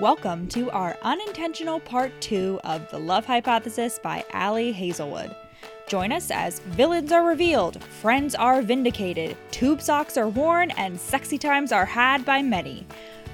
[0.00, 5.36] Welcome to our unintentional part two of The Love Hypothesis by Ali Hazelwood.
[5.88, 11.36] Join us as villains are revealed, friends are vindicated, tube socks are worn, and sexy
[11.36, 12.86] times are had by many.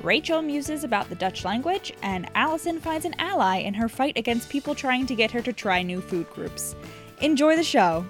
[0.03, 4.51] Rachel muses about the Dutch language, and Allison finds an ally in her fight against
[4.51, 6.75] people trying to get her to try new food groups.
[7.21, 8.05] Enjoy the show!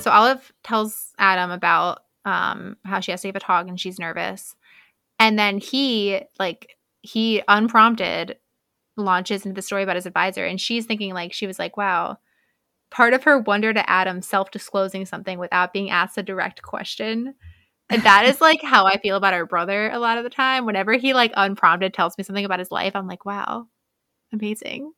[0.00, 3.98] So Olive tells Adam about um, how she has to give a talk and she's
[3.98, 4.54] nervous.
[5.18, 8.36] And then he, like, he unprompted
[8.96, 10.44] launches into the story about his advisor.
[10.44, 12.18] And she's thinking, like, she was like, wow,
[12.90, 17.34] part of her wondered at Adam self disclosing something without being asked a direct question.
[17.88, 20.64] And that is like how I feel about our brother a lot of the time.
[20.64, 23.66] Whenever he, like, unprompted tells me something about his life, I'm like, wow,
[24.32, 24.92] amazing.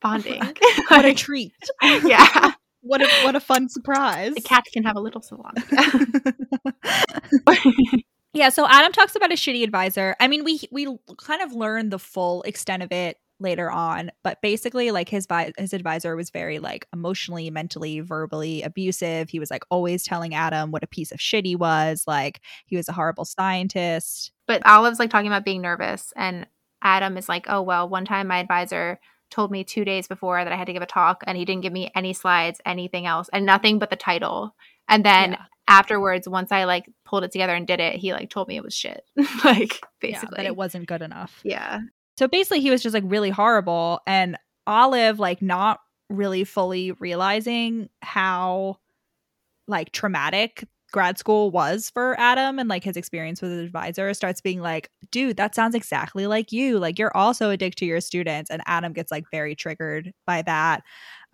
[0.00, 0.42] Bonding.
[0.88, 1.52] what a treat.
[1.82, 2.52] yeah.
[2.88, 4.34] What a what a fun surprise.
[4.34, 5.52] The cat can have a little salon.
[8.32, 10.16] yeah, so Adam talks about a shitty advisor.
[10.18, 14.40] I mean, we we kind of learn the full extent of it later on, but
[14.42, 19.28] basically like his vi- his advisor was very like emotionally, mentally, verbally abusive.
[19.28, 22.76] He was like always telling Adam what a piece of shit he was, like he
[22.76, 24.32] was a horrible scientist.
[24.46, 26.46] But Olive's like talking about being nervous and
[26.80, 28.98] Adam is like, "Oh, well, one time my advisor
[29.30, 31.62] told me two days before that I had to give a talk, and he didn't
[31.62, 34.54] give me any slides, anything else, and nothing but the title.
[34.88, 35.44] And then yeah.
[35.68, 38.64] afterwards, once I like pulled it together and did it, he like told me it
[38.64, 39.02] was shit.
[39.44, 41.40] like basically, yeah, that it wasn't good enough.
[41.44, 41.80] Yeah.
[42.16, 47.88] So basically, he was just like really horrible, and Olive like not really fully realizing
[48.00, 48.78] how
[49.66, 54.40] like traumatic grad school was for Adam and like his experience with his advisor starts
[54.40, 56.78] being like, dude, that sounds exactly like you.
[56.78, 58.50] Like you're also a dick to your students.
[58.50, 60.82] And Adam gets like very triggered by that.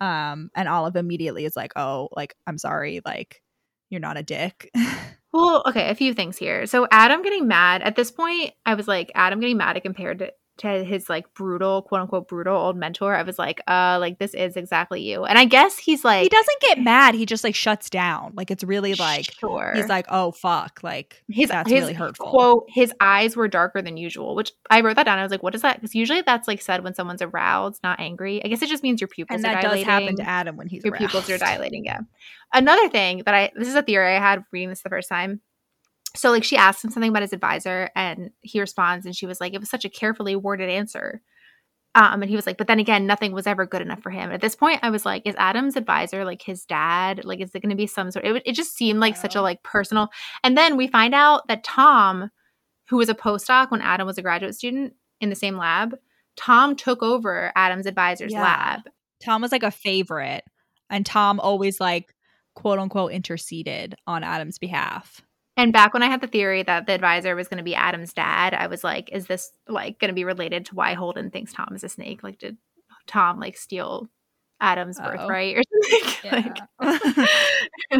[0.01, 3.41] Um, and Olive immediately is like, oh, like, I'm sorry, like
[3.89, 4.69] you're not a dick.
[5.33, 6.65] well, okay, a few things here.
[6.65, 10.19] So Adam getting mad at this point, I was like, Adam getting mad at compared
[10.19, 14.19] to to his like brutal quote unquote brutal old mentor i was like uh like
[14.19, 15.25] this is exactly you.
[15.25, 18.33] And i guess he's like he doesn't get mad he just like shuts down.
[18.35, 19.73] Like it's really like sure.
[19.75, 22.29] he's like oh fuck like his that's his, really hurtful.
[22.29, 25.43] quote his eyes were darker than usual which i wrote that down i was like
[25.43, 25.75] what is that?
[25.75, 28.43] Because usually that's like said when someone's aroused not angry.
[28.43, 30.83] I guess it just means your pupils and that does happen to adam when he's
[30.83, 31.11] your aroused.
[31.11, 31.99] pupils are dilating yeah.
[32.53, 35.41] Another thing that i this is a theory i had reading this the first time
[36.15, 39.39] so like she asked him something about his advisor and he responds and she was
[39.39, 41.21] like it was such a carefully worded answer.
[41.93, 44.31] Um and he was like but then again nothing was ever good enough for him.
[44.31, 47.25] At this point i was like is adam's advisor like his dad?
[47.25, 49.41] Like is it going to be some sort it, it just seemed like such a
[49.41, 50.09] like personal
[50.43, 52.31] and then we find out that tom
[52.89, 55.95] who was a postdoc when adam was a graduate student in the same lab
[56.35, 58.41] tom took over adam's advisor's yeah.
[58.41, 58.81] lab.
[59.23, 60.43] Tom was like a favorite
[60.89, 62.13] and tom always like
[62.53, 65.21] quote unquote interceded on adam's behalf
[65.57, 68.13] and back when I had the theory that the advisor was going to be Adam's
[68.13, 71.53] dad, I was like, is this like going to be related to why Holden thinks
[71.53, 72.23] Tom is a snake?
[72.23, 72.57] Like, did
[73.07, 74.09] Tom like steal
[74.59, 75.11] Adam's Uh-oh.
[75.11, 75.61] birthright or
[76.21, 76.53] something?
[76.81, 77.25] Yeah.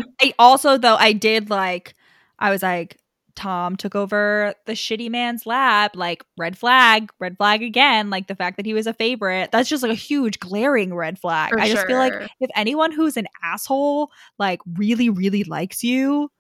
[0.22, 1.94] I also, though, I did like,
[2.40, 3.00] I was like,
[3.36, 8.10] Tom took over the shitty man's lab, like red flag, red flag again.
[8.10, 11.20] Like the fact that he was a favorite, that's just like a huge glaring red
[11.20, 11.52] flag.
[11.52, 16.32] For I just feel like if anyone who's an asshole, like really, really likes you,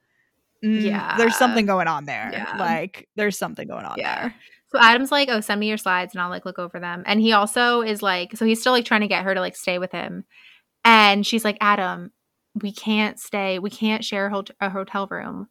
[0.65, 2.29] mm, yeah, there's something going on there.
[2.31, 2.55] Yeah.
[2.57, 4.21] Like there's something going on yeah.
[4.21, 4.35] there.
[4.71, 7.21] So Adam's like, "Oh, send me your slides and I'll like look over them." And
[7.21, 9.79] he also is like, so he's still like trying to get her to like stay
[9.79, 10.25] with him.
[10.83, 12.11] And she's like, "Adam,
[12.61, 13.59] we can't stay.
[13.59, 15.47] We can't share a hotel room."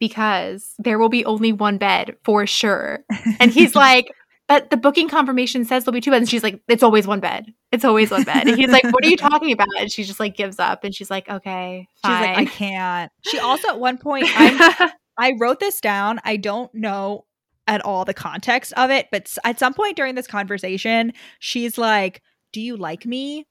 [0.00, 3.04] Because there will be only one bed for sure.
[3.38, 4.10] And he's like,
[4.48, 6.22] but the booking confirmation says there'll be two beds.
[6.22, 7.46] And she's like, it's always one bed.
[7.72, 8.46] It's always one bed.
[8.46, 9.68] And he's like, what are you talking about?
[9.78, 12.20] And she just like gives up and she's like, okay, fine.
[12.20, 13.12] She's like, I can't.
[13.22, 16.20] She also at one point, I'm, I wrote this down.
[16.24, 17.24] I don't know
[17.66, 22.20] at all the context of it, but at some point during this conversation, she's like,
[22.52, 23.46] do you like me?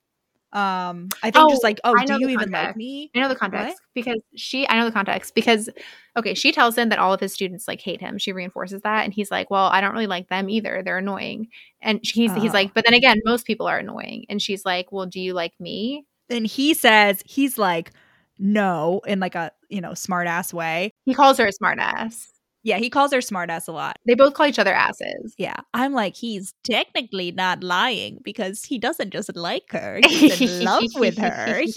[0.53, 3.09] Um, I think oh, just like, oh, do you even like me?
[3.16, 3.82] I know the context what?
[3.96, 5.67] because she, I know the context because,
[6.16, 8.20] okay, she tells him that all of his students like hate him.
[8.20, 10.84] She reinforces that, and he's like, well, I don't really like them either.
[10.85, 11.47] They're annoying,
[11.82, 12.40] and he's oh.
[12.40, 15.34] he's like, but then again, most people are annoying, and she's like, well, do you
[15.34, 16.05] like me?
[16.29, 17.91] And he says he's like,
[18.38, 20.91] no, in like a you know smart ass way.
[21.05, 22.33] He calls her a smart ass.
[22.64, 24.00] Yeah, he calls her smartass a lot.
[24.08, 25.36] They both call each other asses.
[25.38, 25.58] Yeah.
[25.74, 30.00] I'm like, he's technically not lying because he doesn't just like her.
[30.08, 31.62] He's in love with her.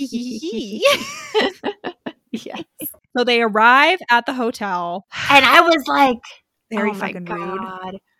[2.31, 2.63] yes.
[3.17, 5.07] So they arrive at the hotel.
[5.29, 6.19] And I was like,
[6.71, 7.61] very oh fucking rude.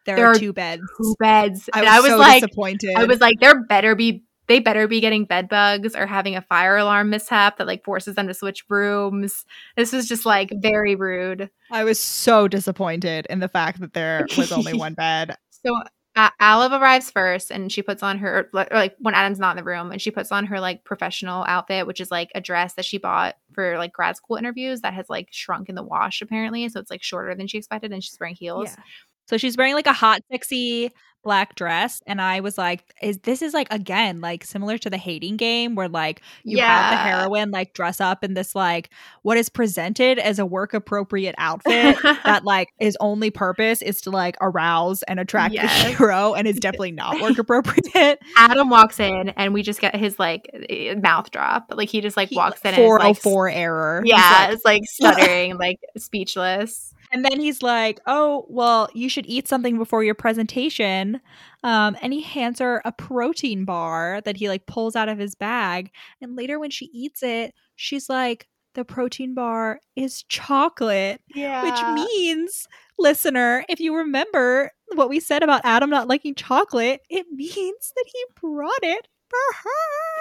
[0.05, 0.83] There, there, are two beds.
[0.99, 1.71] Two beds.
[1.73, 2.95] I was, I was so like, disappointed.
[2.97, 6.43] I was like, there better be they better be getting bed bugs or having a
[6.43, 9.45] fire alarm mishap that like forces them to switch rooms.
[9.77, 11.51] This was just like very rude.
[11.71, 15.37] I was so disappointed in the fact that there was only one bed.
[15.51, 15.75] So
[16.17, 19.63] uh, Olive arrives first and she puts on her or, like when Adam's not in
[19.63, 22.73] the room and she puts on her like professional outfit which is like a dress
[22.75, 26.23] that she bought for like grad school interviews that has like shrunk in the wash
[26.23, 28.71] apparently so it's like shorter than she expected and she's wearing heels.
[28.71, 28.83] Yeah.
[29.29, 30.93] So she's wearing like a hot, sexy
[31.27, 32.01] black dress.
[32.07, 35.75] And I was like, is this is like again, like similar to the hating game
[35.75, 37.19] where like you have the Yeah.
[37.19, 38.91] heroine like dress up in this like
[39.23, 44.11] what is presented as a work appropriate outfit that like his only purpose is to
[44.11, 45.97] like arouse and attract the Yes.
[45.99, 48.21] hero and is definitely not work appropriate.
[48.37, 51.73] Adam walks in and we just get his like eh, mouth drop.
[51.75, 54.03] Like he just like walks in and is, Four oh like four error.
[54.05, 56.95] Yeah, like- it's like stuttering, like speechless.
[57.13, 61.21] And then he's like, "Oh, well, you should eat something before your presentation."
[61.63, 65.35] Um, and he hands her a protein bar that he like pulls out of his
[65.35, 65.91] bag.
[66.21, 71.63] And later, when she eats it, she's like, "The protein bar is chocolate," Yeah.
[71.63, 72.67] which means,
[72.99, 78.05] listener, if you remember what we said about Adam not liking chocolate, it means that
[78.07, 79.71] he brought it for her.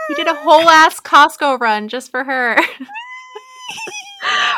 [0.08, 2.58] he did a whole ass Costco run just for her.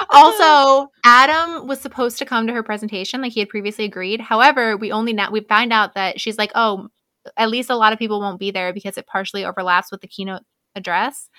[0.09, 4.21] also, Adam was supposed to come to her presentation like he had previously agreed.
[4.21, 6.89] However, we only now we find out that she's like, "Oh,
[7.35, 10.07] at least a lot of people won't be there because it partially overlaps with the
[10.07, 10.43] keynote
[10.75, 11.29] address."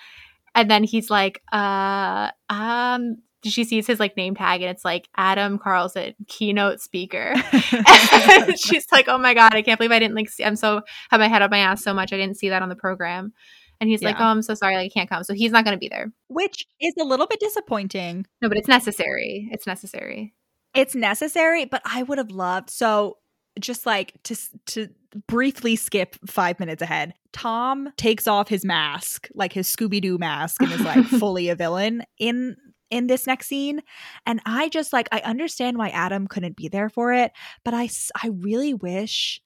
[0.55, 5.07] And then he's like, "Uh, um she sees his like name tag and it's like
[5.15, 7.33] Adam Carlsen, keynote speaker.
[7.71, 10.81] and she's like, "Oh my god, I can't believe I didn't like see I'm so
[11.09, 13.33] have my head up my ass so much I didn't see that on the program."
[13.81, 15.75] And he's like, "Oh, I'm so sorry, like I can't come." So he's not going
[15.75, 16.11] to be there.
[16.27, 18.25] Which is a little bit disappointing.
[18.41, 19.49] No, but it's necessary.
[19.51, 20.33] It's necessary.
[20.75, 23.17] it's necessary but i would have loved so
[23.59, 24.35] just like to
[24.67, 24.87] to
[25.27, 30.71] briefly skip five minutes ahead tom takes off his mask like his scooby-doo mask and
[30.71, 32.55] is like fully a villain in
[32.91, 33.81] in this next scene
[34.27, 37.31] and i just like i understand why adam couldn't be there for it
[37.65, 37.89] but i
[38.23, 39.41] i really wish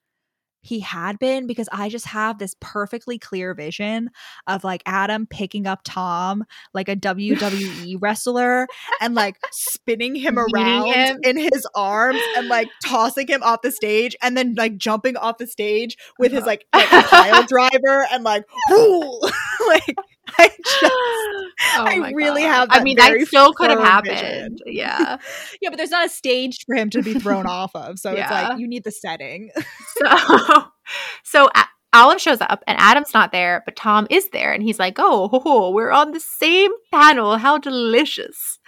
[0.64, 4.08] he had been because I just have this perfectly clear vision
[4.46, 8.66] of like Adam picking up Tom like a WWE wrestler
[9.00, 11.18] and like spinning him around him.
[11.22, 15.36] in his arms and like tossing him off the stage and then like jumping off
[15.36, 16.46] the stage with his uh-huh.
[16.46, 19.96] like, like pile driver and like like
[20.38, 20.48] I
[20.80, 20.94] just
[21.76, 22.48] Oh I really God.
[22.48, 24.18] have I mean, that still could have happened.
[24.18, 24.56] vision.
[24.66, 25.18] Yeah.
[25.60, 27.98] yeah, but there's not a stage for him to be thrown off of.
[27.98, 29.50] So it's like you need the setting.
[29.96, 30.64] So,
[31.24, 31.48] so
[31.94, 35.28] Olive shows up and Adam's not there, but Tom is there, and he's like, "Oh,
[35.28, 37.38] ho, ho, we're on the same panel.
[37.38, 38.58] How delicious!"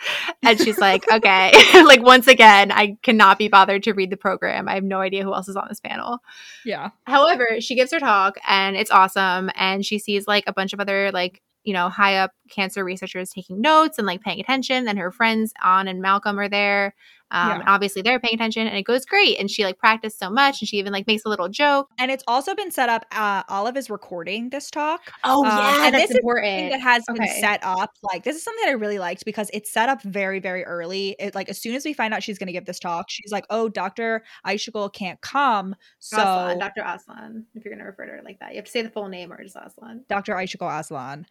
[0.45, 1.51] And she's like, "Okay."
[1.83, 4.69] like once again, I cannot be bothered to read the program.
[4.69, 6.19] I have no idea who else is on this panel.
[6.65, 6.91] Yeah.
[7.05, 9.51] However, she gives her talk and it's awesome.
[9.57, 13.31] And she sees like a bunch of other like, you know, high up cancer researchers
[13.31, 14.87] taking notes and like paying attention.
[14.89, 16.95] And her friends Anh and Malcolm are there.
[17.33, 17.55] Um, Yeah.
[17.57, 19.41] and obviously they're paying attention and it goes great.
[19.41, 21.89] And she like practiced so much and she even like makes a little joke.
[21.99, 23.05] And it's also been set up.
[23.11, 25.01] Uh, Olive is recording this talk.
[25.25, 25.51] Oh Um,
[25.87, 26.45] and this is the important.
[26.47, 27.91] thing that has been set up.
[28.01, 31.17] Like this is something that I really liked because it's set up very, very early.
[31.19, 33.33] It like as soon as we find out she's going to give this talk, she's
[33.33, 36.83] like, "Oh, Doctor Aishikul can't come." So Aslan, Dr.
[36.87, 38.51] Aslan, if you're going to refer to her like that.
[38.53, 40.05] You have to say the full name or just Aslan.
[40.09, 40.35] Dr.
[40.35, 41.27] Aishikul Aslan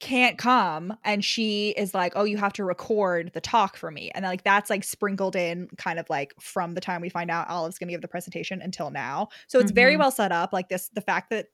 [0.00, 4.10] can't come and she is like oh you have to record the talk for me.
[4.14, 7.48] And like that's like sprinkled in kind of like from the time we find out
[7.48, 9.28] olive's gonna give the presentation until now.
[9.46, 10.00] So it's very Mhm.
[10.00, 11.46] well set up like this the fact that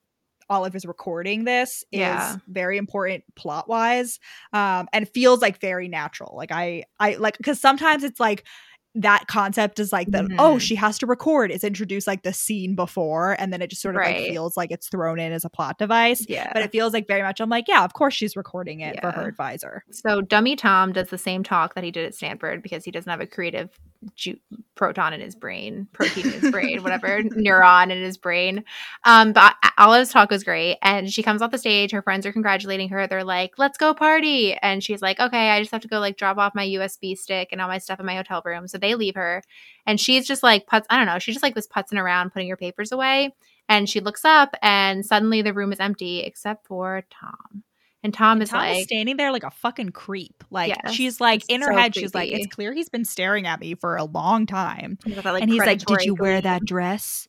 [0.48, 4.18] olive is recording this is very important plot wise
[4.54, 6.34] um and feels like very natural.
[6.34, 8.46] Like i i like because sometimes it's like
[8.94, 10.60] that concept is like that oh Mhm.
[10.60, 13.94] she has to record it's introduced like the scene before and then it just sort
[13.96, 16.50] of like feels like it's thrown in as a plot device Yeah.
[16.52, 19.10] but it feels like very much I'm like, yeah, of course she's recording it for
[19.12, 19.84] her advisor.
[19.90, 23.10] So Dummy Tom does the same talk that he did at Stanford because he doesn't
[23.10, 23.70] have a creative
[24.14, 24.38] ju-
[24.74, 28.64] proton in his brain, protein in his brain, whatever neuron in his brain.
[29.04, 31.90] Um, but Olive's talk was great, and she comes off the stage.
[31.90, 33.06] Her friends are congratulating her.
[33.06, 36.16] They're like, "Let's go party!" And she's like, "Okay, I just have to go like
[36.16, 38.94] drop off my USB stick and all my stuff in my hotel room." So they
[38.94, 39.42] leave her,
[39.86, 40.84] and she's just like putz.
[40.90, 41.18] I don't know.
[41.18, 43.34] She's just like was putzing around, putting her papers away.
[43.70, 47.62] And she looks up, and suddenly the room is empty except for Tom.
[48.02, 50.44] And Tom is Tom like, is standing there like a fucking creep.
[50.50, 53.46] Like Yes, she's like in her so head, she's like, it's clear he's been staring
[53.46, 54.98] at me for a long time.
[55.04, 57.28] That, like, and he's like, Did you wear that dress?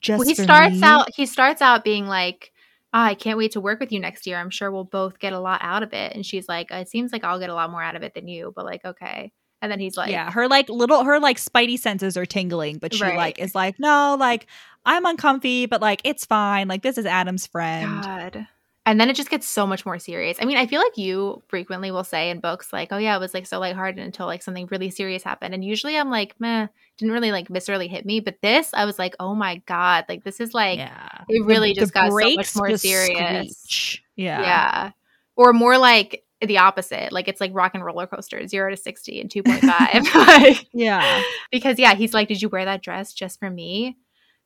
[0.00, 1.08] Just Well, he starts me?" out.
[1.14, 2.52] He starts out being like,
[2.92, 4.38] "Ah, "I can't wait to work with you next year.
[4.38, 7.12] I'm sure we'll both get a lot out of it." And she's like, "It seems
[7.12, 9.32] like I'll get a lot more out of it than you, but like, okay."
[9.62, 12.94] And then he's like, yeah, her like little her like spidey senses are tingling, but
[12.94, 13.16] she Right.
[13.16, 14.46] like is like, no, like
[14.86, 16.68] I'm uncomfy, but like it's fine.
[16.68, 18.02] Like this is Adam's friend.
[18.02, 18.46] God.
[18.86, 20.38] And then it just gets so much more serious.
[20.40, 23.20] I mean, I feel like you frequently will say in books, like, oh, yeah, it
[23.20, 25.52] was like so lighthearted until like something really serious happened.
[25.52, 28.20] And usually I'm like, meh, didn't really like viscerally hit me.
[28.20, 31.74] But this, I was like, oh my God, like this is like, yeah, it really
[31.74, 33.58] The- just the got so much more serious.
[33.58, 34.02] screech.
[34.16, 34.40] yeah.
[34.40, 34.90] Yeah,
[35.36, 37.12] Or more like the opposite.
[37.12, 40.14] Like it's like rock and roller coaster, zero to 60 and 2.5.
[40.26, 43.96] like, yeah, because yeah, he's like, "Did you wear that dress just for me?"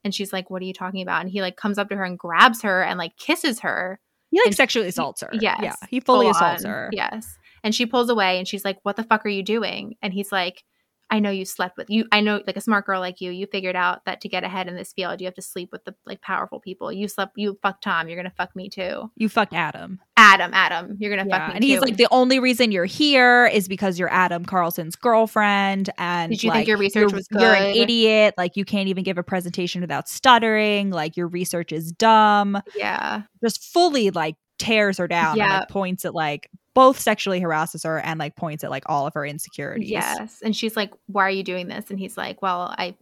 [0.02, 2.04] And she's like, "What are you talking about?" And he like comes up to her
[2.04, 4.00] and grabs her and like kisses her.
[4.30, 5.30] He like sexually assaults her.
[5.32, 6.70] yes, yeah, he fully assaults on.
[6.70, 6.90] her.
[6.92, 10.12] Yes, and she pulls away and she's like, "What the fuck are you doing?" And
[10.12, 10.64] he's like.
[11.10, 12.06] I know you slept with you.
[12.10, 14.66] I know, like a smart girl like you, you figured out that to get ahead
[14.68, 16.90] in this field, you have to sleep with the like powerful people.
[16.92, 18.08] You slept, you fuck Tom.
[18.08, 19.10] You're gonna fuck me too.
[19.16, 20.00] You fucked Adam.
[20.16, 21.68] Adam, Adam, you're gonna fuck Yeah, me and too.
[21.68, 25.90] he's like, the only reason you're here is because you're Adam Carlsen's girlfriend.
[25.98, 28.34] And Did you like, think your research you're, was You're an idiot.
[28.36, 30.90] Like you can't even give a presentation without stuttering.
[30.90, 32.60] Like your research is dumb.
[32.74, 35.30] yeah, Just fully like tears her down.
[35.32, 35.58] And, Yeah.
[35.60, 39.14] like, points at like both sexually harasses her and like points at like all of
[39.14, 39.90] her insecurities.
[39.90, 40.40] Yes.
[40.42, 41.90] And she's like, Why are you doing this?
[41.90, 42.96] And he's like, Well, I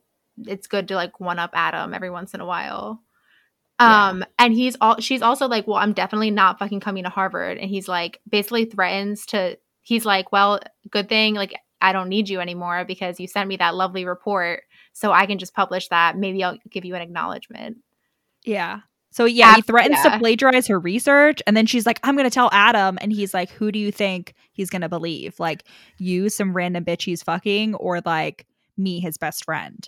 [0.47, 3.03] it's good to like one up Adam every once in a while.
[3.81, 4.09] Yeah.
[4.09, 7.59] Um, and he's all she's also like, Well, I'm definitely not fucking coming to Harvard.
[7.59, 10.61] And he's like basically threatens to he's like, Well,
[10.91, 14.63] good thing, like I don't need you anymore because you sent me that lovely report.
[14.93, 16.17] So I can just publish that.
[16.17, 17.79] Maybe I'll give you an acknowledgement.
[18.45, 18.81] Yeah.
[19.13, 20.13] So yeah, he threatens yeah.
[20.13, 23.51] to plagiarize her research, and then she's like, "I'm gonna tell Adam," and he's like,
[23.51, 25.39] "Who do you think he's gonna believe?
[25.39, 25.65] Like
[25.99, 29.87] you, some random bitch he's fucking, or like me, his best friend?"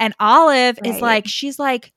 [0.00, 1.92] And Olive is like, she's like,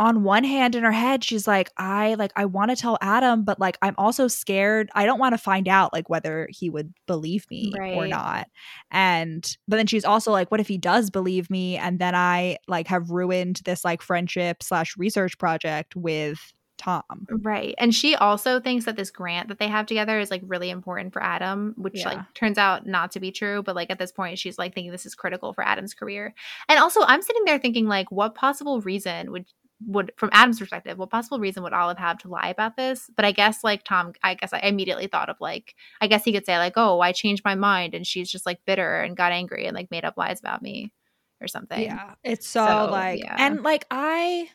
[0.00, 3.44] on one hand in her head, she's like, "I like I want to tell Adam,
[3.44, 4.90] but like I'm also scared.
[4.94, 8.48] I don't want to find out like whether he would believe me or not."
[8.90, 12.56] And but then she's also like, "What if he does believe me, and then I
[12.66, 16.40] like have ruined this like friendship slash research project with
[16.78, 17.74] Tom?" Right.
[17.78, 21.12] And she also thinks that this grant that they have together is like really important
[21.12, 22.08] for Adam, which Yeah.
[22.08, 23.62] like turns out not to be true.
[23.62, 26.34] But like at this point, she's like thinking this is critical for Adam's career.
[26.68, 29.44] And also, I'm sitting there thinking, like, what possible reason would
[29.86, 33.10] would from Adam's perspective, what possible reason would Olive have to lie about this?
[33.16, 36.32] But I guess like Tom, I guess I immediately thought of like, I guess he
[36.32, 39.32] could say like, oh, I changed my mind, and she's just like bitter and got
[39.32, 40.92] angry and like made up lies about me
[41.40, 41.82] or something.
[41.82, 43.36] Yeah, it's so, So, like, yeah.
[43.38, 44.50] and like I,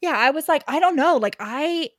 [0.00, 1.90] yeah, I was like, I don't know, like I,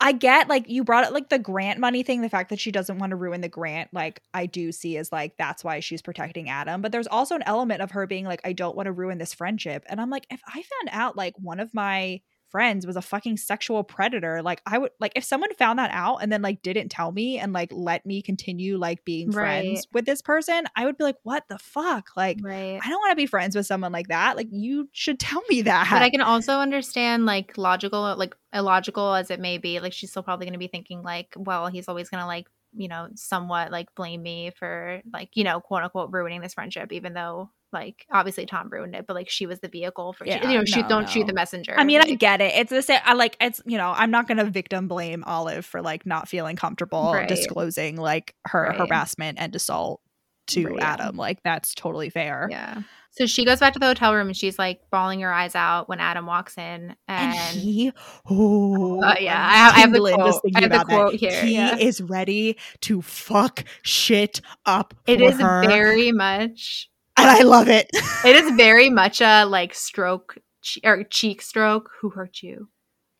[0.00, 2.70] I get like you brought it like the grant money thing, the fact that she
[2.70, 6.02] doesn't want to ruin the grant, like I do see as like that's why she's
[6.02, 6.82] protecting Adam.
[6.82, 9.32] But there's also an element of her being like, I don't want to ruin this
[9.34, 13.02] friendship, and I'm like, if I found out like one of my friends was a
[13.02, 16.62] fucking sexual predator like i would like if someone found that out and then like
[16.62, 20.84] didn't tell me and like let me continue like being friends with this person i
[20.84, 22.78] would be like what the fuck like Right.
[22.82, 24.36] I don't want to be friends with someone like that.
[24.36, 25.88] Like you should tell me that.
[25.90, 29.80] But I can also understand like logical, like illogical as it may be.
[29.80, 32.46] Like she's still probably going to be thinking like, well, he's always going to like,
[32.74, 36.92] you know, somewhat like blame me for like, you know, quote unquote ruining this friendship,
[36.92, 40.48] even though like obviously Tom ruined it, but like she was the vehicle for, Yeah,
[40.48, 41.08] you know, shoot, no, don't no.
[41.08, 41.74] shoot the messenger.
[41.76, 42.54] I mean, I get it.
[42.54, 43.00] It's the same.
[43.04, 46.56] I like it's you know I'm not gonna victim blame Olive for like not feeling
[46.56, 47.28] comfortable Right.
[47.28, 48.76] disclosing like her Right.
[48.78, 50.00] harassment and assault
[50.48, 50.82] to Right.
[50.82, 51.16] Adam.
[51.16, 52.48] Like that's totally fair.
[52.50, 52.82] yeah.
[53.10, 55.88] So she goes back to the hotel room and she's like bawling her eyes out
[55.88, 57.90] when Adam walks in, And and, he,
[58.30, 60.42] oh, Uh, yeah, I have- I have the quote.
[60.54, 60.86] I have the that.
[60.86, 61.76] quote here, He yeah.
[61.78, 64.92] is ready to fuck shit up.
[65.06, 67.90] it is her, very much and I love it.
[68.24, 71.90] it is very much a like stroke che- or cheek stroke.
[72.00, 72.68] Who hurt you?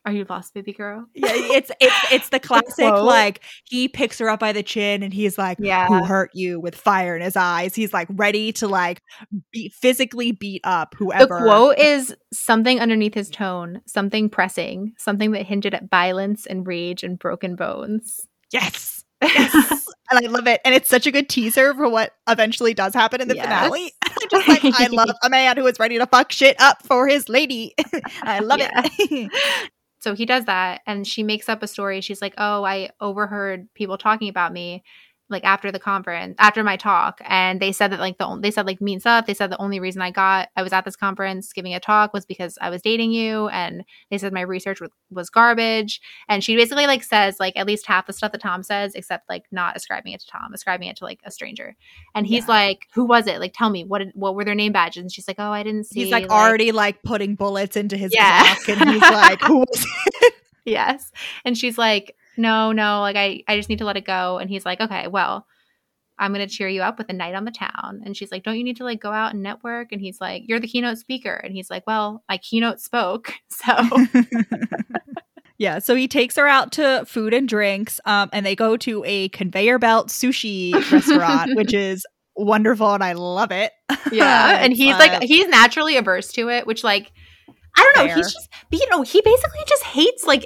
[0.06, 1.04] Are you lost, baby girl?
[1.16, 5.12] Yeah, it's it's it's the classic like he picks her up by the chin and
[5.12, 5.88] he's like, Yeah.
[5.88, 7.74] "Who hurt you?" with fire in his eyes.
[7.74, 9.02] He's like ready to like
[9.50, 11.40] be physically beat up whoever.
[11.40, 16.64] The quote is something underneath his tone, something pressing, something that hinted at violence and
[16.64, 18.28] rage and broken bones.
[18.52, 20.60] Yes, yes, and I love it.
[20.64, 23.46] And it's such a good teaser for what eventually does happen in the Yes.
[23.64, 23.92] finale.
[24.30, 27.28] Just like, I love a man who is ready to fuck shit up for his
[27.28, 27.74] lady.
[28.22, 29.30] I love it.
[30.00, 32.00] So he does that, and she makes up a story.
[32.00, 34.84] She's like, "Oh, I overheard people talking about me,
[35.28, 38.64] like after the conference, after my talk, and they said that like the they said
[38.66, 39.26] like mean stuff.
[39.26, 42.12] They said the only reason I got I was at this conference giving a talk
[42.12, 46.00] was because I was dating you, and they said my research was, was garbage.
[46.28, 49.28] And she basically like says like at least half the stuff that Tom says, except
[49.28, 51.74] like not ascribing it to Tom, ascribing it to like a stranger.
[52.14, 52.54] And he's Yeah.
[52.54, 53.40] like, "Who was it?
[53.40, 55.62] Like, tell me what did, what were their name badges?" And she's like, "Oh, I
[55.64, 58.44] didn't see." He's like already like putting bullets into his Yeah.
[58.44, 59.86] Glock, and he's like, "Who was
[60.22, 61.12] it?" yes
[61.44, 64.50] and she's like no no like i i just need to let it go and
[64.50, 65.46] he's like okay well
[66.18, 68.00] I'm going to cheer you up with a night on the town.
[68.04, 69.92] And she's like, Don't you need to like go out and network?
[69.92, 71.34] And he's like, You're the keynote speaker.
[71.34, 73.32] And he's like, Well, my keynote spoke.
[73.48, 73.72] So
[75.58, 79.02] yeah, so he takes her out to food and drinks, um, and they go to
[79.06, 82.04] a conveyor belt sushi restaurant, which is
[82.36, 83.72] wonderful, and I love it.
[84.12, 87.10] Yeah, and he's like, he's naturally averse to it, which like,
[87.76, 88.16] I don't know, Fair.
[88.16, 90.44] he's just, but, you know, he basically just hates like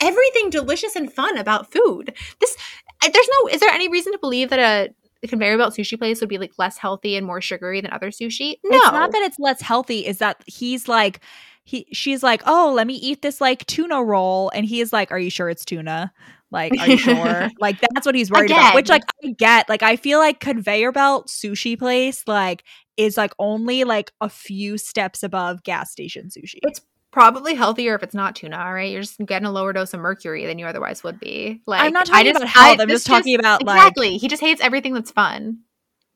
[0.00, 2.14] everything delicious and fun about food.
[2.40, 2.56] This,
[3.02, 4.94] uh, there's no, is there any reason to believe that a,
[5.26, 8.58] conveyor belt sushi place would be like less healthy and more sugary than other sushi?
[8.62, 11.20] No, It's not that it's less healthy, is that he's like
[11.64, 15.10] he she's like, "Oh, let me eat this like tuna roll." And he is like,
[15.10, 16.12] "Are you sure it's tuna?"
[16.50, 17.48] Like, are you sure?
[17.58, 18.74] like that's what he's worried about.
[18.74, 19.68] Which like I get.
[19.68, 22.64] Like I feel like conveyor belt sushi place like
[22.96, 26.58] is like only like a few steps above gas station sushi.
[26.62, 26.80] It's
[27.14, 28.58] probably healthier if it's not tuna.
[28.58, 31.62] All right, you're just getting a lower dose of mercury than you otherwise would be.
[31.64, 32.80] Like I'm not I talking just- about health.
[32.80, 34.18] I'm just talking about, like- exactly.
[34.18, 35.60] he just hates everything that's fun,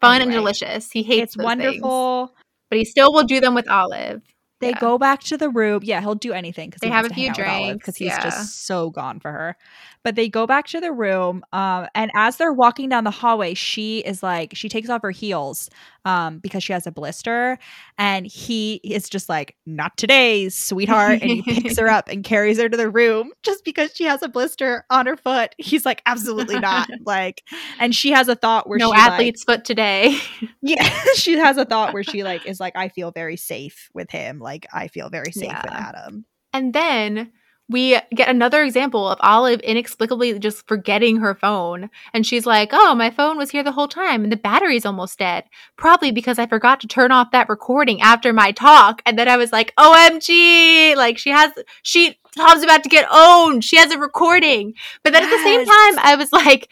[0.01, 0.91] fun and delicious.
[0.91, 2.27] He hates it's wonderful.
[2.27, 2.39] things,
[2.69, 4.23] but he still will do them with Olive.
[4.61, 4.81] They Yeah.
[4.81, 5.83] go back to the room.
[5.85, 7.97] Yeah, he'll do anything because They he have a few out with Olive drinks, because
[7.97, 8.21] he's yeah.
[8.21, 9.57] just so gone for her.
[10.03, 13.55] But they go back to the room, um, and as they're walking down the hallway,
[13.55, 15.69] she is like, she takes off her heels
[16.05, 17.59] um, because she has a blister,
[17.99, 22.59] and he is just like, "Not today, sweetheart," and he picks her up and carries
[22.59, 25.55] her to the room just because she has a blister on her foot.
[25.59, 27.43] He's like, "Absolutely not!" like,
[27.79, 30.19] and she has a thought where no she like, athlete's foot today.
[30.63, 34.11] yeah, she has a thought where she like is like, I feel very safe with
[34.11, 34.39] him.
[34.39, 36.25] Like I feel very safe with Adam.
[36.53, 37.33] And then
[37.69, 41.91] we get another example of Olive inexplicably just forgetting her phone.
[42.15, 45.19] And she's like, Oh, my phone was here the whole time and the battery's almost
[45.19, 45.45] dead.
[45.77, 49.03] Probably because I forgot to turn off that recording after my talk.
[49.05, 50.97] And then I was like, OMG.
[50.97, 53.65] Like she has, she, Tom's about to get owned.
[53.65, 54.75] She has a recording.
[55.03, 56.69] But then at the same time, I was like,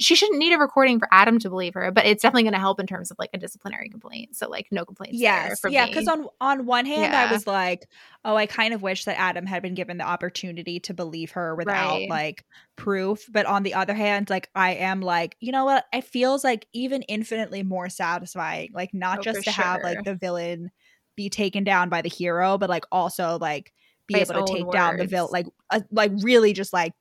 [0.00, 2.58] she shouldn't need a recording for Adam to believe her, but it's definitely going to
[2.58, 4.36] help in terms of like a disciplinary complaint.
[4.36, 5.18] So like no complaints.
[5.18, 5.86] Yes, yeah.
[5.86, 7.88] Because on on one hand, I was like,
[8.24, 11.54] oh, I kind of wish that Adam had been given the opportunity to believe her
[11.54, 12.08] without Right.
[12.10, 12.44] like
[12.76, 13.24] proof.
[13.30, 15.84] But on the other hand, like I am like, you know what?
[15.92, 18.70] It feels like even infinitely more satisfying.
[18.72, 20.70] Like not Oh, just to have like the villain
[21.16, 23.72] be taken down by the hero, but like also like
[24.06, 26.92] be By able to take down the villain, like uh, like really just like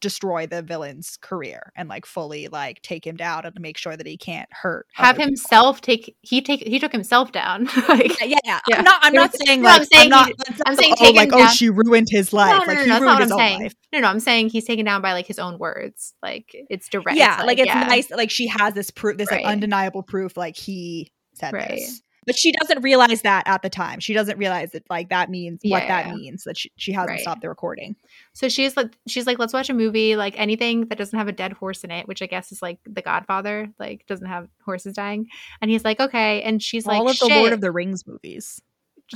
[0.00, 4.06] destroy the villain's career and like fully like take him down and make sure that
[4.06, 5.26] he can't hurt have other people.
[5.28, 7.64] himself take he take he took himself down.
[7.88, 8.60] like Yeah, yeah.
[8.68, 8.78] Yeah.
[8.78, 9.00] I'm not.
[9.02, 9.80] I'm not saying no, like.
[9.80, 10.26] I'm saying not.
[10.28, 10.34] he-
[10.66, 12.52] I'm saying like, oh, take like him oh, down- she ruined his life.
[12.52, 13.62] No, no, like no, no, that's not what I'm saying.
[13.62, 13.74] life.
[13.92, 16.14] No, no, I'm saying he's taken down by like his own words.
[16.22, 17.18] Like it's direct.
[17.18, 17.84] Yeah, like, it's yeah.
[17.84, 18.10] nice.
[18.10, 19.42] Like she has this proof, this Right.
[19.44, 21.68] like undeniable proof, like he said Right.
[21.70, 22.02] this.
[22.24, 23.98] But she doesn't realize that at the time.
[24.00, 26.14] She doesn't realize that like that means what that Yeah.
[26.14, 27.20] means that she, she hasn't Right.
[27.20, 27.96] stopped the recording.
[28.32, 31.32] So she's like, she's like, let's watch a movie, like anything that doesn't have a
[31.32, 34.94] dead horse in it, which I guess is like The Godfather, like doesn't have horses
[34.94, 35.26] dying.
[35.60, 36.42] And he's like, okay.
[36.42, 38.60] And she's All like, all of the Lord of the Rings movies,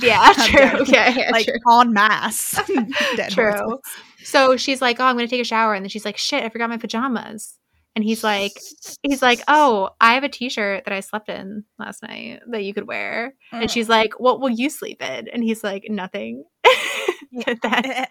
[0.01, 1.79] yeah, true, okay, yeah, like true.
[1.81, 2.59] en masse.
[3.15, 3.51] Dead True.
[3.53, 3.81] horses.
[4.23, 6.49] So she's like, oh, I'm gonna take a shower, and then she's like, shit, I
[6.49, 7.56] forgot my pajamas.
[7.97, 8.61] And he's like,
[9.01, 12.71] he's like, oh, I have a T-shirt that I slept in last night that you
[12.71, 13.33] could wear.
[13.51, 13.61] Oh.
[13.61, 13.89] And she's mm.
[13.89, 15.27] like, what will you sleep in?
[15.29, 16.43] And he's like, nothing.
[17.43, 18.05] but, then,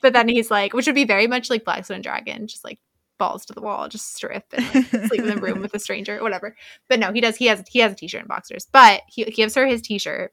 [0.00, 2.78] but then he's like, which would be very much like Black Stone Dragon, just like
[3.18, 6.22] balls to the wall, just strip and like, sleep in the room with a stranger,
[6.22, 6.54] whatever.
[6.88, 7.34] But no, he does.
[7.34, 10.32] He has he has a T-shirt and boxers, but he, he gives her his T-shirt,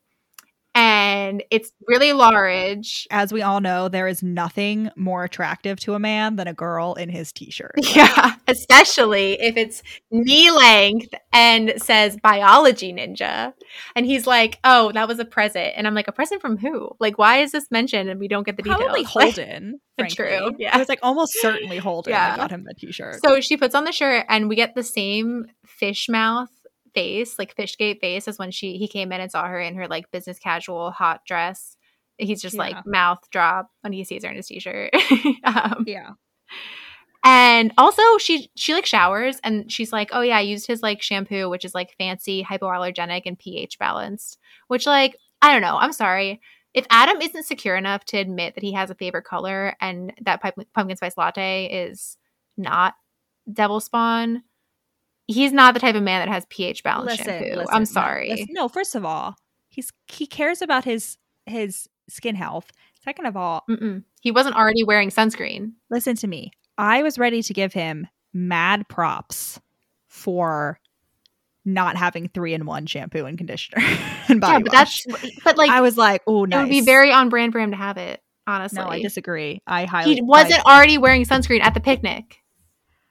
[1.01, 3.07] and it's really large.
[3.11, 6.93] As we all know, there is nothing more attractive to a man than a girl
[6.93, 7.73] in his t-shirt.
[7.95, 13.53] Yeah, especially if it's knee length and says biology ninja.
[13.95, 16.89] And he's like, "Oh, that was a present." And I'm like, "A present from who?
[16.99, 19.15] Like, why is this mentioned?" And we don't get the Probably details.
[19.15, 19.79] Like, Holden.
[19.99, 20.75] For true, yeah.
[20.75, 22.29] It was like almost certainly Holden Yeah.
[22.31, 23.19] that got him the t-shirt.
[23.23, 26.49] so she puts on the shirt, and we get the same fish mouth
[26.93, 29.87] face, like fishgate face, is when she he came in and saw her in her
[29.87, 31.77] like business casual hot dress.
[32.17, 32.61] He's just Yeah.
[32.61, 34.91] like mouth drop when he sees her in his t-shirt.
[35.43, 36.11] um, yeah.
[37.23, 41.01] And also she she like showers and she's like, "Oh yeah, I used his like
[41.03, 45.93] shampoo which is like fancy, hypoallergenic and pH balanced." Which like, I don't know, I'm
[45.93, 46.41] sorry.
[46.73, 50.41] If Adam isn't secure enough to admit that he has a favorite color and that
[50.73, 52.17] pumpkin spice latte is
[52.57, 52.95] not
[53.51, 54.43] devil spawn,
[55.31, 57.63] he's not the type of man that has pH balanced shampoo.
[57.71, 58.29] I'm no, sorry.
[58.29, 59.35] listen- no, first of all,
[59.69, 62.71] he's he cares about his his skin health.
[63.03, 64.03] Second of all, Mm-mm.
[64.21, 65.71] He wasn't already wearing sunscreen.
[65.89, 66.51] listen to me.
[66.77, 69.59] I was ready to give him mad props
[70.07, 70.79] for
[71.65, 73.83] not having three in one shampoo and conditioner
[74.29, 75.03] and body yeah, but wash.
[75.03, 76.57] that's but like I was like, oh, nice.
[76.59, 78.21] it would be very on brand for him to have it.
[78.47, 79.61] Honestly, No, I disagree.
[79.67, 80.15] I highly.
[80.15, 82.37] he wasn't like, already wearing sunscreen at the picnic.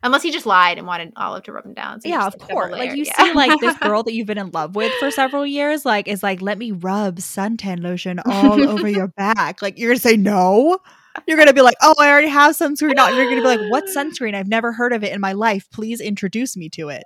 [0.03, 2.01] Unless he just lied and wanted Olive to rub him down.
[2.01, 2.73] So yeah, of course.
[2.73, 3.23] Like you Yeah.
[3.25, 6.23] see, like this girl that you've been in love with for several years, like is
[6.23, 9.61] like, let me rub suntan lotion all over your back.
[9.61, 10.79] Like you're gonna say no.
[11.27, 13.15] You're gonna be like, oh, I already have sunscreen on.
[13.17, 14.35] You're gonna be like, what sunscreen?
[14.35, 15.69] I've never heard of it in my life.
[15.73, 17.03] Please introduce me to it.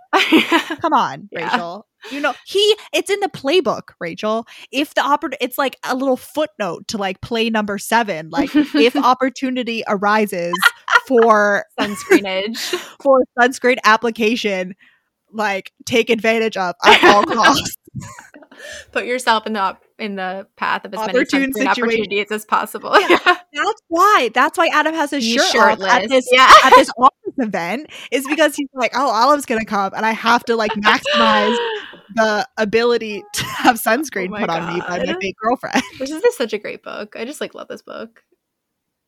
[0.81, 1.45] Come on, Yeah.
[1.53, 1.87] Rachel.
[2.13, 2.77] You know he.
[2.93, 4.47] It's in the playbook, Rachel.
[4.71, 8.29] If the oppor- it's like a little footnote to like play number seven.
[8.29, 10.55] Like if opportunity arises
[11.07, 12.59] for sunscreenage.
[13.03, 14.75] for sunscreen application
[15.33, 17.77] like take advantage of at all costs.
[18.93, 22.99] Put yourself in the in the path of as many sunscreen opportunities as possible.
[23.01, 23.19] Yeah.
[23.25, 24.31] That's why.
[24.33, 26.51] That's why Adam has his shirt off at this Yeah.
[26.65, 30.45] at this office event is because he's like, oh, Olive's gonna come, and I have
[30.45, 31.57] to like maximize
[32.15, 35.17] the ability to have oh sunscreen Oh put on me by my God.
[35.43, 35.83] girlfriend.
[35.99, 37.17] This is such a great book.
[37.17, 38.23] I just like love this book.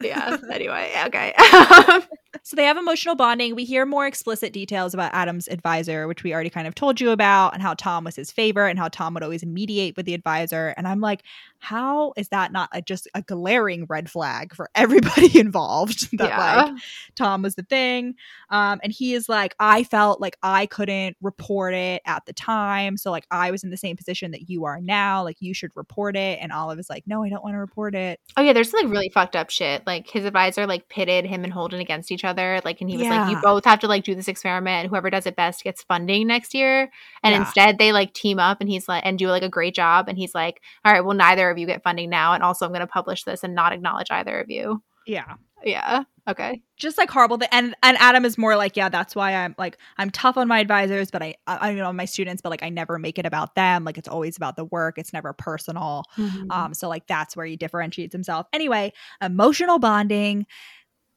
[0.00, 0.36] Yeah.
[0.50, 1.34] anyway, okay.
[2.42, 3.54] So they have emotional bonding.
[3.54, 7.10] We hear more explicit details about Adam's advisor, which we already kind of told you
[7.10, 10.14] about, and how Tom was his favorite, and how Tom would always mediate with the
[10.14, 10.74] advisor.
[10.76, 11.22] And I'm like,
[11.58, 16.08] how is that not a, just a glaring red flag for everybody involved?
[16.18, 16.62] that yeah.
[16.64, 16.74] like
[17.14, 18.14] Tom was the thing.
[18.50, 22.96] Um, and he is like, I felt like I couldn't report it at the time.
[22.96, 25.24] So, like, I was in the same position that you are now.
[25.24, 26.38] Like, you should report it.
[26.40, 28.20] And Olive is like, no, I don't want to report it.
[28.36, 29.86] Oh yeah, there's like really fucked up shit.
[29.86, 32.25] Like his advisor like pitted him and Holden against each other.
[32.34, 35.10] Like and he was like, You both have to like do this experiment and whoever
[35.10, 36.90] does it best gets funding next year.
[37.22, 37.40] And Yeah.
[37.40, 40.08] instead they like team up and he's like and do like a great job.
[40.08, 42.32] And he's like, All right, well neither of you get funding now.
[42.32, 44.82] And also I'm gonna publish this and not acknowledge either of you.
[45.06, 45.34] Yeah.
[45.64, 46.02] Yeah.
[46.28, 46.60] Okay.
[46.76, 47.38] Just like horrible.
[47.38, 50.48] Th- and and Adam is more like, yeah, that's why I'm like, I'm tough on
[50.48, 52.98] my advisors, but I, I, I you know, on my students, but like, I never
[52.98, 53.84] make it about them.
[53.84, 54.98] Like, it's always about the work.
[54.98, 56.04] It's never personal.
[56.50, 58.46] Um, so like that's where he differentiates himself.
[58.52, 60.46] Anyway, emotional bonding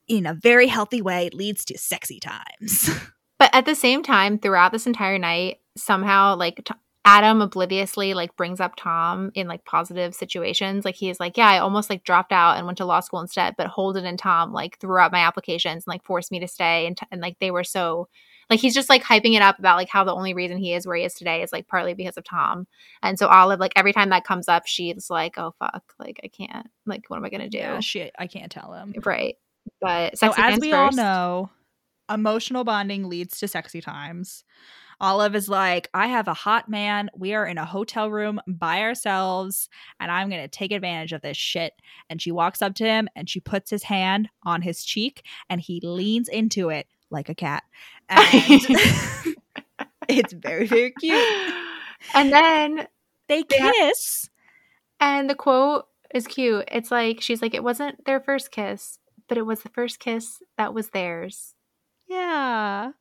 [0.09, 2.89] in a very healthy way leads to sexy times.
[3.39, 6.73] But at the same time, throughout this entire night, somehow like t-
[7.05, 10.83] Adam obliviously like brings up Tom in like positive situations.
[10.83, 13.55] Like he's like, yeah, I almost like dropped out and went to law school instead,
[13.57, 16.85] but Holden and Tom like threw out my applications and like forced me to stay,
[16.85, 18.09] and t- and like they were so
[18.49, 20.85] like he's just like hyping it up about like how the only reason he is
[20.85, 22.67] where he is today is like partly because of Tom.
[23.01, 26.27] And so Olive like every time that comes up, she's like, oh fuck, like I
[26.27, 27.59] can't, like what am I gonna do?
[27.59, 28.93] yeah, shit, I can't tell him.
[29.05, 29.37] Right.
[29.81, 31.49] But So as we all know,
[32.11, 34.43] emotional bonding leads to sexy times.
[35.01, 37.09] Olive is like, I have a hot man.
[37.15, 41.21] We are in a hotel room by ourselves, and I'm going to take advantage of
[41.21, 41.71] this shit.
[42.09, 45.61] And she walks up to him and she puts his hand on his cheek, and
[45.61, 47.63] he leans into it like a cat.
[48.09, 48.25] And
[50.09, 51.53] it's very, very cute.
[52.13, 52.87] and then
[53.29, 54.29] They They have- kiss.
[54.99, 56.65] And the quote is cute.
[56.69, 60.41] It's like she's like, it wasn't their first kiss, but it was the first kiss
[60.57, 61.53] that was theirs.
[62.09, 62.91] Yeah.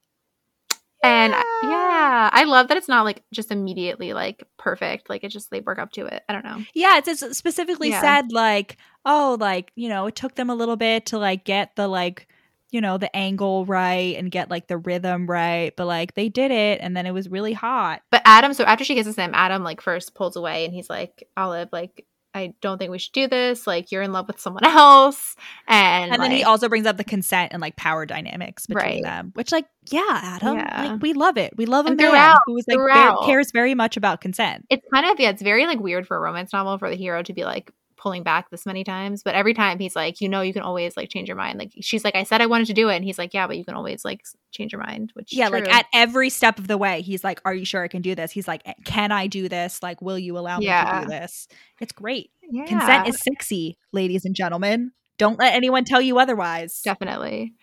[1.03, 1.43] And Yeah.
[1.63, 5.09] yeah, I love that it's not like just immediately like perfect.
[5.09, 6.23] Like it just they work up to it.
[6.29, 6.63] I don't know.
[6.75, 8.01] Yeah, it's, it's specifically Yeah.
[8.01, 11.77] said like, oh, like, you know, it took them a little bit to like get
[11.77, 12.29] the like,
[12.71, 16.51] you know, the angle right and get like the rhythm right, but like they did
[16.51, 18.03] it and then it was really hot.
[18.11, 21.29] But Adam, so after she kisses him, Adam like first pulls away and he's like,
[21.37, 22.05] Olive, like
[22.39, 23.67] I don't think we should do this.
[23.67, 25.37] Like you're in love with someone else.
[25.67, 29.03] And, And then he also brings up the consent and like power dynamics between Right.
[29.03, 30.93] them, which like, yeah, Adam, Yeah.
[30.93, 31.53] like we love it.
[31.57, 34.65] We love a And man throughout- who is like cares very much about consent.
[34.71, 37.23] it's kind of yeah, it's very like weird for a romance novel for the hero
[37.23, 39.23] to be like pulling back this many times.
[39.23, 41.59] But every time he's like, you know, you can always like change your mind.
[41.59, 43.59] Like she's like, I said I wanted to do it, and he's like, yeah, but
[43.59, 45.11] you can always like change your mind.
[45.15, 47.89] Which Yeah, like at every step of the way, he's like, "Are you sure I
[47.89, 49.83] can do this?" He's like, "Can I do this?
[49.83, 51.49] Like, will you allow me to do this?"
[51.81, 52.31] It's great.
[52.51, 54.93] yeah, Consent is sexy, ladies and gentlemen.
[55.19, 56.81] Don't let anyone tell you otherwise.
[56.83, 57.55] definitely.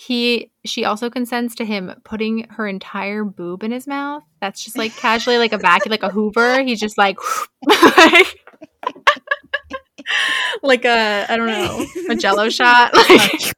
[0.00, 4.22] He she also consents to him putting her entire boob in his mouth.
[4.40, 6.62] That's just like casually like a vacuum, like a Hoover.
[6.62, 7.18] He's just like,
[10.62, 12.94] like, a I don't know a Jello shot.
[12.94, 13.54] Like,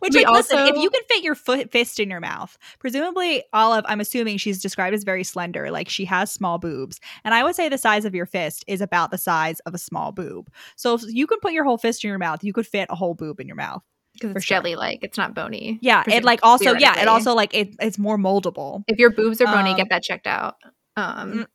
[0.00, 3.42] Which, We like, listen, if you can fit your foot fist in your mouth, presumably
[3.52, 7.44] Olive, I'm assuming she's described as very slender, like she has small boobs, and I
[7.44, 10.50] would say the size of your fist is about the size of a small boob.
[10.76, 12.94] So if you can put your whole fist in your mouth, you could fit a
[12.94, 13.82] whole boob in your mouth.
[14.14, 15.78] because it's jelly like it's not bony.
[15.80, 18.84] Yeah, it like also yeah, it also like it, it's more moldable.
[18.86, 20.56] If your boobs are bony, Um, get that checked out.
[20.96, 21.46] Um,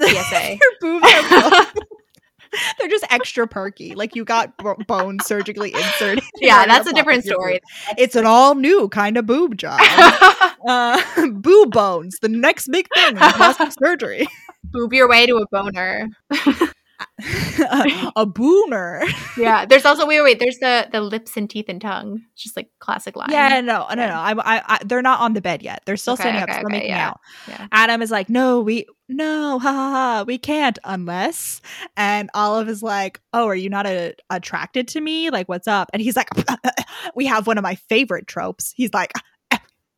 [0.00, 0.08] Mm.
[0.08, 0.58] PSA.
[0.58, 1.66] your boobs are
[2.78, 6.24] they're just extra perky, like you got b- bone surgically inserted.
[6.40, 7.60] yeah, that's a different story.
[7.96, 9.80] It's an all new kind of boob job.
[10.68, 11.00] uh,
[11.32, 14.26] boob bones, the next big thing in plastic surgery.
[14.64, 16.08] Boob your way to a boner.
[17.60, 19.02] A, a boomer.
[19.38, 19.64] Yeah.
[19.64, 20.38] There's also wait, wait.
[20.38, 22.20] There's the the lips and teeth and tongue.
[22.34, 23.30] It's just like classic line.
[23.30, 24.08] Yeah, no, no, Yeah.
[24.08, 24.14] no.
[24.14, 25.82] I, I, I, they're not on the bed yet.
[25.86, 27.08] They're still Okay, standing okay, up, still okay, making yeah.
[27.08, 27.20] out.
[27.48, 27.66] Yeah.
[27.72, 31.62] Adam is like, no, we, no, ha ha ha, we can't unless.
[31.96, 35.30] And Olive is like, oh, are you not a, attracted to me?
[35.30, 35.88] Like, what's up?
[35.94, 36.28] And he's like,
[37.14, 38.72] we have one of my favorite tropes.
[38.76, 39.12] He's like,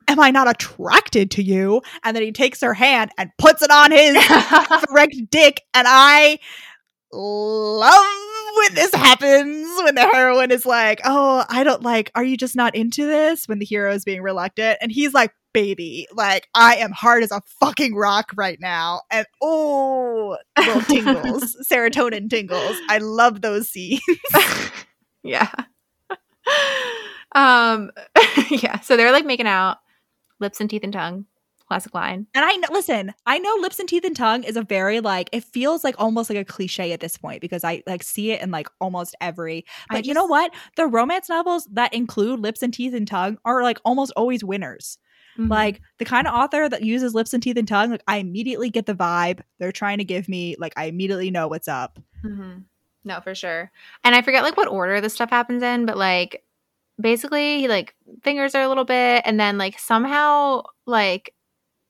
[0.06, 1.82] am I not attracted to you?
[2.04, 4.14] And then he takes her hand and puts it on his
[4.90, 6.38] erect dick, and I
[7.14, 8.04] love
[8.56, 12.10] when this happens when the heroine is like, "Oh, I don't like.
[12.14, 15.32] Are you just not into this?" When the hero is being reluctant, and he's like,
[15.52, 21.56] "Baby, like I am hard as a fucking rock right now," and oh, little tingles,
[21.70, 22.76] serotonin tingles.
[22.88, 24.00] I love those scenes.
[25.22, 25.50] yeah.
[27.34, 27.90] um
[28.50, 28.80] yeah.
[28.80, 29.78] So they're like making out,
[30.40, 31.26] lips and teeth and tongue.
[31.74, 32.28] Classic line.
[32.36, 35.42] And I listen, I know lips and teeth and tongue is a very like it
[35.42, 38.52] feels like almost like a cliche at this point because I like see it in
[38.52, 39.64] like almost every.
[39.90, 40.54] But you know what?
[40.76, 44.98] The romance novels that include lips and teeth and tongue are like almost always winners.
[45.36, 45.50] Mhm.
[45.50, 48.70] Like the kind of author that uses lips and teeth and tongue, like I immediately
[48.70, 50.54] get the vibe they're trying to give me.
[50.60, 51.98] Like I immediately know what's up.
[52.24, 52.66] Mhm.
[53.02, 53.72] No, for sure.
[54.04, 56.44] And I forget like what order this stuff happens in, but like
[57.00, 61.33] basically he like fingers her a little bit and then like somehow like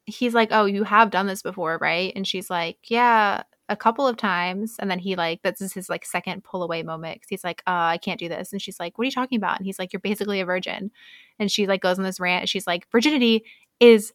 [0.06, 4.06] he's like, "Oh, you have done this before, right?" And she's like, "Yeah, a couple
[4.06, 7.28] of times." And then he like this is his like second pull away moment cuz
[7.30, 9.58] he's like, "Uh, I can't do this." And she's like, "What are you talking about?"
[9.58, 10.90] And he's like, "You're basically a virgin."
[11.38, 12.48] And she like goes on this rant.
[12.48, 13.44] She's like, "Virginity
[13.80, 14.12] is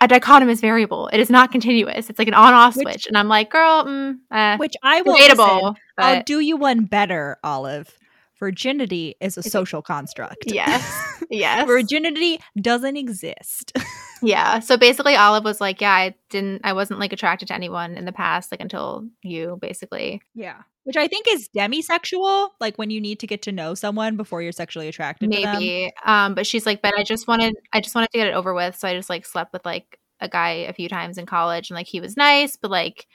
[0.00, 1.08] a dichotomous variable.
[1.12, 2.10] It is not continuous.
[2.10, 5.14] It's like an on-off Which- switch." And I'm like, "Girl, mm, eh, Which I will
[5.16, 7.98] debatable." I'll do you one better, Olive.
[8.38, 10.44] Virginity is a- social construct.
[10.52, 11.02] Yes.
[11.28, 11.66] Yes.
[11.66, 13.72] Virginity doesn't exist.
[14.22, 14.60] yeah.
[14.60, 18.04] So basically Olive was like, Yeah, I didn't I wasn't like attracted to anyone in
[18.04, 20.22] the past, like until you, basically.
[20.34, 20.62] Yeah.
[20.84, 24.40] Which I think is demisexual, like when you need to get to know someone before
[24.40, 25.42] you're sexually attracted to.
[25.42, 25.92] Maybe.
[26.04, 28.54] Um, but she's like, But I just wanted I just wanted to get it over
[28.54, 28.76] with.
[28.76, 31.76] So I just like slept with like a guy a few times in college and
[31.76, 33.06] like he was nice, but like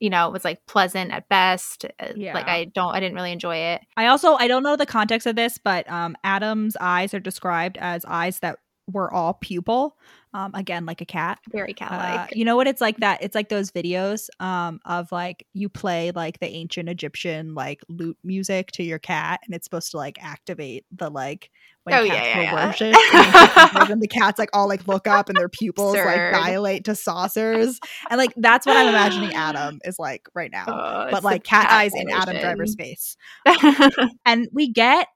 [0.00, 1.84] you know, it was like pleasant at best.
[1.98, 2.32] Uh, Yeah.
[2.34, 3.80] Like I don't I didn't really enjoy it.
[3.96, 7.76] I also I don't know the context of this, but um Adam's eyes are described
[7.78, 9.96] as eyes that were all pupil.
[10.34, 11.38] Um again like a cat.
[11.50, 11.96] Very cat Uh,
[12.26, 12.36] like.
[12.36, 16.10] you know what it's like that it's like those videos um of like you play
[16.10, 20.18] like the ancient Egyptian like lute music to your cat and it's supposed to like
[20.22, 21.50] activate the like
[21.84, 25.38] when Oh, cats yeah, yeah, worshipped and the cats like all like look up and
[25.38, 26.32] their pupils Absurd.
[26.32, 30.64] like dilate to saucers and like that's what I'm imagining Adam is like right now
[30.68, 32.10] Oh, but like cat, eyes in.
[32.10, 33.16] Adam Driver's face
[34.26, 35.08] and we get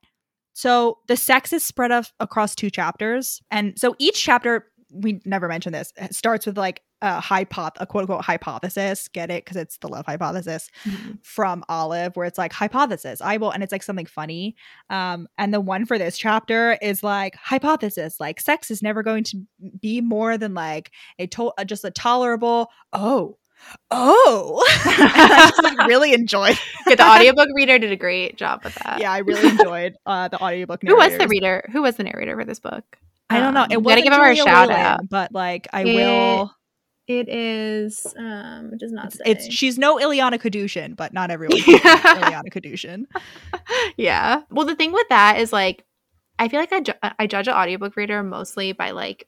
[0.53, 3.41] so the sex is spread up across two chapters.
[3.51, 8.03] And so each chapter we never mentioned this starts with like a hypoth a quote
[8.03, 9.07] unquote hypothesis.
[9.07, 9.43] Get it?
[9.43, 11.17] Because it's the love hypothesis Mhm.
[11.25, 14.55] from olive where it's like hypothesis i will and it's like something funny.
[14.91, 19.23] Um and the one for this chapter is like hypothesis like sex is never going
[19.25, 19.41] to
[19.81, 23.37] be more than like a to- just a tolerable oh
[23.91, 28.75] oh i just like really enjoyed Yeah, the audiobook reader did a great job with
[28.75, 28.99] that.
[28.99, 30.81] yeah, I really enjoyed uh, the audiobook.
[30.85, 31.67] Who was the reader?
[31.71, 32.83] Who was the narrator for this book?
[33.29, 33.61] I don't know.
[33.63, 35.09] Um, It was gotta give him a shout Llewellyn, out.
[35.09, 36.51] but like I It- will.
[37.07, 38.05] It is.
[38.17, 39.23] Um, it does not It's, say.
[39.25, 41.57] it's she's no Ileana Kadushin, but not everyone.
[41.59, 43.05] Ileana Kadushin.
[43.97, 44.41] yeah.
[44.49, 45.83] Well, the thing with that is like,
[46.39, 49.27] I feel like I, ju- I judge an audiobook reader mostly by like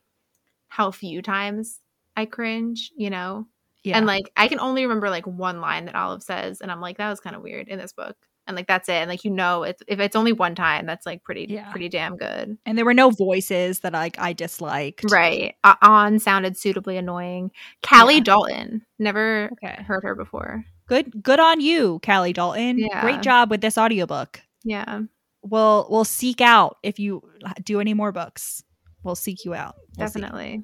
[0.69, 1.79] how few times
[2.17, 3.47] I cringe, you know?
[3.85, 6.81] Yeah, And like, I can only remember like one line that Olive says, and I'm
[6.81, 8.15] like, that was kind of weird in this book.
[8.47, 8.93] And like, that's it.
[8.93, 11.71] And like, you know, it's, if it's only one time, that's like pretty, Yeah.
[11.71, 12.57] pretty damn good.
[12.65, 15.09] and there were no voices that like I disliked.
[15.11, 15.55] Right.
[15.63, 17.49] Uh, on sounded suitably annoying.
[17.87, 18.19] Callie Yeah.
[18.21, 18.85] Dalton.
[18.99, 19.81] Never Okay.
[19.83, 20.63] heard her before.
[20.87, 21.23] Good.
[21.23, 22.77] Good on you, Callie Dalton.
[22.77, 23.01] Yeah.
[23.01, 24.39] Great job with this audiobook.
[24.63, 25.01] Yeah.
[25.41, 27.21] We'll we'll seek out if you
[27.63, 28.63] do any more books.
[29.03, 29.75] We'll seek you out.
[29.97, 30.07] We'll.
[30.07, 30.63] Definitely.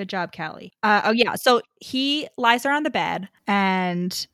[0.00, 0.72] Good job, Callie.
[0.82, 1.34] Uh, oh yeah.
[1.34, 4.26] So he lies her on the bed and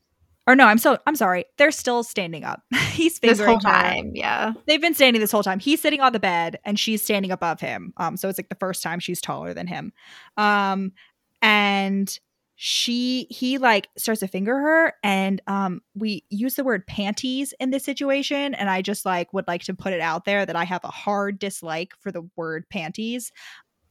[0.47, 1.45] or no, I'm so I'm sorry.
[1.59, 2.63] They're still standing up.
[2.93, 3.77] He's This fingering whole her.
[3.77, 4.13] time.
[4.15, 4.53] Yeah.
[4.69, 5.59] They've been standing this whole time.
[5.59, 7.95] He's sitting on the bed and she's standing above him.
[7.97, 9.93] Um, so it's like the first time she's taller than him.
[10.37, 10.93] Um,
[11.43, 12.17] and
[12.59, 17.69] she he like starts to finger her and um we use the word panties in
[17.71, 20.65] this situation and i just like would like to put it out there that i
[20.65, 23.31] have a hard dislike for the word panties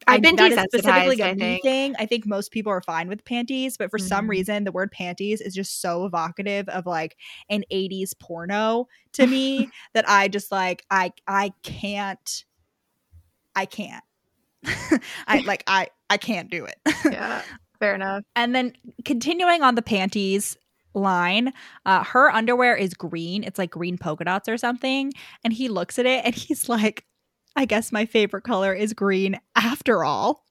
[0.07, 1.63] I've been that is specifically desensitized, a I think.
[1.63, 1.95] thing.
[1.99, 4.29] I think most people are fine with panties, but for some Mhm.
[4.29, 7.17] reason, the word panties is just so evocative of like
[7.49, 12.45] an '80s porno to me that I just like I I can't
[13.55, 14.03] I can't
[15.27, 16.77] I like I I can't do it.
[17.05, 17.41] Yeah.
[17.79, 18.23] Fair enough.
[18.35, 20.57] and then continuing on the panties,
[20.93, 21.51] line.
[21.85, 23.43] Uh, her underwear is green.
[23.43, 25.11] It's like green polka dots or something.
[25.43, 27.03] And he looks at it and he's like,
[27.55, 30.43] I guess my favorite color is green after all.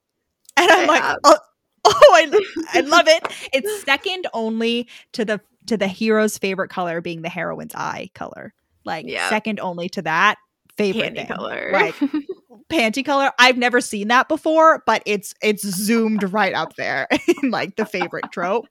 [0.57, 1.39] And I'm like, oh,
[1.85, 2.41] oh I,
[2.75, 3.23] I love it.
[3.53, 8.53] It's second only to the to the hero's favorite color being the heroine's eye color.
[8.85, 9.29] Like Yep.
[9.31, 10.37] second only to that
[10.77, 11.27] favorite thing.
[11.27, 11.71] color.
[11.73, 11.95] Like
[12.71, 13.33] panty color.
[13.39, 17.09] I've never seen that before, but it's it's zoomed right up there
[17.43, 18.67] in like the favorite trope.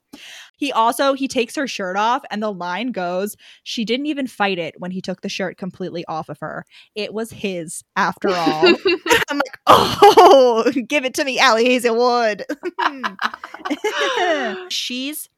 [0.56, 4.58] He also he takes her shirt off and the line goes, she didn't even fight
[4.58, 6.64] it when he took the shirt completely off of her.
[6.94, 8.66] It was his after all.
[9.30, 12.44] I'm like, "Oh, give it to me, Ali Hazelwood."
[14.68, 15.28] she's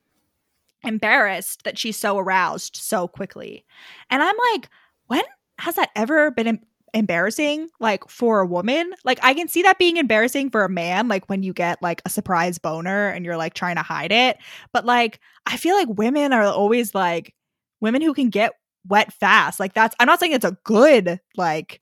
[0.85, 3.65] embarrassed that she's so aroused so quickly.
[4.11, 4.69] And I'm like,
[5.07, 5.23] when
[5.59, 6.61] has that ever been
[6.95, 8.93] embarrassing like for a woman?
[9.05, 12.03] Like I can see that being embarrassing for a man like when you get like
[12.05, 14.39] a surprise boner and you're like trying to hide it,
[14.73, 17.35] but like I feel like women are always like
[17.81, 18.53] women who can get
[18.89, 19.61] wet fast.
[19.61, 21.81] Like that's I'm not saying it's a good like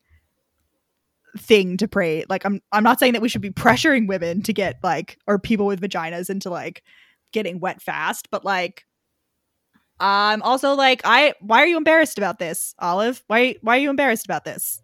[1.38, 2.25] thing to pray.
[2.29, 5.38] Like I'm I'm not saying that we should be pressuring women to get like or
[5.38, 6.83] people with vaginas into like
[7.33, 8.85] getting wet fast, but like
[10.01, 13.23] I'm also like I why are you embarrassed about this, Olive?
[13.27, 14.83] Why why are you embarrassed about this?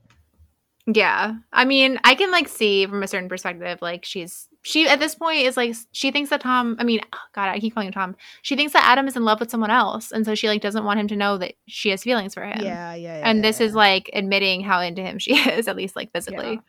[0.86, 1.34] Yeah.
[1.52, 5.14] I mean, I can like see from a certain perspective, like she's she at this
[5.14, 7.92] point is like she thinks that Tom I mean, oh, God, I keep calling him
[7.92, 8.16] Tom.
[8.42, 10.12] She thinks that Adam is in love with someone else.
[10.12, 12.62] And so she like doesn't want him to know that she has feelings for him.
[12.62, 13.18] Yeah, yeah.
[13.18, 16.60] yeah And this is like admitting how into him she is, at least like physically.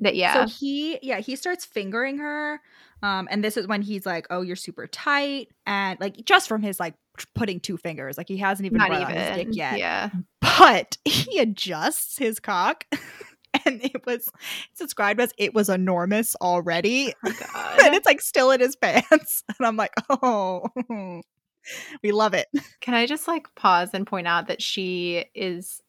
[0.00, 0.46] That yeah.
[0.46, 2.60] So he yeah, he starts fingering her.
[3.02, 5.48] Um, and this is when he's like, Oh, you're super tight.
[5.66, 6.94] And like just from his like
[7.34, 9.52] putting two fingers, like he hasn't even not on his dick even.
[9.52, 9.78] yet.
[9.78, 10.10] Yeah.
[10.40, 12.86] But he adjusts his cock.
[13.66, 14.28] And it was
[14.70, 17.14] it's described as it was enormous already.
[17.24, 19.44] Oh and it's like still in his pants.
[19.58, 20.66] And I'm like, oh,
[22.02, 22.48] we love it.
[22.80, 25.82] Can I just like pause and point out that she is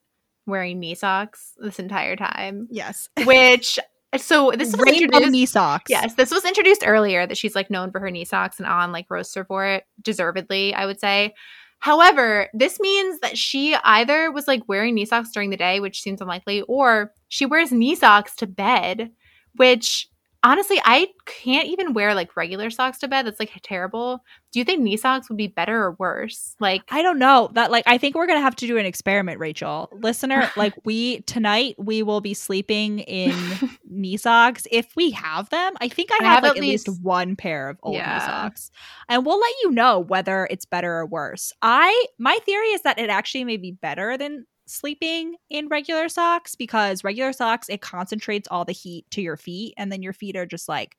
[0.45, 2.67] wearing knee socks this entire time?
[2.71, 3.10] Yes.
[3.25, 3.77] Which
[4.15, 5.89] so this was Rainbow introduced knee socks.
[5.89, 8.91] Yes, this was introduced earlier that she's like known for her knee socks and Anh
[8.91, 11.34] like roasts her for it, deservedly, I would say.
[11.80, 16.02] However, this means that she either was like wearing knee socks during the day, which
[16.02, 19.12] seems unlikely, or she wears knee socks to bed,
[19.56, 20.08] which
[20.48, 23.28] honestly, I can't even wear like regular socks to bed.
[23.28, 24.24] That's like terrible.
[24.54, 26.56] Do you think knee socks would be better or worse?
[26.62, 27.50] Like, I don't know.
[27.54, 29.90] That like I think we're gonna have to do an experiment, Rachel.
[29.92, 33.36] Listener, like we tonight we will be sleeping in
[33.90, 35.74] knee socks if we have them.
[35.82, 38.20] I think I, I have, have like at least, least- one pair of old knee
[38.22, 38.72] socks.
[39.10, 41.52] And we'll let you know whether it's better or worse.
[41.62, 46.56] I my theory is that it actually may be better than sleeping in regular socks
[46.56, 50.36] because regular socks it concentrates all the heat to your feet and then your feet
[50.36, 50.97] are just like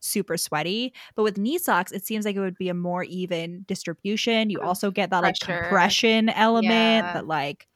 [0.00, 3.64] super sweaty but with knee socks it seems like it would be a more even
[3.66, 5.62] distribution you also get that like pressure.
[5.62, 7.12] compression element Yeah.
[7.14, 7.66] that like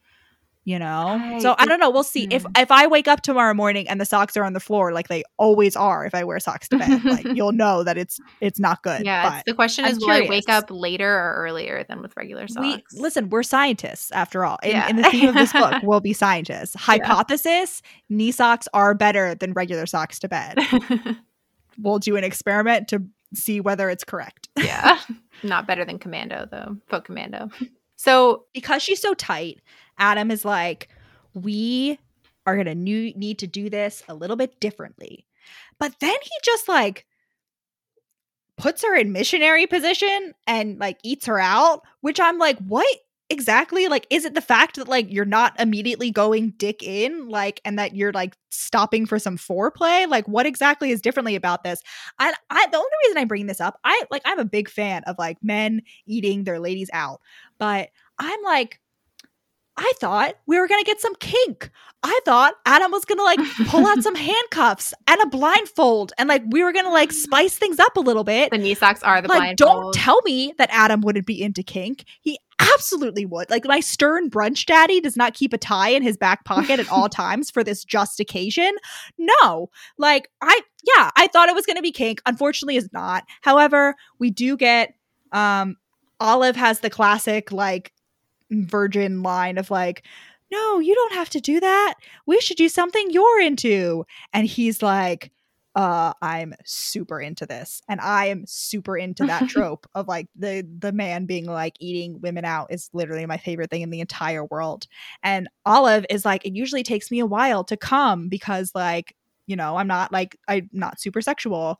[0.63, 1.41] you know Right.
[1.41, 4.05] so i don't know we'll see if if i wake up tomorrow morning and the
[4.05, 7.03] socks are on the floor like they always are if i wear socks to bed
[7.03, 10.27] like you'll know that it's it's not good yeah, the question I'm is will I
[10.29, 12.93] wake up later or earlier than with regular socks?
[12.93, 14.87] we listen we're scientists after all in, Yeah.
[14.89, 19.53] in the theme of this book we'll be scientists hypothesis knee socks are better than
[19.53, 20.59] regular socks to bed
[21.79, 24.99] we'll do an experiment to see whether it's correct yeah.
[25.43, 26.77] Not better than Commando, though.
[26.87, 27.49] Foot Commando.
[27.95, 29.59] So, because she's so tight
[30.01, 30.89] adam is like
[31.33, 31.97] we
[32.45, 35.25] are gonna new- need to do this a little bit differently.
[35.79, 37.05] But then he just like
[38.57, 42.85] puts her in missionary position and like eats her out which i'm like what
[43.31, 43.87] exactly?
[43.87, 47.79] Like is it the fact that like you're not immediately going dick in like and
[47.79, 50.07] that you're like stopping for some foreplay?
[50.07, 51.81] Like what exactly is differently about this?
[52.19, 55.03] I i the only reason i bring this up i like i'm a big fan
[55.07, 57.21] of like men eating their ladies out
[57.57, 58.80] but i'm like
[59.81, 61.71] I thought we were gonna get some kink.
[62.03, 66.43] I thought Adam was gonna like pull out some handcuffs and a blindfold, and like
[66.49, 68.51] we were gonna like spice things up a little bit.
[68.51, 69.57] the knee socks are the like, blindfold.
[69.57, 72.05] don't tell me that Adam wouldn't be into kink.
[72.21, 72.37] He
[72.73, 73.49] absolutely would.
[73.49, 76.89] Like, my stern brunch daddy does not keep a tie in his back pocket at
[76.91, 78.75] all times for this just occasion.
[79.17, 80.61] No, like, I,
[80.95, 82.21] yeah, I thought it was going to be kink.
[82.25, 83.23] Unfortunately, is not.
[83.41, 84.93] However, we do get,
[85.31, 85.75] um,
[86.19, 87.91] Olive has the classic, like,
[88.51, 90.03] virgin line of, like,
[90.51, 91.95] no, you don't have to do that.
[92.25, 94.05] We should do something you're into.
[94.33, 95.31] And he's like,
[95.75, 100.67] uh i'm super into this and i am super into that trope of like the
[100.79, 104.43] the man being like eating women out is literally my favorite thing in the entire
[104.45, 104.85] world
[105.23, 109.15] and olive is like it usually takes me a while to come because like
[109.47, 111.79] you know i'm not like i'm not super sexual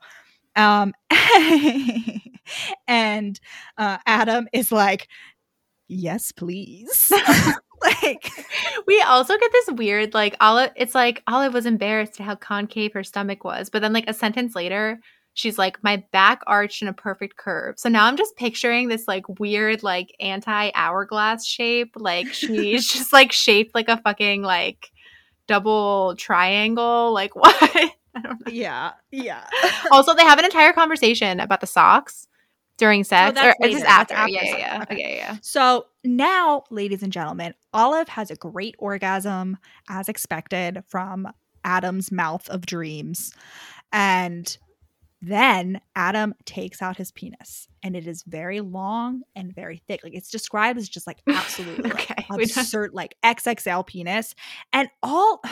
[0.56, 0.92] um
[2.88, 3.40] and
[3.78, 5.08] uh adam is like
[5.92, 7.12] yes, please.
[8.02, 8.30] like
[8.86, 12.92] we also get this weird like Olive it's like Olive was embarrassed at how concave
[12.92, 15.00] her stomach was, but then like a sentence later,
[15.34, 17.78] she's like, My back arched in a perfect curve.
[17.78, 21.92] So now I'm just picturing this like weird, like anti hourglass shape.
[21.96, 24.90] Like she's just like shaped like a fucking like
[25.48, 27.12] double triangle.
[27.12, 27.56] Like what?
[28.14, 28.52] I don't know.
[28.52, 28.92] Yeah.
[29.10, 29.46] Yeah.
[29.90, 32.28] Also, they have an entire conversation about the socks
[32.78, 33.34] during oh, sex.
[33.34, 33.92] that's or is this later.
[33.92, 34.14] After?
[34.14, 34.82] after yeah, yeah, yeah.
[34.82, 34.94] Okay.
[34.94, 35.36] Okay, yeah.
[35.42, 39.58] So now, ladies and gentlemen, Olive has a great orgasm
[39.88, 41.28] as expected from
[41.64, 43.32] Adam's mouth of dreams.
[43.92, 44.56] And
[45.20, 50.02] then Adam takes out his penis and it is very long and very thick.
[50.02, 54.34] Like it's described as just like absolutely like, Okay, don't- absurd, like XXL penis.
[54.72, 55.42] And all,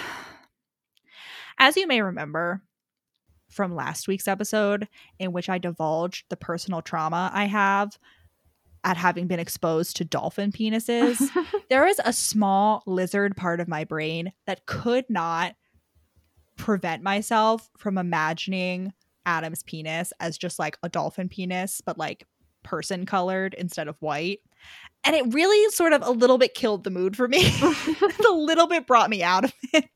[1.58, 2.62] as you may remember
[3.50, 4.88] from last week's episode,
[5.18, 7.98] in which I divulged the personal trauma I have
[8.84, 11.28] at having been exposed to dolphin penises,
[11.68, 15.54] there is a small lizard part of my brain that could not
[16.56, 18.92] prevent myself from imagining
[19.26, 22.26] Adam's penis as just like a dolphin penis, but like
[22.62, 24.40] person colored instead of white.
[25.04, 27.40] And it really sort of a little bit killed the mood for me.
[28.02, 29.88] It a little bit brought me out of it.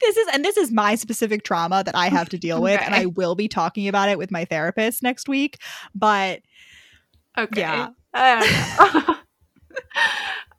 [0.00, 2.94] This is and this is my specific trauma that I have to deal with, and
[2.94, 5.58] I will be talking about it with my therapist next week.
[5.94, 6.42] But
[7.38, 7.60] Okay.
[7.60, 7.90] Yeah.
[8.14, 9.14] I don't know.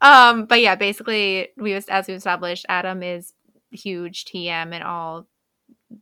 [0.00, 3.34] um, but yeah, basically, we was as we established, Adam is
[3.70, 5.26] huge TM in all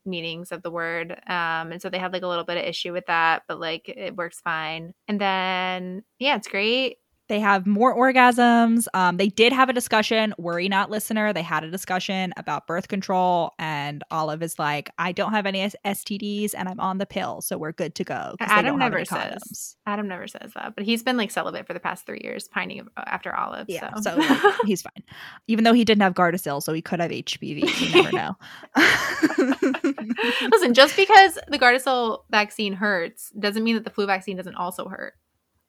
[0.04, 1.12] meanings of the word.
[1.26, 3.88] Um, and so they had like a little bit of issue with that, but like
[3.88, 4.94] it works fine.
[5.08, 6.98] And then yeah, it's great.
[7.28, 8.86] They have more orgasms.
[8.94, 10.34] Um, they did have a discussion.
[10.38, 11.32] Worry not, listener.
[11.32, 15.70] They had a discussion about birth control, and Olive is like, "I don't have any
[15.84, 18.34] STDs, and I'm on the pill, so we're good to go.
[18.40, 19.76] Adam never says.
[19.86, 22.86] Adam never says that, but he's been like celibate for the past three years, pining
[22.96, 23.66] after Olive.
[23.68, 25.04] Yeah, so, so like, he's fine.
[25.46, 27.94] Even though he didn't have Gardasil, so he could have HPV.
[27.94, 28.36] You never know.
[30.50, 34.88] listen, just because the Gardasil vaccine hurts doesn't mean that the flu vaccine doesn't also
[34.88, 35.14] hurt.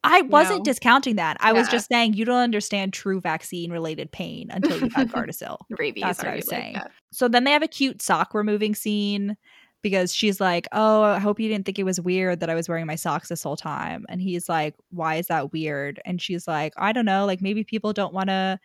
[0.04, 1.38] I wasn't discounting that.
[1.42, 5.58] I was just saying you don't understand true vaccine related pain until you've had Gardasil.
[5.78, 6.04] Rabies.
[6.04, 6.74] That's what I was saying.
[6.76, 6.88] yeah.
[7.12, 9.36] So then they have a cute sock removing scene
[9.82, 12.70] because she's like, "Oh, I hope you didn't think it was weird that I was
[12.70, 16.48] wearing my socks this whole time." And he's like, "Why is that weird?" And she's
[16.48, 18.60] like, "I don't know, like maybe people don't want to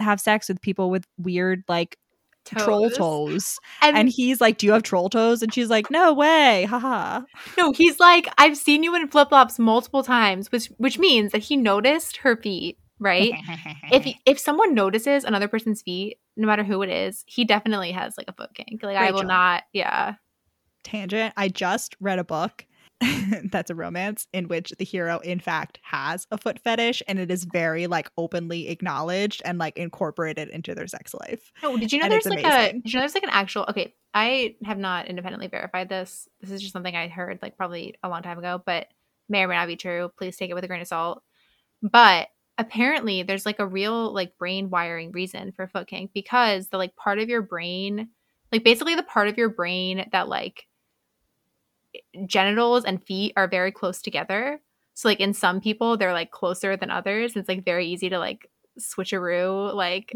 [0.00, 1.98] have sex with people with weird like
[2.58, 2.96] troll Toes.
[2.98, 6.64] toes." And, And he's like, "Do you have troll toes?" And she's like, "No way."
[6.64, 7.22] Haha.
[7.56, 11.42] no, he's like, I've seen you in flip flops multiple times, which which means that
[11.42, 13.32] he noticed her feet, right?
[13.92, 18.14] if if someone notices another person's feet, no matter who it is, he definitely has
[18.16, 18.82] like a foot kink.
[18.82, 19.64] Like I will not.
[19.72, 20.14] Yeah.
[20.84, 22.64] tangent, I just read a book
[23.50, 27.30] that's a romance in which the hero, in fact, has a foot fetish and it
[27.30, 31.50] is very like openly acknowledged and like incorporated into their sex life.
[31.62, 33.64] Oh, did you know And there's like a did you know there's like an actual
[33.68, 36.28] okay, I have not independently verified this.
[36.40, 38.88] This is just something I heard like probably a long time ago, but
[39.28, 40.10] may or may not be true.
[40.18, 41.22] Please take it with a grain of salt.
[41.82, 42.28] But
[42.58, 46.94] apparently there's like a real like brain wiring reason for foot kink because the like
[46.96, 48.10] part of your brain
[48.52, 50.66] like basically the part of your brain that like
[52.26, 54.60] genitals and feet are very close together.
[54.94, 57.36] So like in some people they're like closer than others.
[57.36, 60.12] It's like very easy to like switcheroo like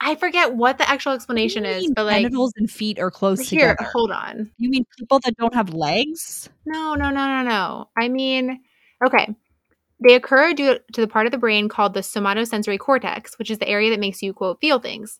[0.00, 3.40] I forget what the actual explanation What is, but like genitals and feet are close
[3.48, 3.90] here, together.
[3.92, 4.50] hold on.
[4.58, 6.48] You mean people that don't have legs?
[6.64, 7.88] No, no, no, no, no.
[7.96, 8.60] I mean,
[9.04, 9.34] okay.
[10.00, 13.58] They occur due to the part of the brain called the somatosensory cortex, which is
[13.58, 15.18] the area that makes you quote feel things.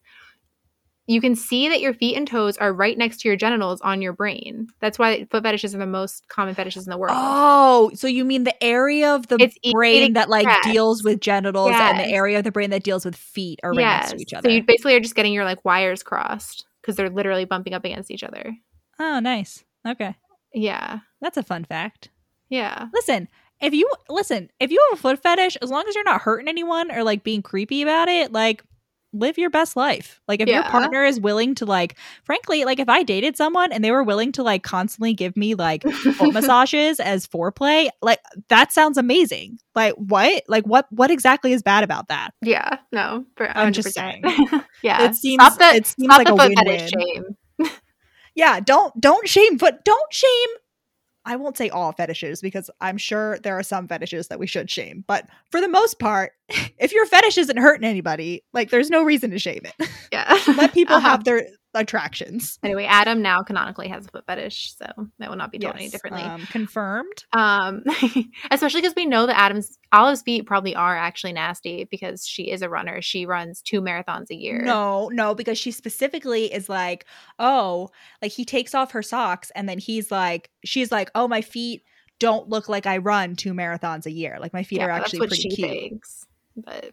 [1.08, 4.02] You can see that your feet and toes are right next to your genitals on
[4.02, 4.68] your brain.
[4.80, 7.16] That's why foot fetishes are the most common fetishes in the world.
[7.16, 10.64] Oh, so you mean the area of the It's brain that like guess.
[10.64, 13.78] deals with genitals and the area of the brain that deals with feet are right
[13.78, 14.50] next to each other.
[14.50, 17.86] So you basically are just getting your like wires crossed because they're literally bumping up
[17.86, 18.54] against each other.
[19.00, 19.64] oh, nice.
[19.86, 20.14] Okay.
[20.52, 20.98] Yeah.
[21.22, 22.10] That's a fun fact.
[22.50, 22.88] Yeah.
[22.92, 23.28] Listen,
[23.60, 26.48] if you listen, if you have a foot fetish, as long as you're not hurting
[26.48, 28.62] anyone or like being creepy about it, like
[29.12, 30.20] live your best life.
[30.28, 33.82] Like if your partner is willing to like frankly, like if I dated someone and
[33.82, 38.72] they were willing to like constantly give me like foot massages as foreplay, like that
[38.72, 39.58] sounds amazing.
[39.74, 40.42] Like what?
[40.48, 42.30] Like what what exactly is bad about that?
[42.42, 42.78] Yeah.
[42.92, 43.24] No.
[43.36, 44.64] For I'm just 100%.
[44.82, 45.04] yeah.
[45.04, 46.88] It seems Stop the, it seems like a win-win.
[46.88, 47.36] shame.
[48.34, 50.48] Yeah, don't don't shame foot don't shame
[51.28, 54.68] I won't say all fetishes because I'm sure there are some fetishes that we should
[54.70, 56.32] shame, but for the most part,
[56.78, 59.88] if your fetish isn't hurting anybody, like there's no reason to shame it.
[60.10, 60.36] Yeah.
[60.56, 61.10] Let people Uh-huh.
[61.10, 62.58] have their attractions.
[62.62, 64.86] Anyway, Adam now canonically has a foot fetish, so
[65.18, 66.22] that will not be told Yes, any differently.
[66.22, 67.24] um, confirmed.
[67.32, 67.82] Um,
[68.50, 72.62] especially because we know that Adam's Olive's feet probably are actually nasty because she is
[72.62, 73.00] a runner.
[73.02, 74.60] She runs two marathons a year.
[74.62, 77.06] No, no, because she specifically is like,
[77.38, 77.90] oh,
[78.22, 81.82] like he takes off her socks and then he's like, she's like, oh, my feet
[82.18, 84.38] don't look like I run two marathons a year.
[84.40, 85.70] Like my feet Yeah, are actually pretty cute.
[85.70, 86.92] thinks, but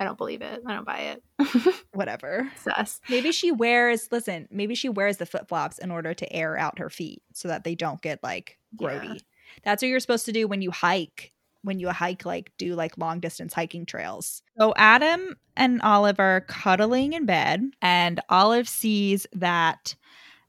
[0.00, 0.62] I don't believe it.
[0.66, 1.84] I don't buy it.
[1.92, 2.50] Whatever.
[2.56, 3.02] Sus.
[3.10, 6.78] Maybe she wears, listen, maybe she wears the flip flops in order to air out
[6.78, 9.14] her feet so that they don't get like grody.
[9.14, 9.20] Yeah.
[9.62, 11.32] That's what you're supposed to do when you hike.
[11.62, 14.40] When you hike, like do like long distance hiking trails.
[14.58, 19.94] So Adam and Olive are cuddling in bed, and Olive sees that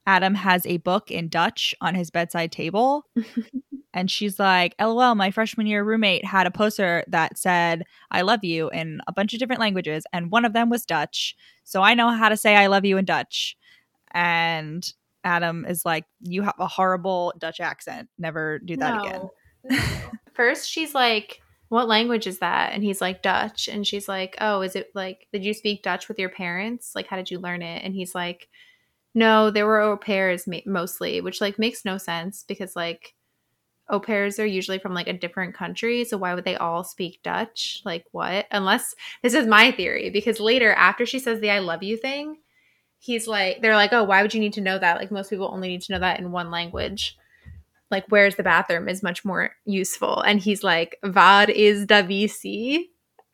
[0.08, 3.06] Adam has a book in Dutch on his bedside table.
[3.94, 8.44] and she's like, LOL, my freshman year roommate had a poster that said, I love
[8.44, 10.06] you in a bunch of different languages.
[10.14, 11.36] And one of them was Dutch.
[11.64, 13.58] So I know how to say I love you in Dutch.
[14.12, 14.92] And
[15.24, 18.10] Adam is like, You have a horrible Dutch accent.
[18.18, 19.30] Never do that again.
[20.34, 22.74] First, she's like, What language is that?
[22.74, 23.68] And he's like, Dutch.
[23.68, 26.94] And she's like, Oh, is it like, did you speak Dutch with your parents?
[26.96, 27.84] Like, how did you learn it?
[27.84, 28.48] And he's like,
[29.14, 33.14] No, there were au pairs mostly, which like makes no sense because like
[33.92, 36.04] au pairs are usually from like a different country.
[36.06, 37.82] So why would they all speak Dutch?
[37.86, 38.48] Like, what?
[38.52, 42.38] Unless this is my theory because later, after she says the I love you thing,
[42.98, 44.98] he's like, they're like, Oh, why would you need to know that?
[44.98, 47.18] Like, most people only need to know that in one language
[47.92, 52.86] like where's the bathroom is much more useful and he's like vad is da vc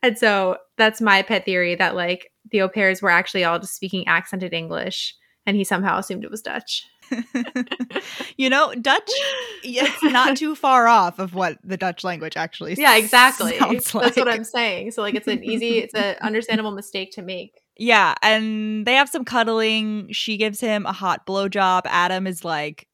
[0.02, 3.74] and so that's my pet theory that like the au pairs were actually all just
[3.74, 5.14] speaking accented english
[5.46, 6.84] and he somehow assumed it was dutch
[8.36, 9.10] you know, Dutch,
[9.62, 14.28] it's not too far off of what the Dutch language actually yeah exactly that's what
[14.28, 18.84] i'm saying so like it's an easy it's an understandable mistake to make Yeah, and
[18.86, 20.08] they have some cuddling.
[20.12, 21.82] She gives him a hot blowjob.
[21.84, 22.88] Adam is like,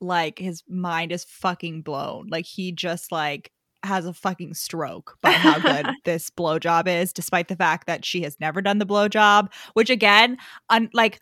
[0.00, 2.28] like his mind is fucking blown.
[2.28, 3.52] Like he just like
[3.82, 8.22] has a fucking stroke by how good this blowjob is, despite the fact that she
[8.22, 9.52] has never done the blowjob.
[9.74, 10.38] Which again,
[10.70, 11.20] un- like.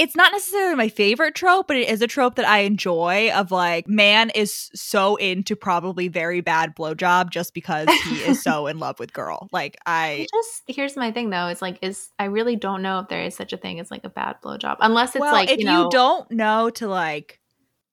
[0.00, 3.30] It's not necessarily my favorite trope, but it is a trope that I enjoy.
[3.32, 8.66] Of like, man is so into probably very bad blowjob just because he is so
[8.68, 9.48] in love with girl.
[9.52, 13.08] Like, I just here's my thing though is like is i really don't know if
[13.08, 15.58] there is such a thing as like a bad blowjob unless it's well, like if
[15.58, 17.40] you know don't know to like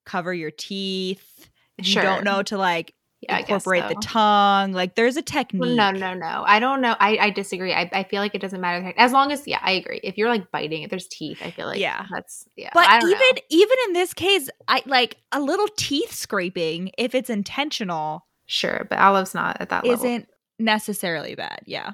[0.08, 5.18] cover your teeth, if you don't know to like yeah, incorporate the tongue, like there's
[5.18, 5.76] a technique.
[5.76, 6.44] No, no, no.
[6.46, 6.96] I don't know.
[7.00, 7.74] I, I disagree.
[7.74, 8.94] I, I feel like it doesn't matter.
[8.98, 10.00] As long as, yeah, I agree.
[10.04, 12.06] If you're like biting, if there's teeth, I feel like Yeah.
[12.14, 12.70] that's, yeah.
[12.74, 13.42] But even know.
[13.50, 18.98] even in this case, I like a little teeth scraping if it's intentional Sure, but
[18.98, 20.06] Olive's not at that level.
[20.06, 21.60] isn't necessarily bad.
[21.66, 21.92] Yeah.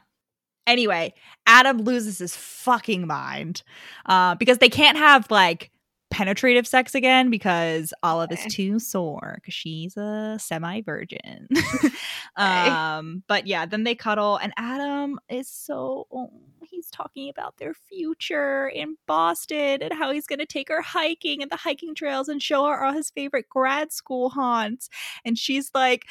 [0.65, 1.13] Anyway,
[1.45, 3.63] Adam loses his fucking mind
[4.05, 5.71] uh, because they can't have like
[6.13, 8.45] penetrative sex again because Olive Okay.
[8.45, 11.47] is too sore because she's a semi virgin.
[12.37, 16.31] um, but yeah, then they cuddle, and Adam is so oh,
[16.63, 21.41] he's talking about their future in Boston and how he's going to take her hiking
[21.41, 24.89] and the hiking trails and show her all his favorite grad school haunts.
[25.25, 26.05] And she's like,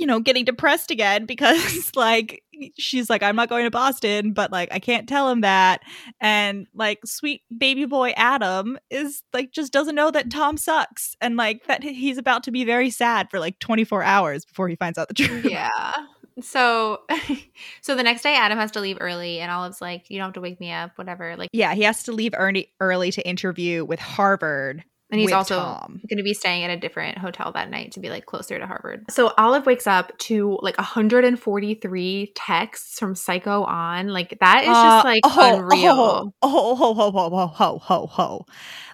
[0.00, 2.42] you know, getting depressed again because like
[2.78, 5.82] she's like, I'm not going to Boston, but like I can't tell him that.
[6.20, 11.36] And like sweet baby boy Adam is like just doesn't know that Tom sucks and
[11.36, 14.98] like that he's about to be very sad for like 24 hours before he finds
[14.98, 15.44] out the truth.
[15.44, 15.92] yeah.
[16.40, 17.02] So,
[17.82, 20.34] so the next day, Adam has to leave early, and Olive's like, "You don't have
[20.34, 23.84] to wake me up, whatever." Like, Yeah, he has to leave early early to interview
[23.84, 24.84] with Harvard.
[25.10, 26.00] And he's also Tom.
[26.08, 28.66] going to be staying at a different hotel that night to be like closer to
[28.66, 29.10] Harvard.
[29.10, 34.08] So Olive wakes up to like 143 texts from Psycho Anh.
[34.08, 35.90] Like that is just Uh, like oh, unreal.
[35.90, 38.46] Oh, oh, ho, ho, ho, ho, ho, ho, ho.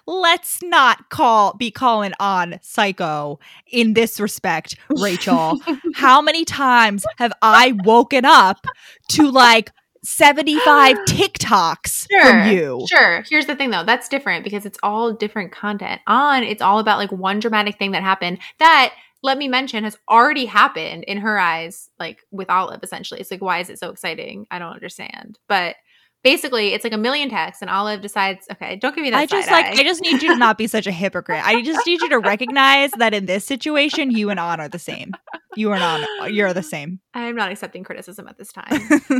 [0.07, 5.59] Let's not call be calling Anh Psycho in this respect, Rachel.
[5.95, 8.65] How many times have I woken up
[9.09, 9.71] to like
[10.07, 12.85] 75 TikToks from you?
[12.89, 13.23] Sure.
[13.29, 13.83] Here's the thing though.
[13.83, 16.01] That's different because it's all different content.
[16.07, 19.97] On, it's all about like one dramatic thing that happened that let me mention has
[20.09, 23.19] already happened in her eyes, like with Olive essentially.
[23.19, 24.47] It's like, why is it so exciting?
[24.49, 25.39] I don't understand.
[25.49, 25.75] But
[26.23, 29.17] basically it's like a million texts and Olive decides, okay, don't give me that.
[29.17, 29.71] I just like eye.
[29.71, 31.45] I just need you to not be such a hypocrite.
[31.45, 34.79] I just need you to recognize that in this situation you and Anh are the
[34.79, 35.13] same.
[35.55, 36.99] You and Anh you're the same.
[37.13, 38.71] I'm not accepting criticism at this time.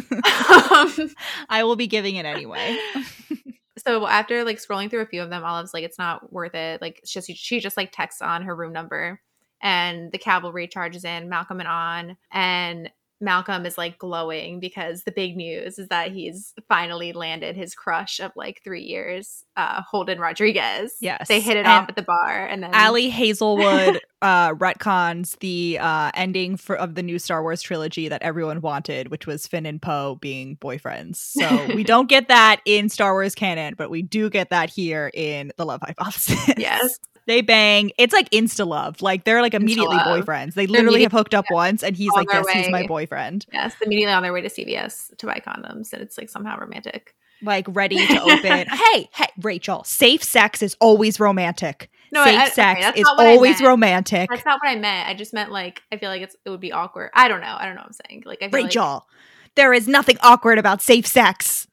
[0.72, 1.16] um,
[1.50, 2.78] I will be giving it anyway.
[3.78, 6.82] so after like scrolling through a few of them, Olive's like, it's not worth it.
[6.82, 9.22] Like just she just like texts Anh her room number,
[9.62, 15.12] and the cavalry charges in Malcolm and Anh, and Malcolm is like glowing because the
[15.12, 20.20] big news is that he's finally landed his crush of like three years, uh, Holden
[20.20, 20.98] Rodrigues.
[21.02, 21.28] Yes.
[21.28, 25.80] They hit it And off at the bar and then Ali Hazelwood uh, retcons the
[25.80, 29.66] uh, ending for, of the new Star Wars trilogy that everyone wanted, which was Finn
[29.66, 31.16] and Poe being boyfriends.
[31.16, 35.10] So we don't get that in Star Wars canon, but we do get that here
[35.14, 36.54] in The Love Hypothesis.
[36.58, 37.00] Yes.
[37.28, 37.92] They bang.
[38.00, 39.02] It's like insta love.
[39.02, 40.26] Like they're like immediately Insta-love.
[40.26, 40.54] boyfriends.
[40.56, 43.76] They literally have hooked up once, and he's like, "Yes, he's my boyfriend." Yes.
[43.82, 47.14] Immediately on their way to CVS to buy condoms and it's like somehow romantic.
[47.44, 48.68] Like ready to open.
[48.68, 49.84] hey, hey, Rachel.
[49.84, 51.92] Safe sex is always romantic.
[52.12, 54.30] No, Safe I- okay, sex that's is not what I always romantic.
[54.30, 55.08] That's not what I meant.
[55.10, 57.12] I just meant like I feel like it's it would be awkward.
[57.14, 57.56] I don't know.
[57.60, 58.24] I don't know what I'm saying.
[58.26, 59.06] Like I feel like- Rachel,
[59.56, 61.68] there is nothing awkward about safe sex.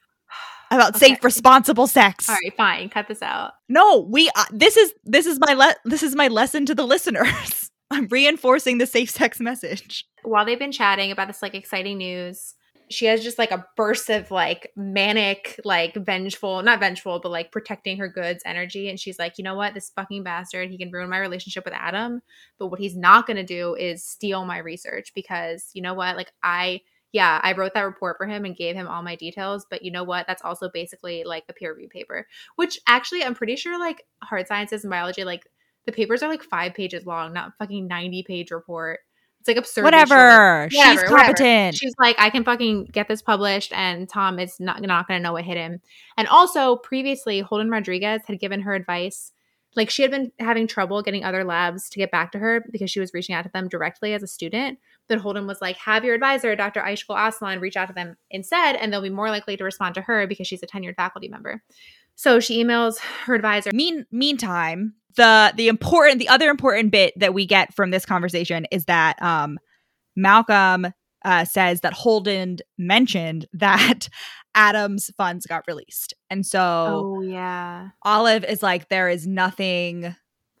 [0.71, 1.07] About Okay.
[1.07, 2.27] safe, responsible sex.
[2.29, 2.89] all right, fine.
[2.89, 3.53] Cut this out.
[3.69, 4.29] No, we.
[4.35, 7.69] Uh, this is this is my le- this is my lesson to the listeners.
[7.91, 10.05] I'm reinforcing the safe sex message.
[10.23, 12.55] while they've been chatting about this like exciting news,
[12.89, 17.51] she has just like a burst of like manic, like vengeful, not vengeful, but like
[17.51, 18.89] protecting her goods energy.
[18.89, 19.75] And she's like, you know what?
[19.75, 22.21] This fucking bastard, he can ruin my relationship with Adam.
[22.57, 26.15] But what he's not going to do is steal my research because you know what?
[26.15, 26.81] Like, I,
[27.15, 29.65] yeah, I wrote that report for him and gave him all my details.
[29.69, 30.27] But you know what?
[30.27, 34.47] That's also basically like a peer review paper, which actually I'm pretty sure like hard
[34.47, 35.47] sciences and biology, like
[35.85, 38.99] the papers are like five pages long, not fucking 90 page report.
[39.39, 39.85] It's like absurd.
[39.85, 40.67] Whatever.
[40.69, 41.17] She's Whatever, whatever.
[41.17, 41.75] competent.
[41.75, 45.23] She's like, I can fucking get this published, and Tom is not not going to
[45.23, 45.79] know what hit him.
[46.17, 49.31] And also, previously, Holden Rodrigues had given her advice.
[49.73, 52.91] Like she had been having trouble getting other labs to get back to her because
[52.91, 54.79] she was reaching out to them directly as a student.
[55.07, 56.81] But Holden was like, have your advisor, Dr.
[56.81, 60.01] Aysegul Aslan, reach out to them instead, and they'll be more likely to respond to
[60.01, 61.61] her because she's a tenured faculty member.
[62.15, 63.71] So she emails her advisor.
[63.73, 68.65] Mean meantime, the the important the other important bit that we get from this conversation
[68.71, 69.59] is that um
[70.15, 70.87] Malcolm
[71.25, 74.07] uh, says that Holden mentioned that
[74.53, 76.13] Adam's funds got released.
[76.29, 77.89] And so Oh yeah.
[78.03, 80.15] Olive is like, there is nothing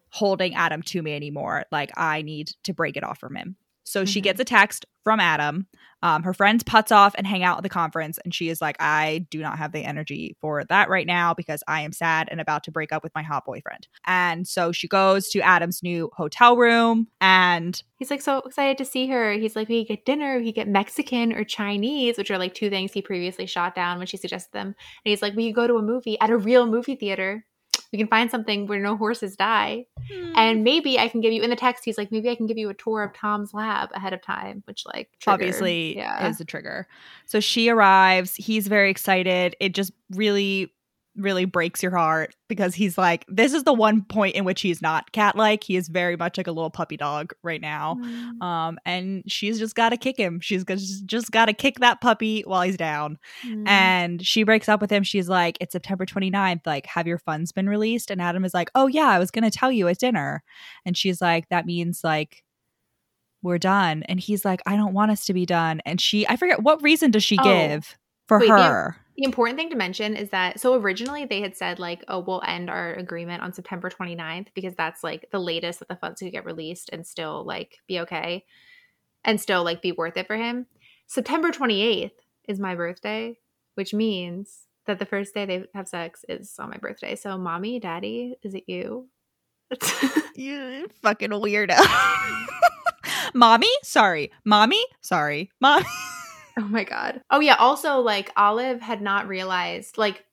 [0.09, 1.65] holding Adam to me anymore.
[1.71, 3.55] Like, I need to break it off from him.
[3.85, 4.23] So she Mhm.
[4.23, 5.67] gets a text from Adam.
[6.01, 8.75] Um, her friends putz off and hang out at the conference, and she is like,
[8.79, 12.41] I do not have the energy for that right now because I am sad and
[12.41, 13.87] about to break up with my hot boyfriend.
[14.05, 18.85] And so she goes to Adam's new hotel room and He's like so excited to
[18.85, 19.31] see her.
[19.33, 22.91] He's like, we get dinner, we get Mexican or Chinese, which are like two things
[22.91, 24.67] he previously shot down when she suggested them.
[24.67, 24.75] And
[25.05, 27.45] he's like, we go to a movie at a real movie theater.
[27.91, 29.85] We can find something where no horses die.
[30.11, 30.33] Hmm.
[30.35, 32.57] And maybe I can give you in the text, he's like, maybe I can give
[32.57, 35.33] you a tour of Tom's lab ahead of time, which like triggered.
[35.33, 36.27] obviously yeah.
[36.27, 36.87] is a trigger.
[37.25, 38.35] So she arrives.
[38.35, 39.55] He's very excited.
[39.59, 40.73] It just really,
[41.17, 44.81] really breaks your heart because he's like, this is the one point in which he's
[44.81, 45.63] not cat like.
[45.63, 47.97] He is very much like a little puppy dog right now.
[48.01, 48.41] Mm.
[48.41, 50.39] Um, and she's just got to kick him.
[50.41, 53.17] She's just, just got to kick that puppy while he's down.
[53.45, 53.67] Mm.
[53.67, 55.03] And she breaks up with him.
[55.03, 56.65] She's like, It's September 29th.
[56.65, 58.11] Like, have your funds been released?
[58.11, 60.43] And Adam is like, Oh, yeah, I was going to tell you at dinner.
[60.85, 62.43] And she's like, That means like,
[63.41, 64.03] we're done.
[64.03, 65.79] And he's like, I don't want us to be done.
[65.85, 67.43] And she, I forget what reason does she Oh.
[67.43, 67.95] give
[68.27, 68.97] for Wait, the- her?
[69.17, 72.41] The important thing to mention is that so originally they had said like, oh, we'll
[72.45, 76.33] end our agreement on September 29th because that's like the latest that the funds could
[76.33, 78.43] get released and still like be okay
[79.23, 80.65] and still like be worth it for him.
[81.07, 82.11] September 28th
[82.49, 83.37] is my birthday,
[83.75, 87.15] which means that the first day they have sex is on my birthday.
[87.15, 89.07] So, mommy, daddy, is it you?
[90.35, 91.77] You fucking weirdo.
[93.33, 93.69] Mommy?
[93.83, 94.31] Sorry.
[94.43, 94.83] Mommy?
[94.99, 95.49] Sorry.
[95.61, 95.85] Mom.
[96.59, 97.21] Oh my god.
[97.29, 100.23] Oh yeah, also like Olive had not realized like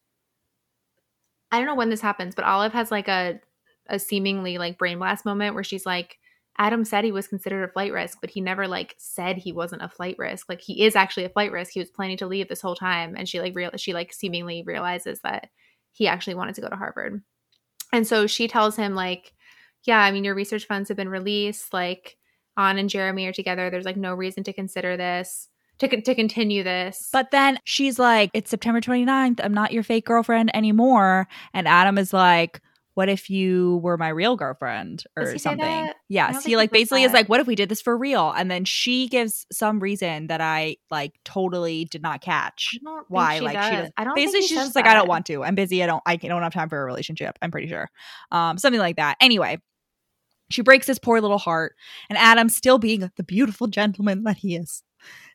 [1.50, 3.40] I don't know when this happens, but Olive has like a
[3.88, 6.18] a seemingly like brain blast moment where she's like
[6.58, 9.82] Adam said he was considered a flight risk, but he never like said he wasn't
[9.82, 10.48] a flight risk.
[10.48, 11.72] Like he is actually a flight risk.
[11.72, 14.62] He was planning to leave this whole time and she like real she like seemingly
[14.64, 15.48] realizes that
[15.92, 17.22] he actually wanted to go to Harvard.
[17.92, 19.34] And so she tells him like
[19.84, 22.16] yeah, I mean your research funds have been released like
[22.58, 23.70] Anh and Jeremy are together.
[23.70, 25.48] There's like no reason to consider this
[25.88, 27.08] to, to continue this.
[27.12, 29.40] But then she's like, It's September 29th.
[29.42, 31.28] I'm not your fake girlfriend anymore.
[31.54, 32.60] And Adam is like,
[32.94, 35.66] What if you were my real girlfriend or Does he say something?
[35.66, 35.96] that?
[36.08, 36.44] Yes.
[36.44, 38.30] He like basically is like, What if we did this for real?
[38.30, 42.70] And then she gives some reason that I like totally did not catch.
[42.74, 43.38] I don't think Why?
[43.38, 43.68] she like does.
[43.68, 43.90] she does.
[43.96, 45.44] I don't Basically, think she's just like, I don't want to.
[45.44, 45.82] I'm busy.
[45.82, 46.02] I don't.
[46.06, 47.38] I don't have time for a relationship.
[47.42, 47.88] I'm pretty sure.
[48.30, 49.16] Um, something like that.
[49.20, 49.58] Anyway,
[50.50, 51.74] she breaks his poor little heart,
[52.08, 54.82] and Adam, still being the beautiful gentleman that he is,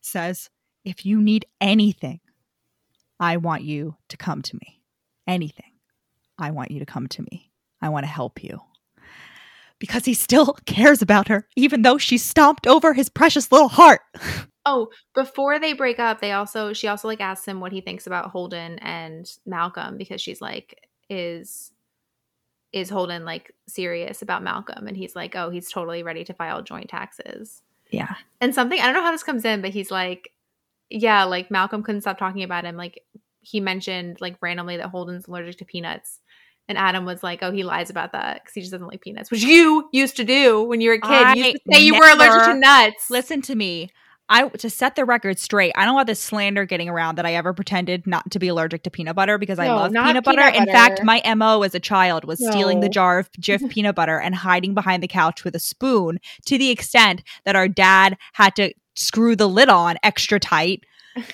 [0.08, 0.49] says,
[0.84, 2.20] "If you need anything,
[3.20, 4.82] I want you to come to me.
[5.28, 5.74] Anything,
[6.38, 7.51] I want you to come to me.
[7.82, 8.62] I want to help you."
[9.80, 14.01] Because he still cares about her, even though she stomped over his precious little heart.
[14.70, 18.05] Oh, before they break up, they also she also like asks him what he thinks
[18.05, 21.72] about Holden and Malcolm because she's like, is
[22.74, 24.88] is Holden like serious about Malcolm?
[24.88, 27.62] And he's like, oh, he's totally ready to file joint taxes.
[27.91, 28.15] Yeah.
[28.41, 30.31] And something I don't know how this comes in, but he's like,
[30.89, 32.75] yeah, like Malcolm couldn't stop talking about him.
[32.77, 33.01] Like
[33.41, 36.19] he mentioned like randomly that Holden's allergic to peanuts.
[36.69, 39.31] And Adam was like, "Oh, he lies about that because he just doesn't like peanuts,"
[39.31, 41.09] which you used to do when you were a kid.
[41.09, 43.09] I you used to say you were allergic to nuts.
[43.09, 43.89] Listen to me.
[44.30, 45.71] I to set the record straight.
[45.75, 48.84] I don't want this slander getting around that I ever pretended not to be allergic
[48.84, 50.41] to peanut butter because I love not peanut butter.
[50.41, 53.95] peanut In fact, my mo as a child was stealing the jar of Jif peanut
[53.95, 58.17] butter and hiding behind the couch with a spoon to the extent that our dad
[58.34, 60.84] had to screw the lid on extra tight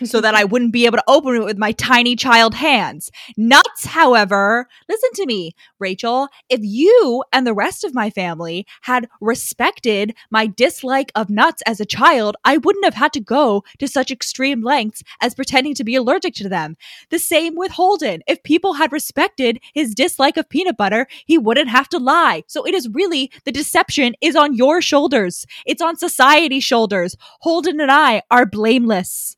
[0.03, 3.11] so that I wouldn't be able to open it with my tiny child hands.
[3.37, 6.27] Nuts, however, listen to me, Rachel.
[6.49, 11.79] If you and the rest of my family had respected my dislike of nuts as
[11.79, 15.83] a child, I wouldn't have had to go to such extreme lengths as pretending to
[15.83, 16.75] be allergic to them.
[17.09, 18.23] The same with Holden.
[18.27, 22.43] If people had respected his dislike of peanut butter, he wouldn't have to lie.
[22.47, 25.45] So it is really the deception is on your shoulders.
[25.65, 27.15] It's on society's shoulders.
[27.41, 29.35] Holden and I are blameless.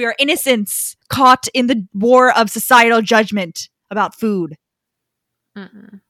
[0.00, 4.56] We are innocents caught in the war of societal judgment about food.
[5.54, 6.00] Mm-mm.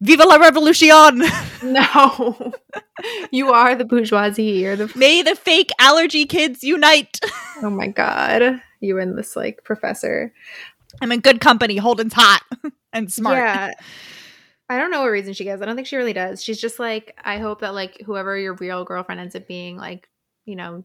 [0.00, 1.22] Viva la revolution!
[1.62, 2.52] No,
[3.30, 4.42] you are the bourgeoisie.
[4.42, 4.90] You're the.
[4.96, 7.20] May the fake allergy kids unite.
[7.62, 10.34] Oh my god, you and this like professor.
[11.00, 11.76] I'm in good company.
[11.76, 12.42] Holden's hot
[12.92, 13.38] and smart.
[13.38, 13.70] Yeah.
[14.68, 15.62] I don't know what reason she gives.
[15.62, 16.42] I don't think she really does.
[16.42, 20.08] She's just like, I hope that like whoever your real girlfriend ends up being, like,
[20.44, 20.82] you know,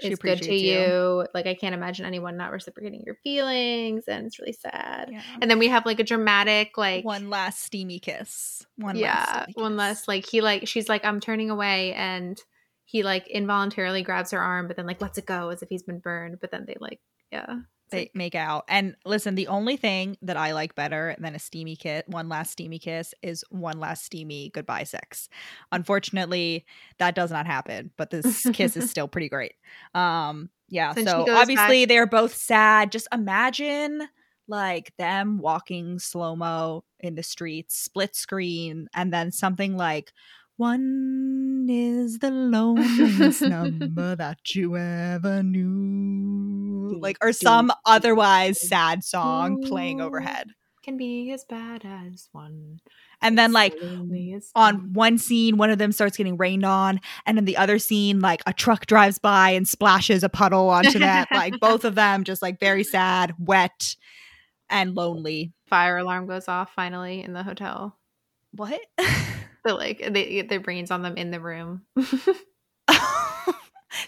[0.00, 0.78] She is good to you.
[0.80, 1.26] you.
[1.34, 5.08] Like, I can't imagine anyone not reciprocating your feelings, and it's really sad.
[5.12, 5.22] Yeah.
[5.40, 8.66] And then we have like a dramatic, like, one last steamy kiss.
[8.76, 9.78] One yeah, last one kiss.
[9.78, 10.08] less.
[10.08, 12.40] Like he like she's like, I'm turning away, and
[12.84, 15.84] he like involuntarily grabs her arm, but then like lets it go as if he's
[15.84, 16.38] been burned.
[16.40, 18.64] But then they like, yeah, they make out.
[18.68, 22.52] And listen, the only thing that I like better than a steamy kiss, one last
[22.52, 25.28] steamy kiss, is one last steamy goodbye sex.
[25.72, 26.64] Unfortunately,
[26.98, 29.54] that does not happen, but this kiss is still pretty great.
[29.94, 30.92] Um, yeah.
[30.94, 32.90] So goes obviously they're both sad.
[32.90, 34.08] Just imagine
[34.48, 40.12] like them walking slow mo in the streets, split screen, and then something like.
[40.56, 46.96] One is the loneliest number that you ever knew.
[47.00, 50.50] Like, or some otherwise sad song playing overhead.
[50.82, 52.78] can be as bad as one.
[53.20, 53.74] And then, like,
[54.54, 58.20] on one scene, one of them starts getting rained on, and in the other scene,
[58.20, 61.28] like a truck drives by and splashes a puddle onto that.
[61.32, 63.96] like both of them just like very sad, wet,
[64.70, 65.52] and lonely.
[65.66, 67.98] fire alarm goes off finally in the hotel.
[68.52, 68.80] What?
[69.64, 71.82] They're like they their brains on them in the room.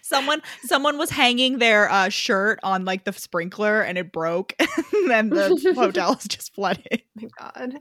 [0.02, 5.10] someone someone was hanging their uh, shirt on like the sprinkler and it broke and
[5.10, 7.76] then the hotel is just flooded my god.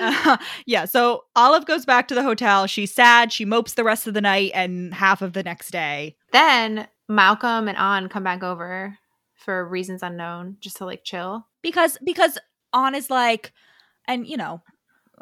[0.00, 0.36] Uh,
[0.66, 4.14] yeah so olive goes back to the hotel she's sad she mopes the rest of
[4.14, 8.98] the night and half of the next day then Malcolm and Anh come back over
[9.34, 11.46] for reasons unknown, just to like chill.
[11.62, 12.38] because because
[12.74, 13.52] Anh is like
[14.06, 14.62] and you know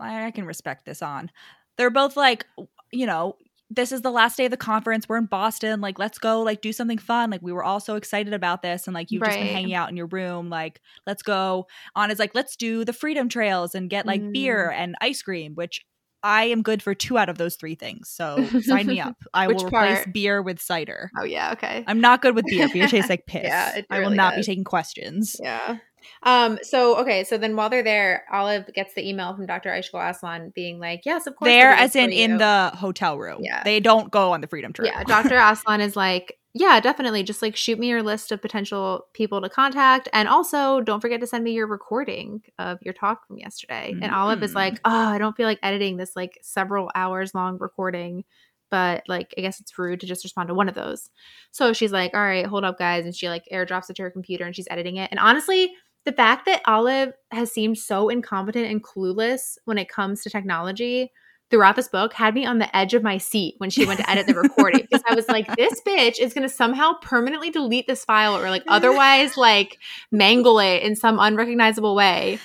[0.01, 1.31] I, can respect this Anh
[1.77, 2.47] they're both like
[2.93, 3.37] you know
[3.71, 6.61] this is the last day of the conference we're in boston like let's go like
[6.61, 9.39] do something fun like we were all so excited about this and like you've just
[9.39, 12.93] been hanging out in your room like let's go Anh is like let's do the
[12.93, 14.33] freedom trails and get like Mm.
[14.33, 15.81] beer and ice cream which
[16.23, 19.47] i am good for two out of those three things so sign me up i
[19.49, 19.71] will replace
[20.05, 20.13] part?
[20.13, 21.85] beer with cider Oh yeah, okay.
[21.87, 24.35] i'm not good with beer beer tastes like piss Yeah, it i will really not
[24.37, 25.79] be taking questions Yeah.
[26.23, 29.71] Um, so okay, so then while they're there, Olive gets the email from Dr.
[29.71, 31.49] Aishko Aslan being like, Yes, of course.
[31.49, 33.63] There as in in the hotel room Yeah.
[33.65, 34.91] they don't go on the freedom trip.
[34.93, 35.37] Yeah, Dr.
[35.37, 37.23] Aslan is like, Yeah, definitely.
[37.23, 40.09] Just like shoot me your list of potential people to contact.
[40.13, 43.95] And also don't forget to send me your recording of your talk from yesterday.
[44.03, 44.57] And Olive is Mm.
[44.57, 48.25] like, Oh, I don't feel like editing this like several hours long recording.
[48.71, 51.11] But like, I guess it's rude to just respond to one of those.
[51.51, 53.05] So she's like, All right, hold up, guys.
[53.05, 55.09] And she like airdrops it to her computer and she's editing it.
[55.11, 55.73] And honestly,
[56.05, 61.13] the fact that Olive has seemed so incompetent and clueless when it comes to technology
[61.51, 64.09] throughout this book had me on the edge of my seat when she went to
[64.09, 67.87] edit the recording because I was like, this bitch is going to somehow permanently delete
[67.87, 69.79] this file or like otherwise like
[70.13, 72.39] mangle it in some unrecognizable way.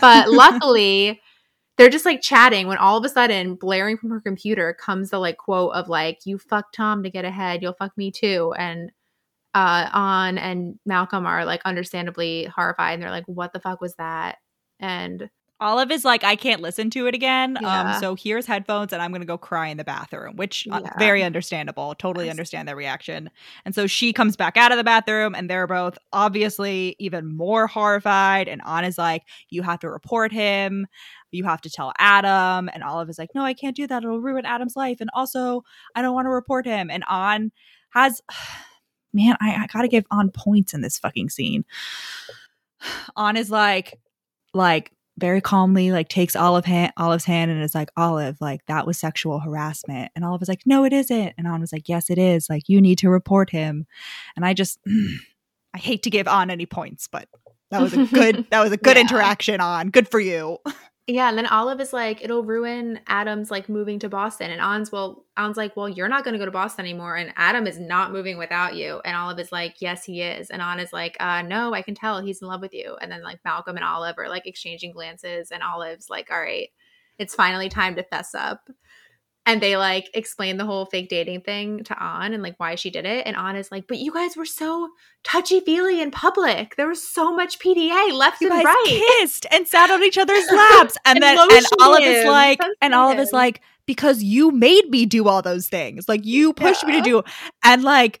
[0.00, 1.20] But luckily,
[1.76, 5.18] they're just like chatting when all of a sudden, blaring from her computer comes the
[5.18, 8.54] like quote of like, you fuck Tom to get ahead, you'll fuck me too.
[8.56, 8.92] And
[9.56, 13.94] uh Anh and Malcolm are like understandably horrified and they're like, what the fuck was
[13.96, 14.38] that?
[14.80, 17.56] And Olive is like, I can't listen to it again.
[17.62, 17.94] Yeah.
[17.94, 21.22] Um, so here's headphones, and I'm gonna go cry in the bathroom, which uh, very
[21.22, 21.94] understandable.
[21.94, 22.32] Totally Yes.
[22.34, 23.30] understand that reaction.
[23.64, 27.66] And so she comes back out of the bathroom, and they're both obviously even more
[27.68, 28.48] horrified.
[28.48, 30.86] And Anna's like, "You have to report him.
[31.30, 34.04] You have to tell Adam." And Olive is like, "No, I can't do that.
[34.04, 34.98] It'll ruin Adam's life.
[35.00, 35.62] And also,
[35.94, 37.50] I don't want to report him." And Anh
[37.94, 38.20] has,
[39.16, 41.64] man, I, I gotta give Anh points in this fucking scene.
[43.16, 43.98] Anh is like,
[44.54, 48.86] like very calmly, like takes Olive hand, Olive's hand and is like, Olive, like that
[48.86, 50.12] was sexual harassment.
[50.14, 51.32] And Olive was like, No, it isn't.
[51.38, 52.48] And Anh was like, Yes, it is.
[52.50, 53.86] Like you need to report him.
[54.36, 54.78] And I just,
[55.74, 57.28] I hate to give Anh any points, but
[57.70, 59.02] that was a good, that was a good Yeah.
[59.02, 59.60] interaction.
[59.60, 60.58] Anh good for you.
[61.08, 64.50] Yeah, and then Olive is like, it'll ruin Adam's like moving to Boston.
[64.50, 67.32] And Anh's well, Anh's like, well, you're not going to go to Boston anymore, and
[67.36, 69.00] Adam is not moving without you.
[69.04, 70.50] And Olive is like, yes, he is.
[70.50, 72.96] And Anh is like, uh, no, I can tell he's in love with you.
[73.00, 76.70] And then like Malcolm and Olive are like exchanging glances, and Olive's like, all right,
[77.18, 78.68] it's finally time to fess up.
[79.46, 82.90] And they like explain the whole fake dating thing to Anh and like why she
[82.90, 83.26] did it.
[83.26, 84.88] And Anh is like, but you guys were so
[85.22, 86.74] touchy feely in public.
[86.76, 88.84] There was so much PDA left You and guys right.
[89.20, 90.96] kissed and sat on each other's laps.
[91.06, 93.36] And, And then and lotioned Olive is like, touched and Olive is him.
[93.36, 96.08] like, because you made me do all those things.
[96.08, 97.22] Like you pushed me to do
[97.62, 98.20] and like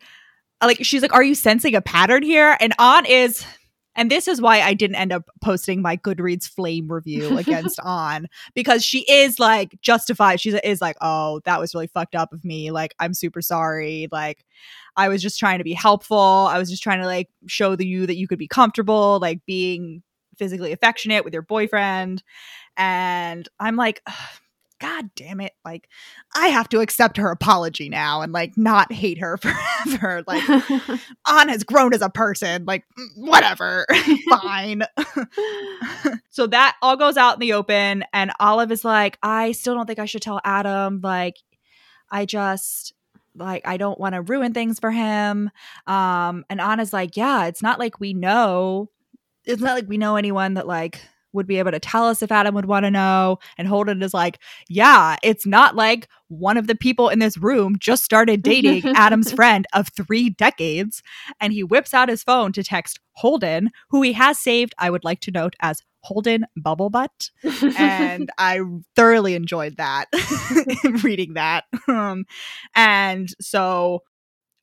[0.62, 2.56] like she's like, Are you sensing a pattern here?
[2.60, 3.44] And Anh is
[3.96, 8.28] and this is why I didn't end up posting my Goodreads flame review against Anh
[8.54, 10.40] because she is like justified.
[10.40, 12.70] She is like, oh, that was really fucked up of me.
[12.70, 14.08] Like, I'm super sorry.
[14.12, 14.44] Like,
[14.96, 16.18] I was just trying to be helpful.
[16.18, 19.44] I was just trying to like show the you that you could be comfortable, like
[19.46, 20.02] being
[20.36, 22.22] physically affectionate with your boyfriend.
[22.76, 24.14] And I'm like, "Ugh,
[24.78, 25.52] God damn it.
[25.64, 25.88] Like,
[26.34, 29.36] I have to accept her apology now and like not hate her
[29.86, 30.22] forever.
[30.26, 30.42] Like,
[31.28, 32.64] Anh has grown as a person.
[32.66, 33.86] Like, mm, whatever.
[34.28, 34.82] Fine.
[36.30, 38.04] so that all goes out in the open.
[38.12, 41.00] And Olive is like, I still don't think I should tell Adam.
[41.02, 41.36] Like,
[42.10, 42.92] I just
[43.38, 45.50] like I don't want to ruin things for him.
[45.86, 48.90] Um, and Anna's like, yeah, it's not like we know.
[49.44, 51.00] It's not like we know anyone that like
[51.36, 53.38] would be able to tell us if Adam would want to know.
[53.56, 57.76] And Holden is like, yeah, it's not like one of the people in this room
[57.78, 61.02] just started dating Adam's friend of three decades.
[61.40, 65.04] And he whips out his phone to text Holden, who he has saved, I would
[65.04, 67.30] like to note, as Holden Bubblebutt.
[67.78, 68.60] And I
[68.94, 70.06] thoroughly enjoyed that,
[71.02, 71.64] reading that.
[71.88, 72.26] Um,
[72.74, 74.02] and so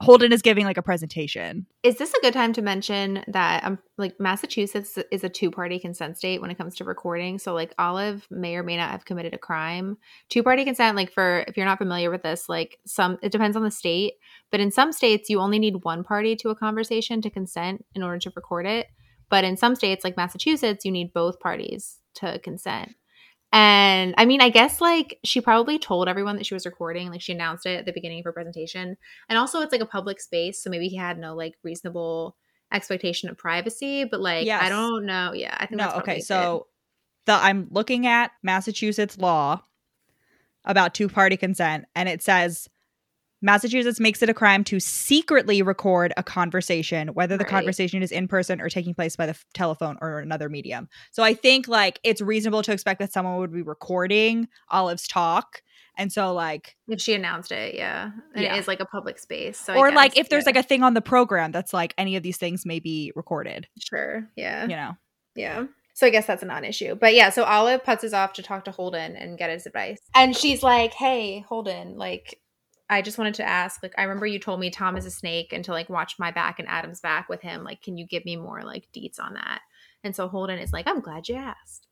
[0.03, 1.65] Holden is giving like a presentation.
[1.81, 6.17] Is this a good time to mention that um like Massachusetts is a two-party consent
[6.17, 7.39] state when it comes to recording?
[7.39, 9.97] So like Olive may or may not have committed a crime.
[10.29, 13.63] Two-party consent like for if you're not familiar with this, like some it depends on
[13.63, 14.15] the state,
[14.51, 18.03] but in some states you only need one party to a conversation to consent in
[18.03, 18.87] order to record it.
[19.29, 22.93] But in some states like Massachusetts, you need both parties to consent.
[23.53, 27.21] And I mean, I guess like she probably told everyone that she was recording, like
[27.21, 28.97] she announced it at the beginning of her presentation.
[29.29, 32.35] And also, it's like a public space, so maybe he had no like reasonable
[32.73, 34.05] expectation of privacy.
[34.05, 34.63] But like, Yes.
[34.63, 35.33] I don't know.
[35.33, 36.19] Yeah, I think No, okay.
[36.19, 36.65] So
[37.25, 39.61] the I'm looking at Massachusetts law
[40.65, 42.67] about two party consent, and it says
[43.43, 47.51] Massachusetts makes it a crime to secretly record a conversation, whether the Right.
[47.51, 50.87] conversation is in person or taking place by the f- telephone or another medium.
[51.11, 55.61] So I think like it's reasonable to expect that someone would be recording Olive's talk.
[55.97, 58.55] And so like if she announced it, yeah, and Yeah.
[58.55, 59.59] it is like a public space.
[59.59, 60.49] So or like if there's yeah.
[60.49, 63.67] like a thing on the program that's like any of these things may be recorded,
[63.77, 64.93] sure, yeah, you know.
[65.35, 65.65] Yeah.
[65.95, 66.95] So I guess that's a non-issue.
[66.95, 69.99] But yeah, so Olive puts us off to talk to Holden and get his advice.
[70.15, 72.39] And she's like, "Hey, Holden, like
[72.93, 75.53] I just wanted to ask, like I remember you told me Tom is a snake
[75.53, 77.63] and to like watch my back and Adam's back with him.
[77.63, 79.61] Like can you give me more like deets on that?"
[80.03, 81.87] And so Holden is like, "I'm glad you asked."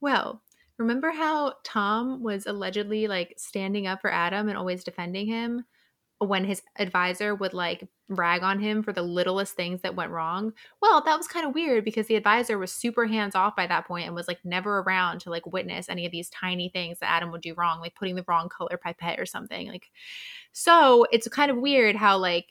[0.00, 0.42] Well,
[0.78, 5.64] remember how Tom was allegedly like standing up for Adam and always defending him
[6.18, 10.52] when his advisor would like rag on him for the littlest things that went wrong?
[10.82, 13.86] Well, that was kind of weird because the advisor was super hands off by that
[13.86, 17.10] point and was like never around to like witness any of these tiny things that
[17.10, 19.68] Adam would do wrong, like putting the wrong color pipette or something.
[19.68, 19.90] Like,
[20.52, 22.46] so it's kind of weird how like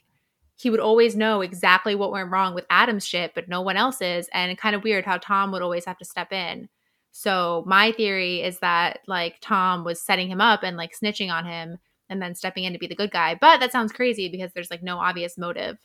[0.56, 4.28] he would always know exactly what went wrong with Adam's shit, but no one else's.
[4.32, 6.68] And kind of weird how Tom would always have to step in.
[7.12, 11.46] So my theory is that like Tom was setting him up and like snitching on
[11.46, 11.78] him
[12.10, 13.38] and then stepping in to be the good guy.
[13.40, 15.78] But that sounds crazy because there's like no obvious motive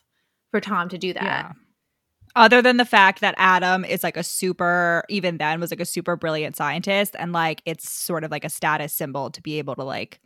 [0.50, 1.52] for Tom to do that.
[2.34, 5.86] Other than the fact that Adam is like a super, even then was like a
[5.86, 9.74] super brilliant scientist, and like it's sort of like a status symbol to be able
[9.74, 10.20] to like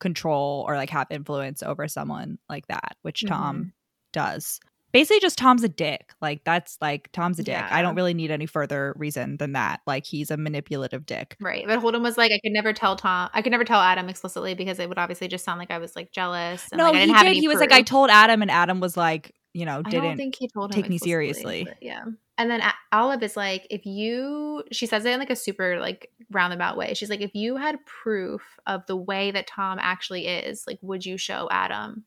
[0.00, 3.68] control or like have influence over someone like that, which Tom mm-hmm.
[4.12, 4.58] does.
[4.92, 6.12] basically just Tom's a dick.
[6.20, 7.62] Like that's like Tom's a dick.
[7.70, 9.80] I don't really need any further reason than that.
[9.86, 11.36] Like he's a manipulative dick.
[11.40, 11.66] Right.
[11.66, 14.54] But Holden was like, I could never tell Tom, I could never tell Adam explicitly
[14.54, 16.68] because it would obviously just sound like I was like jealous.
[16.72, 17.40] And, no, like, I he did.
[17.40, 20.04] He was like, I told Adam, and Adam was like, you know, didn't.
[20.04, 21.66] don't think he told him take me seriously.
[21.80, 22.04] yeah.
[22.40, 26.10] And then Olive is like, if you, she says it in like a super like
[26.30, 26.94] roundabout way.
[26.94, 31.04] She's like, if you had proof of the way that Tom actually is, like, would
[31.04, 32.06] you show Adam?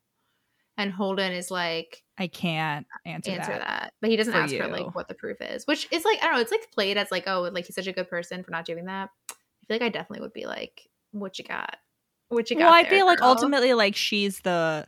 [0.76, 3.60] And Holden is like, I can't answer, answer that.
[3.60, 3.92] that.
[4.00, 4.72] But he doesn't for ask her you.
[4.72, 7.12] like what the proof is, which is like, I don't know, it's like played as
[7.12, 9.10] like, oh, like he's such a good person for not doing that.
[9.30, 9.34] I
[9.68, 11.76] feel like I definitely would be like, what you got?
[12.28, 12.64] What you got?
[12.64, 14.84] Well, I there, feel like ultimately, like she's the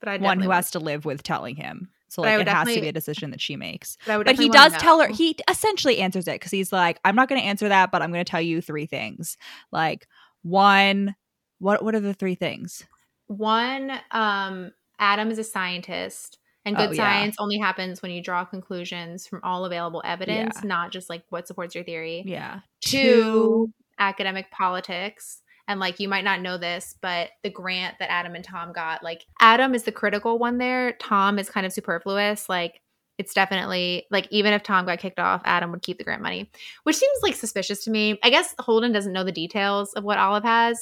[0.00, 1.90] but I one who has to live with telling him.
[2.12, 3.96] So like it has to be a decision that she makes.
[4.06, 5.08] But, But he does tell her.
[5.08, 8.12] He essentially answers it because he's like, "I'm not going to answer that, but I'm
[8.12, 9.36] going to tell you three things.
[9.70, 10.06] Like
[10.42, 11.14] one,
[11.58, 12.84] what what are the three things?
[13.28, 17.02] One, um, Adam is a scientist, and Oh, good yeah.
[17.02, 20.68] science only happens when you draw conclusions from all available evidence, Yeah.
[20.68, 22.22] not just like what supports your theory.
[22.26, 22.60] Yeah.
[22.80, 25.41] Two, academic politics.
[25.72, 29.02] And like you might not know this, but the grant that Adam and Tom got,
[29.02, 30.92] like Adam is the critical one there.
[31.00, 32.48] Tom is kind of superfluous.
[32.48, 32.80] Like
[33.18, 36.50] it's definitely like even if Tom got kicked off, Adam would keep the grant money,
[36.82, 38.18] which seems like suspicious to me.
[38.22, 40.78] I guess Holden doesn't know the details of what Olive has,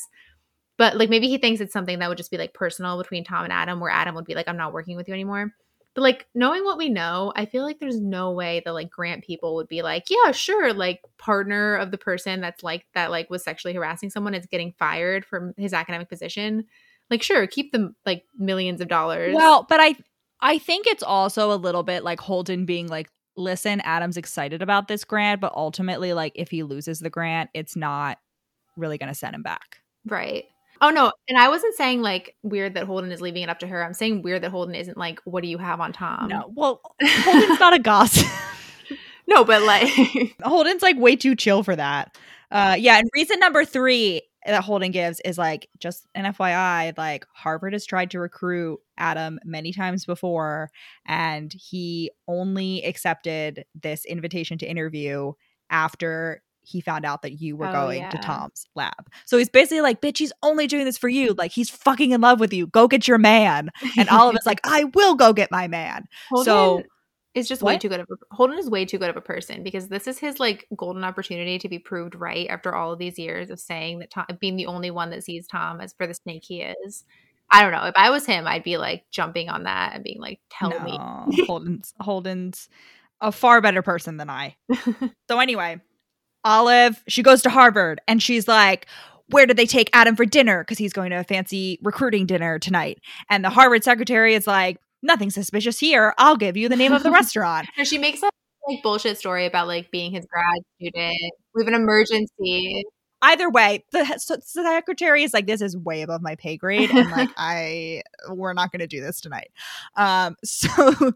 [0.77, 3.45] but like maybe he thinks it's something that would just be like personal between Tom
[3.45, 5.53] and Adam, where Adam would be like, I'm not working with you anymore.
[5.95, 9.25] But like knowing what we know, I feel like there's no way that like grant
[9.25, 13.29] people would be like, yeah, sure, like partner of the person that's like that like
[13.29, 16.65] was sexually harassing someone is getting fired from his academic position.
[17.11, 19.35] Like, sure, keep them like millions of dollars.
[19.35, 19.97] Well, but I
[20.41, 24.89] I think it's also a little bit like Holden being like, listen, Adam's excited about
[24.89, 28.19] this grant, but ultimately, like if he loses the grant, it's not
[28.77, 29.79] really going to send him back.
[30.07, 30.45] Right.
[30.81, 33.67] Oh no, and I wasn't saying like weird that Holden is leaving it up to
[33.67, 33.85] her.
[33.85, 36.29] I'm saying weird that Holden isn't like, what do you have on Tom?
[36.29, 38.27] no, well, Holden's not a gossip.
[39.27, 39.89] no, but like
[40.43, 42.17] Holden's like way too chill for that.
[42.51, 47.27] Uh, yeah, and reason number three that Holden gives is like just an FYI, like
[47.35, 50.71] Harvard has tried to recruit Adam many times before,
[51.07, 55.33] and he only accepted this invitation to interview
[55.69, 58.19] after he found out that you were Oh, going to.
[58.19, 59.09] Tom's lab.
[59.27, 61.35] So he's basically like, bitch, he's only doing this for you.
[61.35, 62.67] Like he's fucking in love with you.
[62.69, 63.71] Go get your man.
[63.99, 66.07] And Olive's like, I will go get my man.
[66.31, 66.83] Holden So-
[67.33, 69.63] is just way too good of a Holden is way too good of a person
[69.63, 73.21] because this is his like golden opportunity to be proved right after all of these
[73.21, 76.15] years of saying that Tom being the only one that sees Tom as for the
[76.15, 77.05] snake he is.
[77.53, 77.85] I don't know.
[77.85, 80.99] If I was him, I'd be like jumping on that and being like, "Tell me."
[81.47, 82.69] Holden's Holden's
[83.21, 84.57] a far better person than I.
[85.29, 85.81] so anyway,
[86.45, 88.87] Olive, she goes to Harvard and she's like,
[89.29, 90.63] where did they take Adam for dinner?
[90.63, 92.99] Because he's going to a fancy recruiting dinner tonight.
[93.29, 96.15] And the Harvard secretary is like, nothing suspicious here.
[96.19, 97.69] I'll give you the name of the restaurant.
[97.77, 98.35] No, she makes up
[98.69, 101.33] like bullshit story about like being his grad student.
[101.55, 102.85] We have an emergency.
[103.23, 106.91] Either way, the secretary is like, this is way above my pay grade.
[106.91, 109.51] And like, I, we're not going to do this tonight.
[109.97, 111.13] Um, so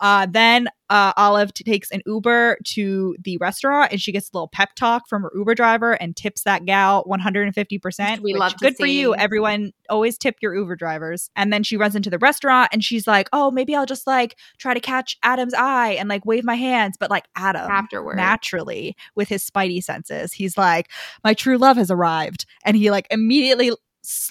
[0.00, 4.48] uh, then uh, Olive takes an Uber to the restaurant and she gets a little
[4.48, 8.20] pep talk from her Uber driver and tips that gal 150%.
[8.20, 9.14] We love to good for you.
[9.14, 11.30] Everyone always tip your Uber drivers.
[11.36, 14.36] And then she runs into the restaurant and she's like, oh, maybe I'll just like
[14.58, 16.96] try to catch Adam's eye and like wave my hands.
[16.98, 18.16] But like Adam, Afterward.
[18.16, 20.90] naturally with his spidey senses, he's like,
[21.22, 22.46] my true love has arrived.
[22.64, 23.72] And he like immediately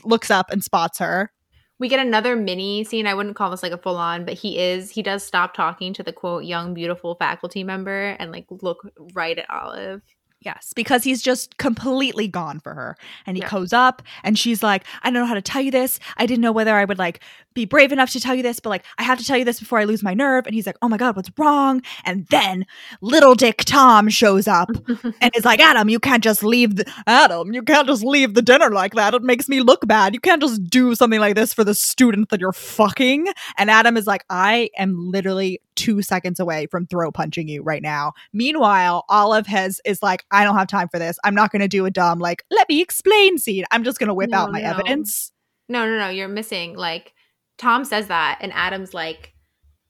[0.04, 1.32] looks up and spots her.
[1.80, 3.08] We get another mini scene.
[3.08, 5.94] I wouldn't call this like a full on, but he is he does stop talking
[5.94, 10.02] to the quote young beautiful faculty member and like look right at Olive.
[10.42, 12.96] Yes, because he's just completely gone for her.
[13.26, 13.50] And he Yeah.
[13.50, 16.00] goes up and she's like, I don't know how to tell you this.
[16.16, 17.20] I didn't know whether I would like
[17.54, 19.60] be brave enough to tell you this, but like I have to tell you this
[19.60, 20.46] before I lose my nerve.
[20.46, 21.82] And he's like, Oh my God, what's wrong?
[22.06, 22.66] And then
[23.02, 24.70] little Dick Tom shows up
[25.22, 28.42] and is like, Adam, you can't just leave the Adam, you can't just leave the
[28.42, 29.14] dinner like that.
[29.14, 30.14] It makes me look bad.
[30.14, 33.28] You can't just do something like this for the student that you're fucking.
[33.58, 37.82] And Adam is like, I am literally two seconds away from throw punching you right
[37.82, 38.14] now.
[38.34, 41.18] Meanwhile, Olive has is like, I don't have time for this.
[41.24, 43.64] I'm not gonna do a dumb like, let me explain scene.
[43.72, 44.70] I'm just gonna whip No, out my no.
[44.70, 45.32] evidence.
[45.68, 47.14] No, no, no, you're missing like
[47.58, 49.34] Tom says that and Adam's like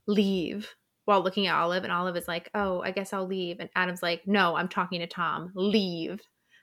[0.07, 0.75] leave
[1.05, 4.03] while looking at Olive and Olive is like, "Oh, I guess I'll leave." And Adam's
[4.03, 5.51] like, "No, I'm talking to Tom.
[5.55, 6.21] Leave."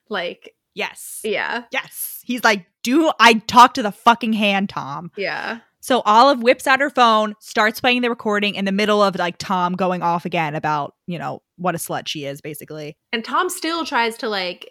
[0.09, 1.21] Like, Yes.
[1.25, 1.63] yeah.
[1.73, 2.21] Yes.
[2.25, 5.11] He's like, do I talk to the fucking hand, Tom?
[5.17, 5.61] Yeah.
[5.87, 9.37] So Olive whips out her phone, starts playing the recording in the middle of like
[9.39, 12.97] Tom going off again about, you know, what a slut she is, basically.
[13.13, 14.69] And Tom still tries to like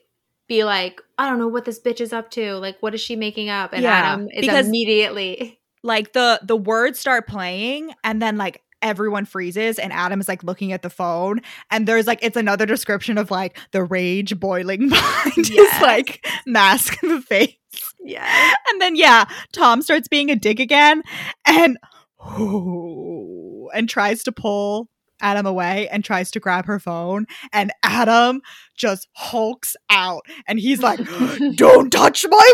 [0.50, 2.56] be like, I don't know what this bitch is up to.
[2.56, 3.72] Like, what is she making up?
[3.72, 8.62] And Yeah, Adam is because- immediately Like the the words start playing and then like
[8.86, 12.66] everyone freezes and Adam is like looking at the phone and there's like it's another
[12.66, 15.74] description of like the rage boiling behind Yes.
[15.74, 17.56] his like mask of the face.
[18.04, 18.54] Yeah.
[18.70, 21.02] And then yeah, Tom starts being a dick again
[21.46, 21.78] and
[23.74, 24.88] and tries to pull
[25.22, 28.42] Adam away and tries to grab her phone and Adam
[28.76, 31.00] just hulks out and he's like
[31.56, 32.52] don't touch my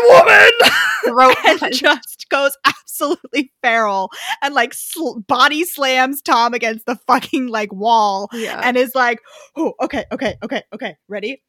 [1.04, 4.10] woman and just goes absolutely feral
[4.42, 8.60] and like sl- body slams Tom against the fucking like wall Yeah.
[8.62, 9.18] and is like,
[9.56, 11.42] oh, okay, okay, okay, okay, ready?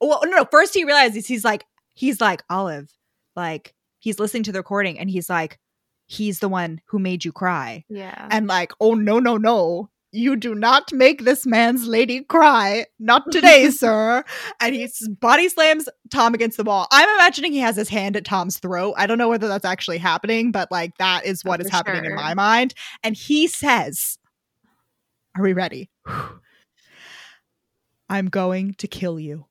[0.00, 0.44] Well, no, no.
[0.50, 2.90] First, he realizes he's like, he's like Olive,
[3.36, 5.58] like he's listening to the recording, and he's like,
[6.06, 8.28] he's the one who made you cry, yeah.
[8.30, 9.90] and like, oh no, no, no.
[10.14, 12.84] You do not make this man's lady cry.
[12.98, 14.22] Not today, sir.
[14.60, 14.86] And he
[15.20, 16.86] body slams Tom against the wall.
[16.90, 18.94] I'm imagining he has his hand at Tom's throat.
[18.98, 21.76] I don't know whether that's actually happening, but like that is Oh, what is for
[21.76, 22.74] happening in my mind.
[23.02, 24.18] And he says,
[25.36, 25.90] Are we ready?
[28.08, 29.46] I'm going to kill you.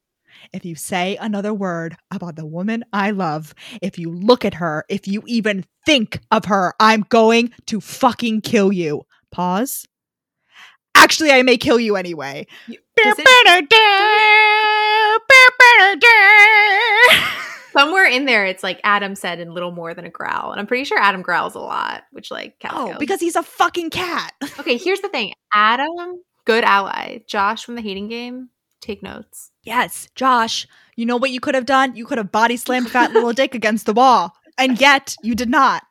[0.54, 4.86] If you say another word about the woman I love, if you look at her,
[4.90, 9.04] if you even think of her, I'm going to fucking kill you.
[9.32, 9.88] Pause.
[10.96, 12.46] Actually, I may kill you anyway.
[12.68, 13.26] You- does it-
[17.72, 20.68] somewhere in there, it's like Adam said in little more than a growl, and I'm
[20.68, 22.56] pretty sure Adam growls a lot, which like.
[22.70, 24.34] Oh, because he's a fucking cat.
[24.60, 27.20] okay, here's the thing: Adam, good ally.
[27.28, 28.50] Josh from the hating game,
[28.82, 29.52] take notes.
[29.64, 31.96] Yes, Josh, you know what you could have done?
[31.96, 34.34] You could have body slammed fat little dick against the wall.
[34.58, 35.84] And yet you did not.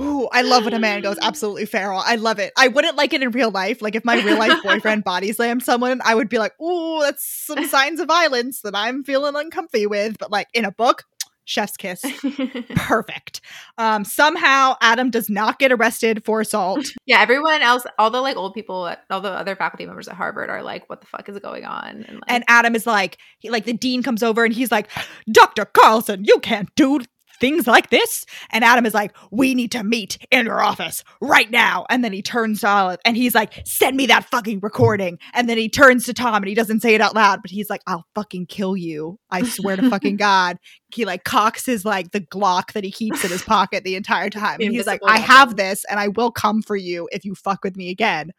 [0.00, 2.02] Ooh, I love when a man goes absolutely feral.
[2.04, 2.52] I love it.
[2.56, 3.80] I wouldn't like it in real life.
[3.82, 7.24] Like if my real life boyfriend body slammed someone, I would be like, ooh, that's
[7.26, 10.16] some signs of violence that I'm feeling uncomfy with.
[10.18, 11.04] But like in a book,
[11.44, 12.02] chef's kiss.
[12.74, 13.40] Perfect.
[13.78, 16.86] Um, somehow Adam does not get arrested for assault.
[17.06, 20.50] yeah, everyone else, all the like old people, all the other faculty members at Harvard
[20.50, 23.48] are like, "What the fuck is going on?" And, like, And Adam is like, he,
[23.48, 24.88] like the dean comes over and he's like,
[25.30, 25.64] Dr.
[25.66, 27.00] Carlsen, you can't do
[27.36, 28.24] things like this.
[28.50, 31.86] And Adam is like, we need to meet in your office right now.
[31.88, 35.18] And then he turns to Olive and he's like, send me that fucking recording.
[35.34, 37.70] And then he turns to Tom and he doesn't say it out loud, but he's
[37.70, 39.18] like, I'll fucking kill you.
[39.30, 40.58] I swear to fucking God.
[40.94, 44.30] He like cocks his like the Glock that he keeps in his pocket the entire
[44.30, 44.60] time.
[44.60, 47.64] And he's like, I have this and I will come for you if you fuck
[47.64, 48.32] with me again.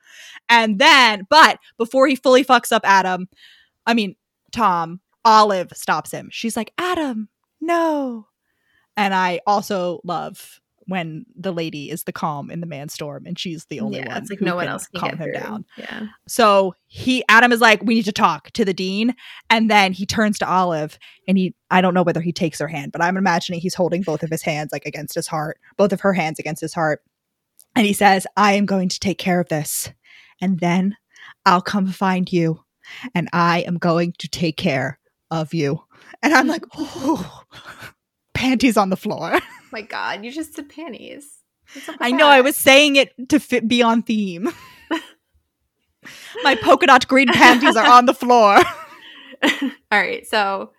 [0.49, 3.27] And then, but before he fully fucks up Adam,
[3.85, 4.15] I mean,
[4.51, 6.29] Tom, Olive stops him.
[6.31, 7.29] She's like, Adam,
[7.59, 8.26] no.
[8.97, 13.37] And I also love when the lady is the calm in the man storm and
[13.37, 15.33] she's the only yeah, one it's like no one else can calm get him through.
[15.33, 15.65] down.
[15.77, 19.13] Yeah, So he Adam is like, we need to talk to the dean.
[19.49, 22.69] And then he turns to Olive and he I don't know whether he takes her
[22.69, 25.91] hand, but I'm imagining he's holding both of his hands like against his heart, both
[25.91, 27.01] of her hands against his heart.
[27.75, 29.91] And he says, I am going to take care of this.
[30.41, 30.95] And then
[31.45, 32.63] I'll come find you.
[33.13, 35.83] And I am going to take care of you.
[36.23, 37.43] And I'm like, oh,
[38.37, 39.39] panties on the floor.
[39.71, 41.39] my God, you just said panties.
[41.73, 44.49] What's up with I know I was saying it to fit be on theme.
[46.43, 48.57] My polka dot green panties are on the floor.
[49.43, 50.71] All right, so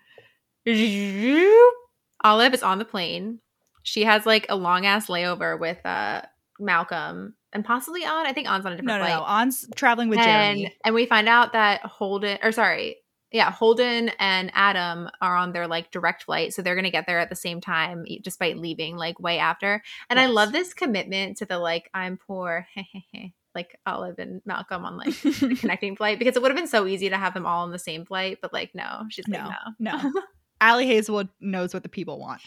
[2.23, 3.39] Olive is on the plane.
[3.83, 6.21] She has like a long ass layover with uh
[6.59, 8.25] Malcolm and possibly Anh.
[8.25, 9.19] I think Anh's on a different No, no, flight.
[9.19, 9.23] no.
[9.25, 10.75] Anh's traveling with and Jeremy.
[10.83, 12.97] and we find out that Holden or sorry,
[13.31, 17.19] yeah, Holden and Adam are on their like direct flight, so they're gonna get there
[17.19, 19.83] at the same time, despite leaving like way after.
[20.09, 22.67] And I love this commitment to the like I'm poor,
[23.55, 25.13] like Olive and Malcolm on like
[25.59, 27.79] connecting flight because it would have been so easy to have them all on the
[27.79, 30.21] same flight, but like no, she's like No, no, no.
[30.61, 32.41] Ali Hazelwood knows what the people want.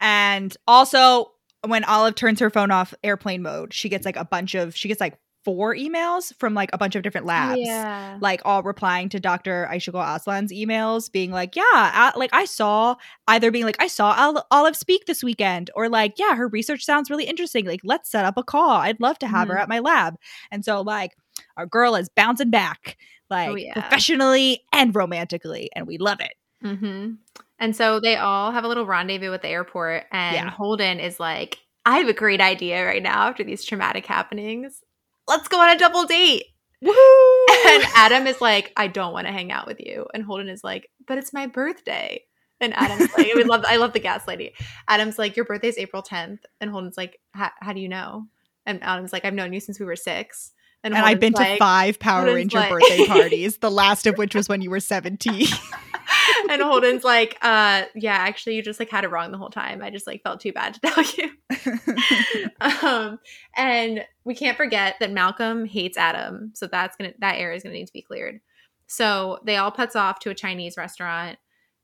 [0.00, 1.32] And also,
[1.66, 4.88] when Olive turns her phone off airplane mode, she gets like a bunch of, she
[4.88, 7.60] gets like four emails from like a bunch of different labs.
[7.60, 8.16] Yeah.
[8.20, 9.68] Like all replying to Dr.
[9.70, 12.96] Aysegul Aslan's emails, being like, yeah, uh, like I saw
[13.28, 16.84] either being like, I saw Ol- Olive speak this weekend, or like, yeah, her research
[16.84, 17.66] sounds really interesting.
[17.66, 18.70] Like, let's set up a call.
[18.70, 19.60] I'd love to have her Mhm.
[19.60, 20.16] at my lab.
[20.50, 21.12] And so, like,
[21.56, 22.96] our girl is bouncing back,
[23.30, 23.72] like Oh, yeah.
[23.74, 26.34] professionally and romantically, and we love it.
[26.64, 27.12] Mm-hmm.
[27.58, 30.50] And so they all have a little rendezvous at the airport, and Yeah.
[30.50, 34.82] Holden is like, I have a great idea right now after these traumatic happenings.
[35.26, 36.44] Let's go on a double date.
[36.82, 37.44] Woohoo!
[37.66, 40.06] And Adam is like, I don't want to hang out with you.
[40.12, 42.22] And Holden is like, but it's my birthday.
[42.60, 44.52] And Adam's like, we love, I love the gaslighting.
[44.86, 46.40] Adam's like, your birthday's April 10th.
[46.60, 48.26] And Holden's like, how how do you know?
[48.66, 50.52] And Adam's like, I've known you since we were six.
[50.84, 54.18] And, I've been Holden's to five Power Holden's Ranger like- birthday parties, the last of
[54.18, 55.46] which was when you were 17.
[56.50, 59.82] and Holden's like, uh, yeah, actually, you just like had it wrong the whole time.
[59.82, 62.50] I just like felt too bad to tell you.
[62.60, 63.18] um,
[63.56, 67.74] and we can't forget that Malcolm hates Adam, so that's gonna that area is gonna
[67.74, 68.40] need to be cleared.
[68.86, 71.38] So they all putz off to a Chinese restaurant,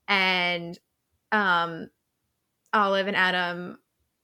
[0.07, 0.77] and
[1.31, 1.89] um,
[2.71, 3.79] Olive and Adam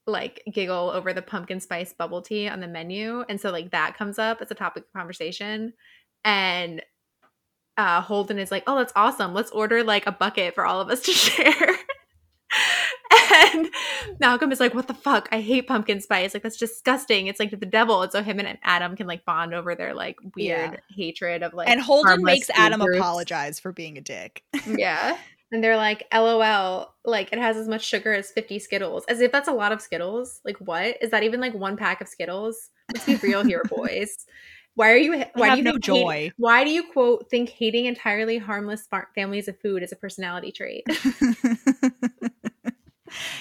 [0.08, 3.98] like giggle over the pumpkin spice bubble tea on the menu, and so like that
[3.98, 5.74] comes up as a topic of conversation,
[6.24, 6.82] and
[7.78, 9.34] uh, Holden is like, "Oh, that's awesome!
[9.34, 11.76] Let's order like a bucket for all of us to share."
[13.54, 13.68] and
[14.20, 15.28] Malcolm is like, "What the fuck?
[15.32, 16.34] I hate pumpkin spice.
[16.34, 17.28] Like that's disgusting.
[17.28, 20.18] It's like the devil." And so him and Adam can like bond over their like
[20.36, 22.98] weird hatred of like and Holden makes Adam groups.
[22.98, 24.44] apologize for being a dick.
[24.66, 25.18] Yeah.
[25.52, 29.06] And they're like, LOL, like it has as much sugar as 50 Skittles.
[29.06, 30.42] As if that's a lot of Skittles.
[30.44, 30.98] Like, what?
[31.02, 32.70] Is that even like one pack of Skittles?
[32.94, 34.26] Let's be real here, boys.
[34.76, 36.12] Why are you, why do you no think joy.
[36.12, 40.52] hate- why do you quote, think hating entirely harmless families of food is a personality
[40.52, 40.84] trait?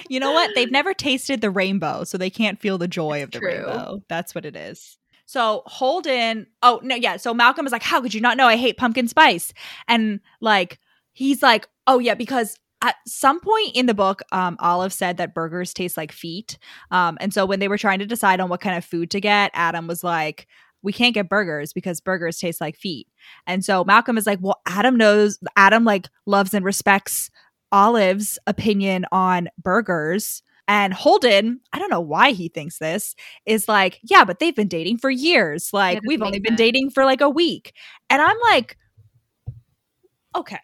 [0.09, 0.51] you know what?
[0.55, 3.49] They've never tasted the rainbow, so they can't feel the joy of the True.
[3.49, 4.01] rainbow.
[4.09, 4.97] That's what it is.
[5.27, 7.17] So Holden, oh no, yeah.
[7.17, 9.53] So Malcolm is like, "How could you not know I hate pumpkin spice?"
[9.87, 10.79] And like,
[11.17, 15.33] he's like, "Oh yeah, because." At some point in the book, um, Olive said that
[15.33, 16.59] burgers taste like feet.
[16.91, 19.19] Um, and so when they were trying to decide on what kind of food to
[19.19, 20.45] get, Adam was like,
[20.83, 23.07] we can't get burgers because burgers taste like feet.
[23.47, 27.31] And so Malcolm is like, well, Adam knows, Adam like loves and respects
[27.71, 30.43] Olive's opinion on burgers.
[30.67, 33.15] And Holden, I don't know why he thinks this,
[33.47, 35.71] is like, yeah, but they've been dating for years.
[35.73, 37.73] Like, we've only been dating for like a week.
[38.11, 38.77] And I'm like,
[40.35, 40.59] okay,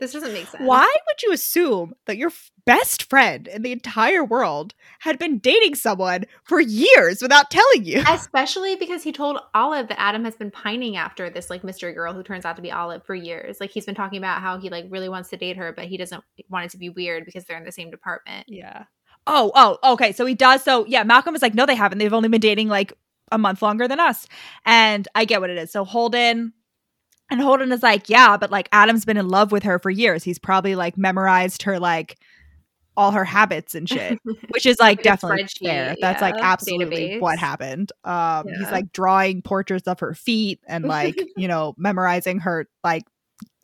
[0.00, 0.62] This doesn't make sense.
[0.64, 5.38] why would you assume that your f- best friend in the entire world had been
[5.38, 8.02] dating someone for years without telling you?
[8.08, 12.12] Especially because he told Olive that Adam has been pining after this like mystery girl
[12.12, 13.60] who turns out to be Olive for years.
[13.60, 15.96] Like he's been talking about how he like really wants to date her, but he
[15.96, 18.46] doesn't want it to be weird because they're in the same department.
[18.48, 18.84] Yeah.
[19.28, 20.12] Oh, oh, okay.
[20.12, 20.64] So he does.
[20.64, 21.98] So yeah, Malcolm is like, no, they haven't.
[21.98, 22.92] They've only been dating like
[23.30, 24.26] a month longer than us.
[24.66, 25.70] And I get what it is.
[25.70, 26.52] So Holden
[27.30, 30.22] and Holden is like, yeah, but like Adam's been in love with her for years.
[30.24, 32.18] He's probably like memorized her like
[32.96, 34.18] all her habits and shit,
[34.50, 35.96] which is like Like definitely fair.
[36.00, 37.20] That's like absolutely database.
[37.20, 37.90] what happened.
[38.04, 43.02] Um, he's like drawing portraits of her feet and like you know memorizing her like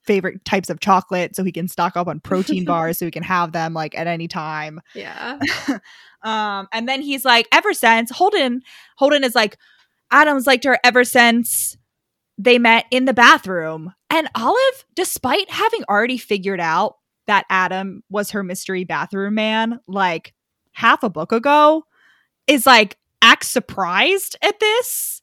[0.04, 3.22] favorite types of chocolate so he can stock up on protein bars so he can
[3.22, 5.38] have them like at any time Yeah.
[6.22, 8.62] um and then he's like ever since holden
[8.96, 9.58] holden is like
[10.10, 11.76] adam's liked her ever since
[12.42, 16.96] they met in the bathroom and olive despite having already figured out
[17.26, 20.32] that adam was her mystery bathroom man like
[20.72, 21.84] half a book ago
[22.46, 25.20] is like acts surprised at this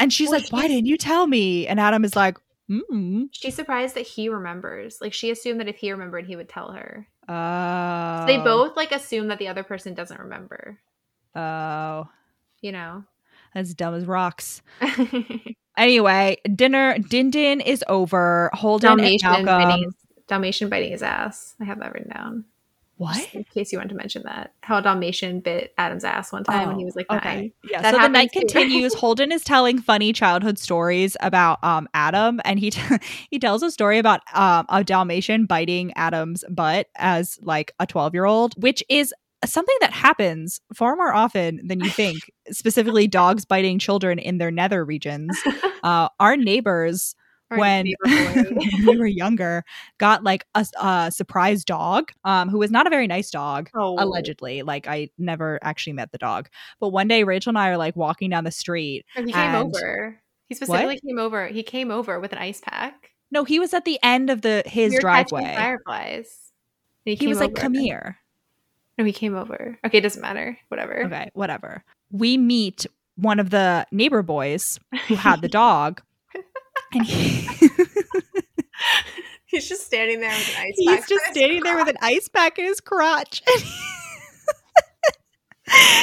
[0.00, 2.38] and she's Well, like why didn't you tell me and adam is like
[2.70, 4.98] mm She's surprised that he remembers.
[5.00, 7.06] Like she assumed that if he remembered, he would tell her.
[7.28, 10.78] oh So they both like assume that the other person doesn't remember.
[11.34, 12.08] oh
[12.60, 13.04] You know.
[13.54, 14.62] As dumb as rocks
[15.76, 18.50] Anyway, dinner din din is over.
[18.54, 19.84] Holden Dalmatian and biting Malcolm.
[19.84, 19.94] his,
[20.26, 21.54] Dalmatian biting his ass.
[21.60, 22.44] I have that written down.
[22.98, 23.16] What?
[23.16, 24.54] Just in case you wanted to mention that.
[24.62, 27.20] How a Dalmatian bit Adam's ass one time when he was like nine.
[27.22, 27.52] Oh, okay.
[27.70, 27.82] Yeah.
[27.82, 28.94] That so the night continues.
[28.98, 32.80] Holden is telling funny childhood stories about um Adam, and he t-
[33.30, 38.14] he tells a story about um a Dalmatian biting Adam's butt as like a twelve
[38.14, 39.12] year old, which is
[39.44, 42.18] something that happens far more often than you think.
[42.50, 45.36] specifically, dogs biting children in their nether regions.
[45.82, 47.14] Uh, our neighbors
[47.52, 49.62] Our when when we were younger
[49.98, 53.94] got like a, a surprise dog um who was not a very nice dog oh.
[54.02, 56.48] allegedly like i never actually met the dog
[56.80, 59.54] but one day rachel and i are like walking down the street Oh, he came
[59.54, 60.20] and- over.
[60.48, 61.46] He specifically came over.
[61.46, 63.10] He came over with an ice pack.
[63.30, 66.52] no he was at the end of the his catching driveway Fireflies.
[67.04, 67.60] And he came was like over.
[67.60, 68.18] come here
[68.98, 69.78] No, he came over.
[69.84, 70.58] Okay, it doesn't matter.
[70.68, 71.04] Whatever.
[71.04, 72.86] okay whatever we meet
[73.16, 74.78] one of the neighbor boys
[75.08, 76.00] who had the dog
[76.92, 77.48] and he,
[79.46, 81.08] He's just standing there with an ice he's pack.
[81.08, 83.62] just for his standing there with an ice pack in his crotch and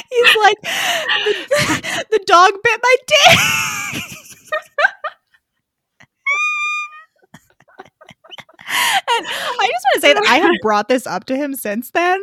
[0.09, 3.39] he's like the, the dog bit my dick
[9.15, 11.91] and i just want to say that i have brought this up to him since
[11.91, 12.21] then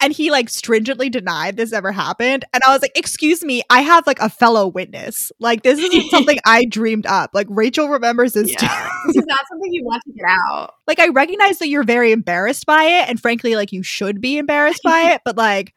[0.00, 3.80] and he like stringently denied this ever happened and i was like excuse me i
[3.80, 8.32] have like a fellow witness like this isn't something i dreamed up like rachel remembers
[8.34, 8.88] this too Yeah.
[9.06, 10.74] this is not something you want to get out.
[10.86, 14.36] like I recognize that you're very embarrassed by it, and frankly, like you should be
[14.38, 15.72] embarrassed by it, but like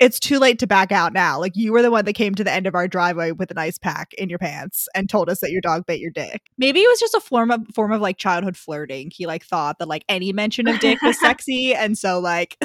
[0.00, 1.38] it's too late to back out now.
[1.40, 3.58] Like you were the one that came to the end of our driveway with an
[3.58, 6.42] ice pack in your pants and told us that your dog bit your dick.
[6.58, 9.10] Maybe it was just a form of form of like childhood flirting.
[9.14, 12.58] He like thought that like any mention of dick was sexy, and so like,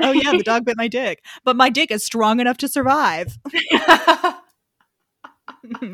[0.00, 3.38] oh yeah, the dog bit my dick, but my dick is strong enough to survive.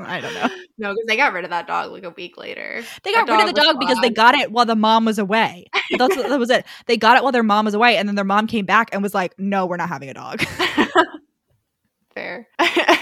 [0.01, 0.49] I don't know.
[0.79, 2.83] No, because they got rid of that dog like a week later.
[3.03, 5.67] They got rid of the dog because they got it while the mom was away.
[5.99, 6.65] That's what, that was it.
[6.87, 9.03] They got it while their mom was away, and then their mom came back and
[9.03, 10.43] was like, "No, we're not having a dog."
[12.15, 12.49] Fair.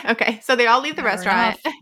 [0.08, 1.58] okay, so they all leave the Fair restaurant.
[1.64, 1.74] Enough.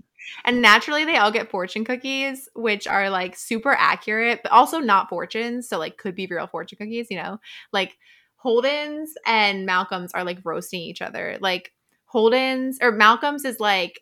[0.44, 5.08] And naturally, they all get fortune cookies, which are like super accurate, but also not
[5.08, 5.68] fortunes.
[5.68, 7.38] So, like, could be real fortune cookies, you know?
[7.72, 7.96] Like,
[8.44, 11.38] Holden's and Malcolm's are like roasting each other.
[11.40, 11.72] Like,
[12.04, 14.00] Holden's or Malcolm's is like,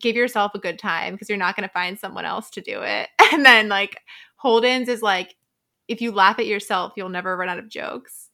[0.00, 2.82] give yourself a good time because you're not going to find someone else to do
[2.82, 3.08] it.
[3.30, 4.00] And then like
[4.36, 5.34] Holden's is like
[5.86, 8.30] if you laugh at yourself, you'll never run out of jokes.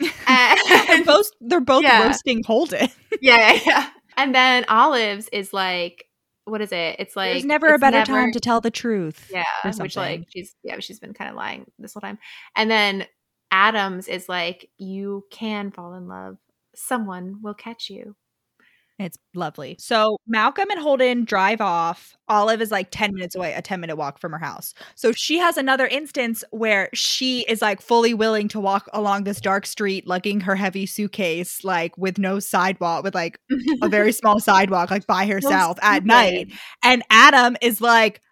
[0.28, 2.04] And, they're both they're both yeah.
[2.04, 2.88] roasting Holden.
[3.20, 3.88] yeah, yeah, yeah.
[4.16, 6.04] And then Olives is like
[6.44, 6.96] what is it?
[7.00, 9.32] It's like there's never a better never, time to tell the truth.
[9.32, 9.44] Yeah,
[9.78, 12.18] which like she's yeah, she's been kind of lying this whole time.
[12.54, 13.06] And then
[13.50, 16.38] Adams is like, you can fall in love.
[16.74, 18.16] Someone will catch you.
[18.98, 19.76] It's lovely.
[19.78, 22.16] So Malcolm and Holden drive off.
[22.28, 24.72] Olive is like 10 minutes away, a 10 minute walk from her house.
[24.94, 29.40] So she has another instance where she is like fully willing to walk along this
[29.40, 33.38] dark street, lugging her heavy suitcase, like with no sidewalk, with like
[33.82, 36.50] a very small sidewalk, like by herself at night.
[36.82, 38.22] And Adam is like,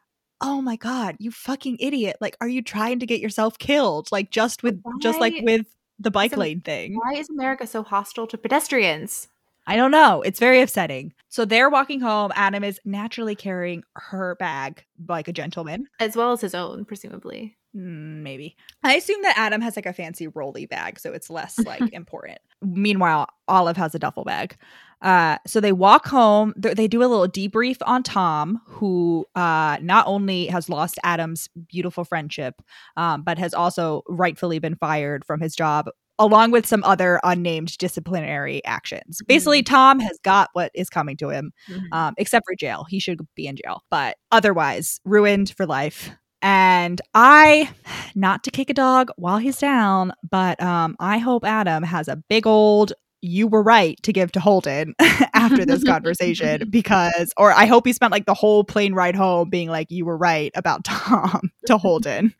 [0.45, 4.31] oh my god you fucking idiot like are you trying to get yourself killed like
[4.31, 4.93] just with why?
[5.01, 5.67] just like with
[5.99, 9.29] the bike so lane thing why is america so hostile to pedestrians
[9.67, 10.21] I don't know.
[10.23, 11.15] It's very upsetting.
[11.31, 12.33] So they're walking home.
[12.35, 17.57] Adam is naturally carrying her bag like a gentleman, as well as his own, presumably.
[17.75, 18.57] Mm, maybe.
[18.83, 22.39] I assume that Adam has like a fancy rolly bag, so it's less like important.
[22.63, 24.57] Meanwhile, Olive has a duffel bag.
[25.05, 26.55] Uh, so they walk home.
[26.57, 32.05] They do a little debrief on Tom, who uh, not only has lost Adam's beautiful
[32.05, 32.63] friendship,
[32.97, 37.77] um, but has also rightfully been fired from his job along with some other unnamed
[37.79, 39.21] disciplinary actions.
[39.27, 39.75] Basically, mm-hmm.
[39.75, 41.93] Tom has got what is coming to him, mm-hmm.
[41.93, 42.87] um, except for jail.
[42.89, 46.11] He should be in jail, but otherwise, ruined for life.
[46.41, 47.71] And I,
[48.15, 52.17] not to kick a dog while he's down, but um, I hope Adam has a
[52.29, 52.93] big old
[53.25, 54.95] you were right to give to Holden
[55.35, 59.49] after this conversation because, or I hope he spent like the whole plane ride home
[59.49, 62.35] being like, you were right about Tom to Holden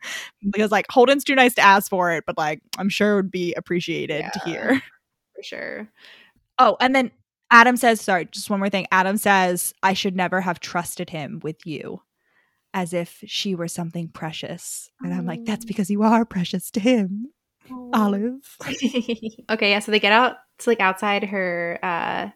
[0.51, 3.31] because like Holden's too nice to ask for it, but like I'm sure it would
[3.31, 4.83] be appreciated yeah, to hear.
[5.35, 5.89] For sure.
[6.59, 7.09] Oh, and then
[7.49, 8.85] Adam says, sorry, just one more thing.
[8.91, 12.01] Adam says, I should never have trusted him with you
[12.75, 14.91] as if she were something precious.
[15.01, 15.67] And I'm like, that's oh.
[15.67, 17.27] because you are precious to him.
[17.93, 18.57] Olive.
[19.49, 22.29] okay, yeah, so they get out to like outside her uh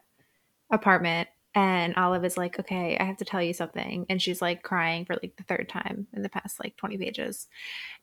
[0.72, 4.62] apartment and Olive is like, "Okay, I have to tell you something." And she's like
[4.62, 7.48] crying for like the third time in the past like 20 pages.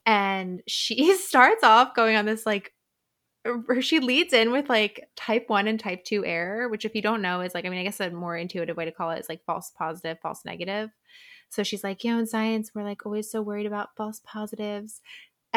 [0.05, 2.73] And she starts off going on this like
[3.65, 7.01] where she leads in with like type 1 and type 2 error, which if you
[7.01, 9.19] don't know is like I mean, I guess a more intuitive way to call it
[9.19, 10.89] is like false positive, false negative.
[11.49, 15.01] So she's like, you know, in science, we're like always so worried about false positives.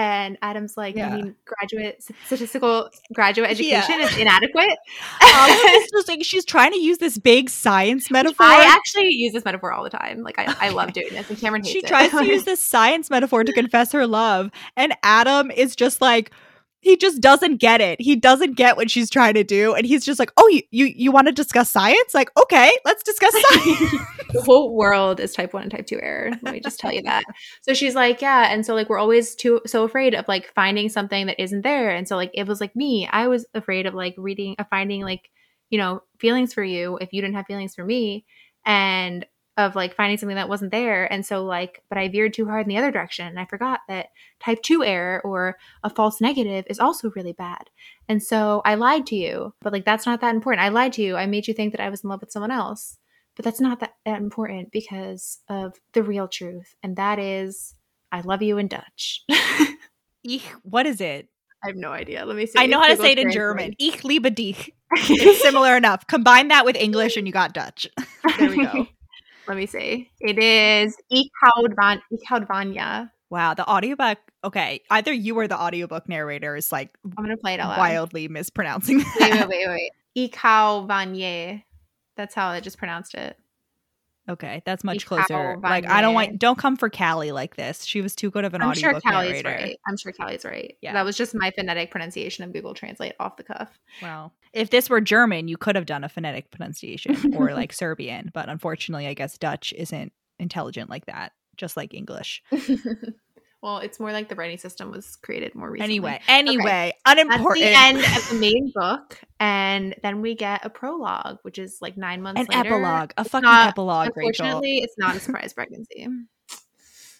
[0.00, 1.10] And Adam's like, yeah.
[1.10, 4.06] I mean, graduate statistical graduate education yeah.
[4.06, 4.70] is inadequate.
[5.20, 5.50] Um,
[5.92, 8.46] just like she's trying to use this big science metaphor.
[8.46, 10.22] I actually use this metaphor all the time.
[10.22, 11.86] Like I, I love doing this, and Cameron hates she it.
[11.86, 16.32] tries to use this science metaphor to confess her love, and Adam is just like,
[16.80, 18.00] he just doesn't get it.
[18.00, 20.86] He doesn't get what she's trying to do, and he's just like, "Oh, you you,
[20.86, 22.14] you want to discuss science?
[22.14, 23.90] Like, okay, let's discuss science."
[24.32, 26.30] the whole world is type one and type two error.
[26.42, 27.24] Let me just tell you that.
[27.62, 30.88] So she's like, "Yeah," and so like we're always too so afraid of like finding
[30.88, 33.08] something that isn't there, and so like it was like me.
[33.10, 35.30] I was afraid of like reading, of finding like
[35.68, 38.24] you know feelings for you if you didn't have feelings for me,
[38.64, 41.10] and of like finding something that wasn't there.
[41.12, 43.80] And so like, but I veered too hard in the other direction and I forgot
[43.88, 44.08] that
[44.40, 47.68] type 2 error or a false negative is also really bad.
[48.08, 50.64] And so I lied to you, but like that's not that important.
[50.64, 51.16] I lied to you.
[51.16, 52.96] I made you think that I was in love with someone else.
[53.36, 56.74] But that's not that, that important because of the real truth.
[56.82, 57.74] And that is
[58.12, 59.24] I love you in Dutch.
[60.24, 61.28] Eek, what is it?
[61.62, 62.24] I have no idea.
[62.24, 62.58] Let me see.
[62.58, 63.74] I know how to say it in German.
[63.78, 64.70] Ich liebe dich.
[64.96, 66.06] It's similar enough.
[66.06, 67.86] Combine that with English and you got Dutch.
[68.38, 68.86] there we go.
[69.50, 70.08] Let me see.
[70.20, 73.06] It is Ich hou van, Ich hou van ya.
[73.30, 74.18] Wow, the audiobook.
[74.44, 78.28] Okay, either you or the audiobook narrator is like I'm gonna play it out wildly
[78.28, 78.98] mispronouncing.
[79.18, 80.36] Wait, wait, wait, wait.
[80.36, 80.86] Hou.
[82.16, 83.36] That's how I just pronounced it.
[84.28, 85.56] Okay, that's much closer.
[85.62, 87.84] Like I don't want don't come for Callie like this.
[87.84, 88.88] She was too good of an audio.
[88.88, 89.48] I'm sure Callie's narrator.
[89.48, 89.76] right.
[89.88, 90.76] I'm sure Callie's right.
[90.82, 90.92] Yeah.
[90.92, 93.78] That was just my phonetic pronunciation of Google Translate off the cuff.
[94.02, 94.32] Wow.
[94.52, 98.48] if this were German, you could have done a phonetic pronunciation or like Serbian, but
[98.48, 102.42] unfortunately, I guess Dutch isn't intelligent like that, just like English.
[103.62, 105.94] well, it's more like the writing system was created more recently.
[105.96, 107.66] Anyway, anyway, That's unimportant.
[107.66, 111.96] the end of the main book, and then we get a prologue, which is like
[111.96, 112.74] nine months An later.
[112.74, 114.46] epilogue, a It's fucking not- epilogue, Rachel.
[114.46, 116.06] Unfortunately, it's not a surprise pregnancy.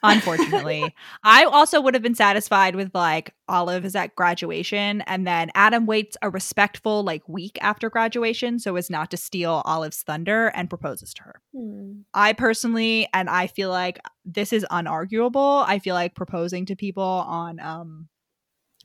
[0.03, 0.95] Unfortunately,
[1.25, 5.87] I also would have been satisfied with like Olive is at graduation, and then Adam
[5.87, 10.69] waits a respectful like week after graduation, so as not to steal Olive's thunder, and
[10.71, 11.43] proposes to her.
[11.55, 12.01] Hmm.
[12.15, 15.65] I personally, and I feel like this is unarguable.
[15.67, 18.09] I feel like proposing to people on um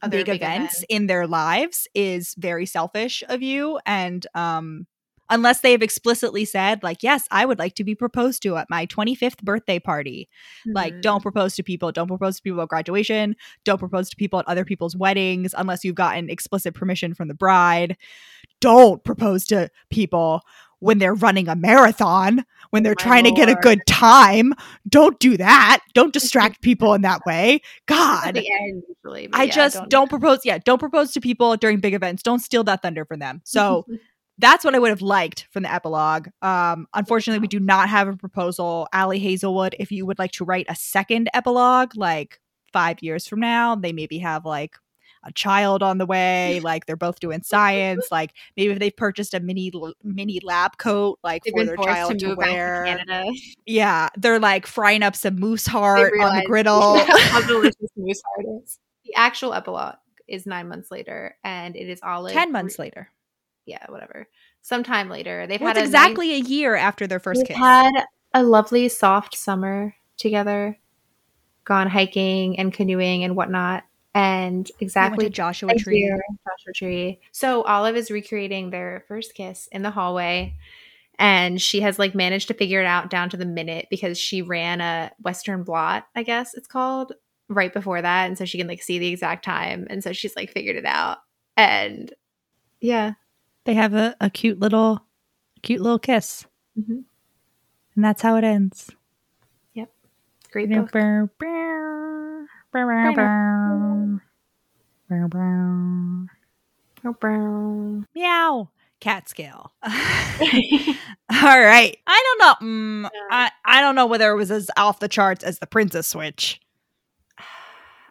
[0.01, 0.85] Other big, big events events.
[0.89, 4.87] in their lives is very selfish of you and um
[5.29, 8.85] unless they've explicitly said like yes i would like to be proposed to at my
[8.85, 10.29] 25th birthday party
[10.65, 11.01] like Hmm.
[11.01, 14.47] don't propose to people don't propose to people at graduation don't propose to people at
[14.47, 17.97] other people's weddings unless you've gotten explicit permission from the bride
[18.61, 20.41] don't propose to people
[20.79, 24.53] when they're running a marathon when they're My trying to get a good time
[24.87, 29.29] don't do that don't distract people in that way god end, usually.
[29.33, 30.39] I yeah, just do don't, propose.
[30.43, 32.23] Yeah, don't propose to people during big events.
[32.23, 33.41] Don't steal that thunder from them.
[33.43, 33.85] So
[34.37, 36.27] that's what I would have liked from the epilogue.
[36.41, 38.87] Um, unfortunately, we do not have a proposal.
[38.93, 42.39] Ali Hazelwood, if you would like to write a second epilogue, like
[42.73, 44.75] five years from now, they maybe have like
[45.23, 46.59] a child on the way.
[46.65, 48.07] Like they're both doing science.
[48.11, 49.71] Like maybe if they've purchased a mini
[50.03, 52.85] mini lab coat, like They've for their child to to move to wear.
[52.85, 53.31] Canada.
[53.65, 56.97] Yeah, they're like frying up some moose heart on the griddle.
[57.05, 58.79] how delicious moose heart is.
[59.05, 59.95] The actual epilogue
[60.27, 62.33] is nine months later, and it is Olive.
[62.33, 63.09] Ten months later.
[63.65, 64.27] Yeah, whatever.
[64.61, 67.57] Sometime later, they've Well, had a exactly a year after their first kiss.
[67.57, 70.77] had a lovely soft summer together,
[71.63, 73.83] gone hiking and canoeing and whatnot,
[74.13, 75.99] and exactly Joshua Tree.
[75.99, 77.19] you, Joshua Tree.
[77.31, 80.55] So Olive is recreating their first kiss in the hallway.
[81.17, 84.41] And she has like managed to figure it out down to the minute because she
[84.41, 87.13] ran a Western blot, I guess it's called,
[87.47, 88.25] right before that.
[88.25, 89.87] And so she can like see the exact time.
[89.89, 91.19] And so she's like figured it out.
[91.55, 92.13] And
[92.81, 93.13] yeah.
[93.65, 95.05] They have a, a cute little,
[95.61, 96.45] cute little kiss,
[96.79, 97.03] Mhm.
[97.95, 98.89] and that's how it ends.
[99.73, 99.89] Yep,
[100.51, 100.91] great book.
[108.15, 108.69] Meow.
[109.01, 109.73] Cat scale.
[109.83, 109.89] All
[111.31, 111.97] right.
[112.07, 112.67] I don't know.
[112.67, 116.07] Mm, I, I don't know whether it was as off the charts as the Princess
[116.07, 116.59] Switch.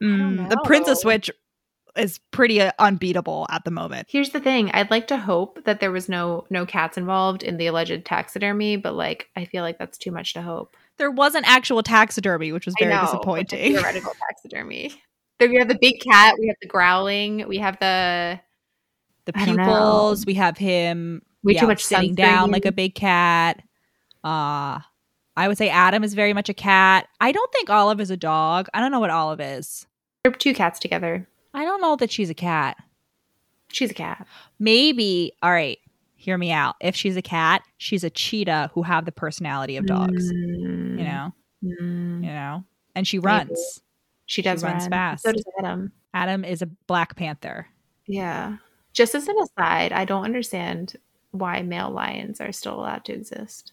[0.02, 1.00] Mm, the Princess.
[1.00, 1.30] Switch
[1.96, 4.08] is pretty uh, unbeatable at the moment.
[4.10, 4.70] Here's the thing.
[4.72, 8.76] I'd like to hope that there was no no cats involved in the alleged taxidermy,
[8.76, 10.76] but like I feel like that's too much to hope.
[10.98, 13.74] There was an actual taxidermy, which was very know, disappointing.
[13.76, 15.02] Theoretical taxidermy.
[15.38, 16.36] Then we have the big cat.
[16.38, 17.46] We have the growling.
[17.48, 18.40] We have the
[19.24, 20.26] The pupils.
[20.26, 23.62] We have him way yeah, too much sitting down like a big cat.
[24.22, 24.80] Uh
[25.36, 27.08] I would say Adam is very much a cat.
[27.20, 28.68] I don't think Olive is a dog.
[28.72, 29.86] I don't know what Olive is.
[30.22, 31.28] They're two cats together.
[31.54, 32.76] I don't know that she's a cat.
[33.68, 34.26] She's a cat.
[34.58, 35.78] Maybe, all right,
[36.16, 36.74] hear me out.
[36.80, 41.04] If she's a cat, she's a cheetah who have the personality of dogs, Mm, you
[41.04, 41.32] know,
[41.64, 42.24] mm.
[42.24, 42.64] you know.
[42.94, 43.26] And she Maybe.
[43.26, 43.80] runs.
[44.26, 44.90] She does runs run.
[44.90, 45.22] fast.
[45.24, 45.92] So does Adam.
[46.12, 47.66] Adam is a black panther.
[48.06, 48.56] Yeah.
[48.92, 50.96] Just as an aside, I don't understand
[51.32, 53.72] why male lions are still allowed to exist.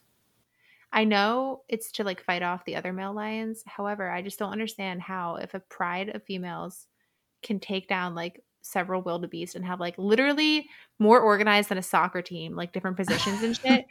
[0.91, 3.63] I know it's to like fight off the other male lions.
[3.65, 6.87] However, I just don't understand how if a pride of females
[7.43, 10.67] can take down like several wildebeest and have like literally
[10.99, 13.85] more organized than a soccer team, like different positions and shit.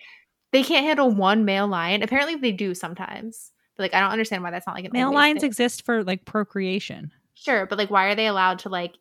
[0.53, 2.03] They can't handle one male lion.
[2.03, 3.53] Apparently they do sometimes.
[3.77, 5.49] But like I don't understand why that's not like an Male lions thing.
[5.49, 7.11] exist for like procreation.
[7.35, 8.95] Sure, but like, why are they allowed to like?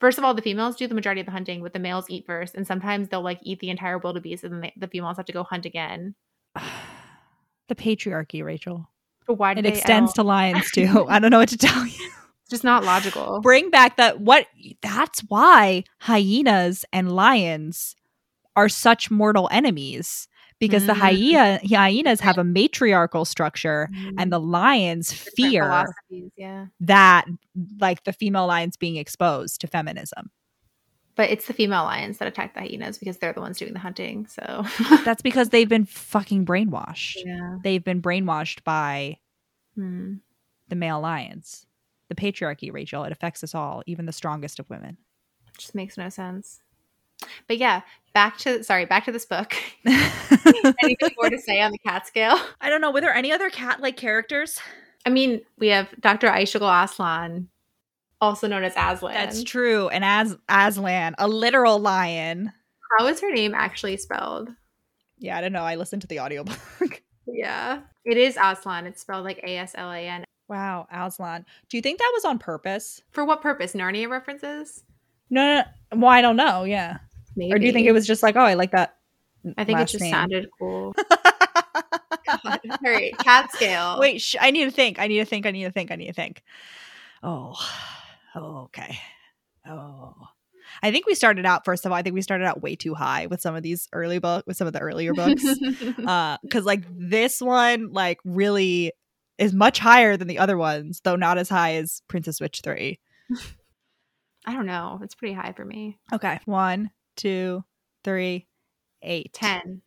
[0.00, 2.26] First of all, the females do the majority of the hunting, but the males eat
[2.26, 5.24] first, and sometimes they'll like eat the entire wildebeest, and then they, the females have
[5.26, 6.14] to go hunt again.
[7.68, 8.90] the patriarchy, Rachel.
[9.26, 9.54] But why?
[9.54, 10.22] Do It extends to.
[10.22, 11.06] lions too.
[11.08, 12.10] I don't know what to tell you.
[12.46, 13.40] It's just not logical.
[13.40, 14.46] Bring back that what
[14.80, 17.96] that's why hyenas and lions
[18.54, 20.28] are such mortal enemies
[20.60, 20.96] because the Mm.
[20.98, 25.86] hyena hyenas have a matriarchal structure and the lions fear
[26.36, 26.66] yeah.
[26.80, 27.26] that
[27.80, 30.30] like the female lions being exposed to feminism.
[31.16, 33.78] But it's the female lions that attack the hyenas because they're the ones doing the
[33.80, 34.26] hunting.
[34.28, 34.64] So
[35.04, 37.16] That's because they've been fucking brainwashed.
[37.24, 39.18] yeah, They've been brainwashed by
[39.74, 40.14] Hmm.
[40.68, 41.65] the male lions.
[42.08, 44.96] The patriarchy, Rachel, it affects us all, even the strongest of women.
[45.58, 46.60] just makes no sense.
[47.48, 47.80] But yeah,
[48.14, 49.54] back to sorry, back to this book.
[49.86, 52.38] Anything more to say on the cat scale?
[52.60, 52.90] I don't know.
[52.90, 54.60] Were there any other cat like characters?
[55.04, 56.28] I mean, we have Dr.
[56.28, 57.48] Aysegul Aslan,
[58.20, 59.14] also known as Aslan.
[59.14, 59.88] That's true.
[59.88, 62.52] And as Aslan, a literal lion.
[62.98, 64.50] How is her name actually spelled?
[65.18, 65.62] Yeah, I don't know.
[65.62, 67.02] I listened to the audiobook.
[67.26, 67.80] yeah.
[68.04, 68.86] It is Aslan.
[68.86, 70.24] It's spelled like A S L A N.
[70.48, 71.44] Wow, Aslan.
[71.68, 73.02] Do you think that was on purpose?
[73.10, 73.72] For what purpose?
[73.72, 74.84] Narnia references?
[75.30, 75.54] No, no,
[75.92, 76.00] no.
[76.00, 76.64] Well, I don't know.
[76.64, 76.98] Yeah.
[77.34, 77.52] Maybe.
[77.52, 78.96] Or do you think it was just like, oh, I like that?
[79.58, 80.12] I think it just name.
[80.12, 80.94] sounded cool.
[82.44, 83.98] All right, cat scale.
[84.00, 84.98] Wait, sh- I need to think.
[84.98, 85.46] I need to think.
[85.46, 85.90] I need to think.
[85.90, 86.42] I need to think.
[87.22, 87.54] Oh,
[88.34, 88.98] oh, okay.
[89.68, 90.14] Oh,
[90.82, 91.64] I think we started out.
[91.64, 93.88] First of all, I think we started out way too high with some of these
[93.92, 95.44] early book with some of the earlier books.
[96.06, 98.92] uh, because like this one, like really
[99.38, 103.00] is much higher than the other ones, though not as high as Princess Switch three.
[104.46, 105.00] I don't know.
[105.02, 105.98] It's pretty high for me.
[106.12, 107.64] Okay, one, two,
[108.04, 108.46] three,
[109.02, 109.82] eight, Ten.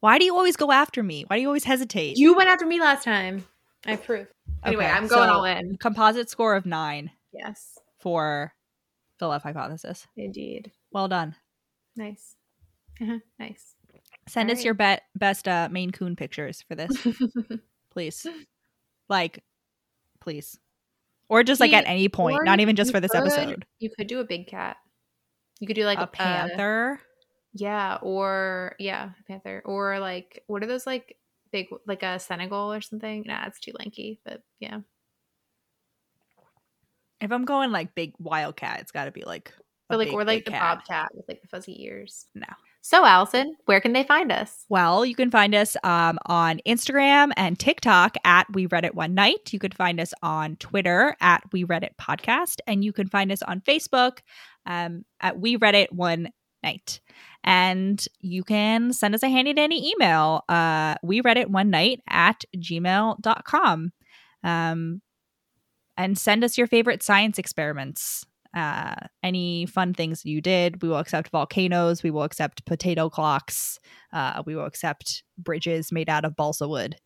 [0.00, 1.24] Why do you always go after me?
[1.26, 2.16] Why do you always hesitate?
[2.18, 3.44] You went after me last time.
[3.86, 4.26] I approve.
[4.64, 5.76] Anyway, Okay, I'm going so- all in.
[5.78, 8.52] Composite score of nine Yes, for
[9.18, 10.06] the love hypothesis.
[10.16, 10.72] indeed.
[10.92, 11.34] Well done.
[11.96, 12.34] Nice.
[13.00, 13.74] Uh-huh, Nice.
[14.28, 14.64] Send us Alright.
[14.64, 16.90] your bet best uh, Maine Coon pictures for this,
[17.90, 18.26] please.
[19.08, 19.42] Like,
[20.20, 20.58] please,
[21.28, 23.64] or just like at any point, or not even just for this could- episode.
[23.78, 24.76] You could do a big cat.
[25.60, 27.00] You could do like a panther.
[27.52, 31.16] yeah, or yeah, panther, or like what are those like
[31.50, 33.24] big like a Senegal or something?
[33.26, 34.20] Nah, it's too lanky.
[34.24, 34.80] But yeah,
[37.20, 40.14] if I'm going like big wildcat, it's got to be like, a but like big,
[40.14, 40.78] or like the cat.
[40.78, 42.26] bobcat with like the fuzzy ears.
[42.34, 42.46] No.
[42.88, 44.64] So Allison, where can they find us?
[44.70, 49.12] Well, you can find us um, on Instagram and TikTok at We Read It One
[49.12, 49.52] Night.
[49.52, 53.30] You can find us on Twitter at We Read It Podcast, and you can find
[53.30, 54.20] us on Facebook
[54.64, 56.30] um, at We Read It One
[56.62, 57.00] Night.
[57.44, 60.44] And you can send us a handy dandy email.
[60.48, 63.92] Uh, we read it one night at gmail.com.
[64.42, 65.02] Um,
[65.98, 68.24] and send us your favorite science experiments.
[68.58, 70.82] Uh, any fun things you did.
[70.82, 72.02] We will accept volcanoes.
[72.02, 73.78] We will accept potato clocks.
[74.12, 76.96] Uh, we will accept bridges made out of balsa wood,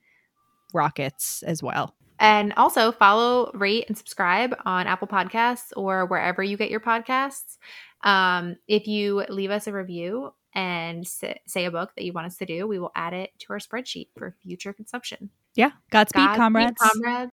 [0.72, 1.94] rockets as well.
[2.18, 7.58] And also follow, rate, and subscribe on Apple Podcasts or wherever you get your podcasts.
[8.02, 12.28] Um, if you leave us a review and sa- say a book that you want
[12.28, 15.28] us to do, we will add it to our spreadsheet for future consumption.
[15.54, 15.72] Yeah.
[15.90, 16.80] Godspeed, Godspeed, comrades.
[16.80, 17.32] comrades.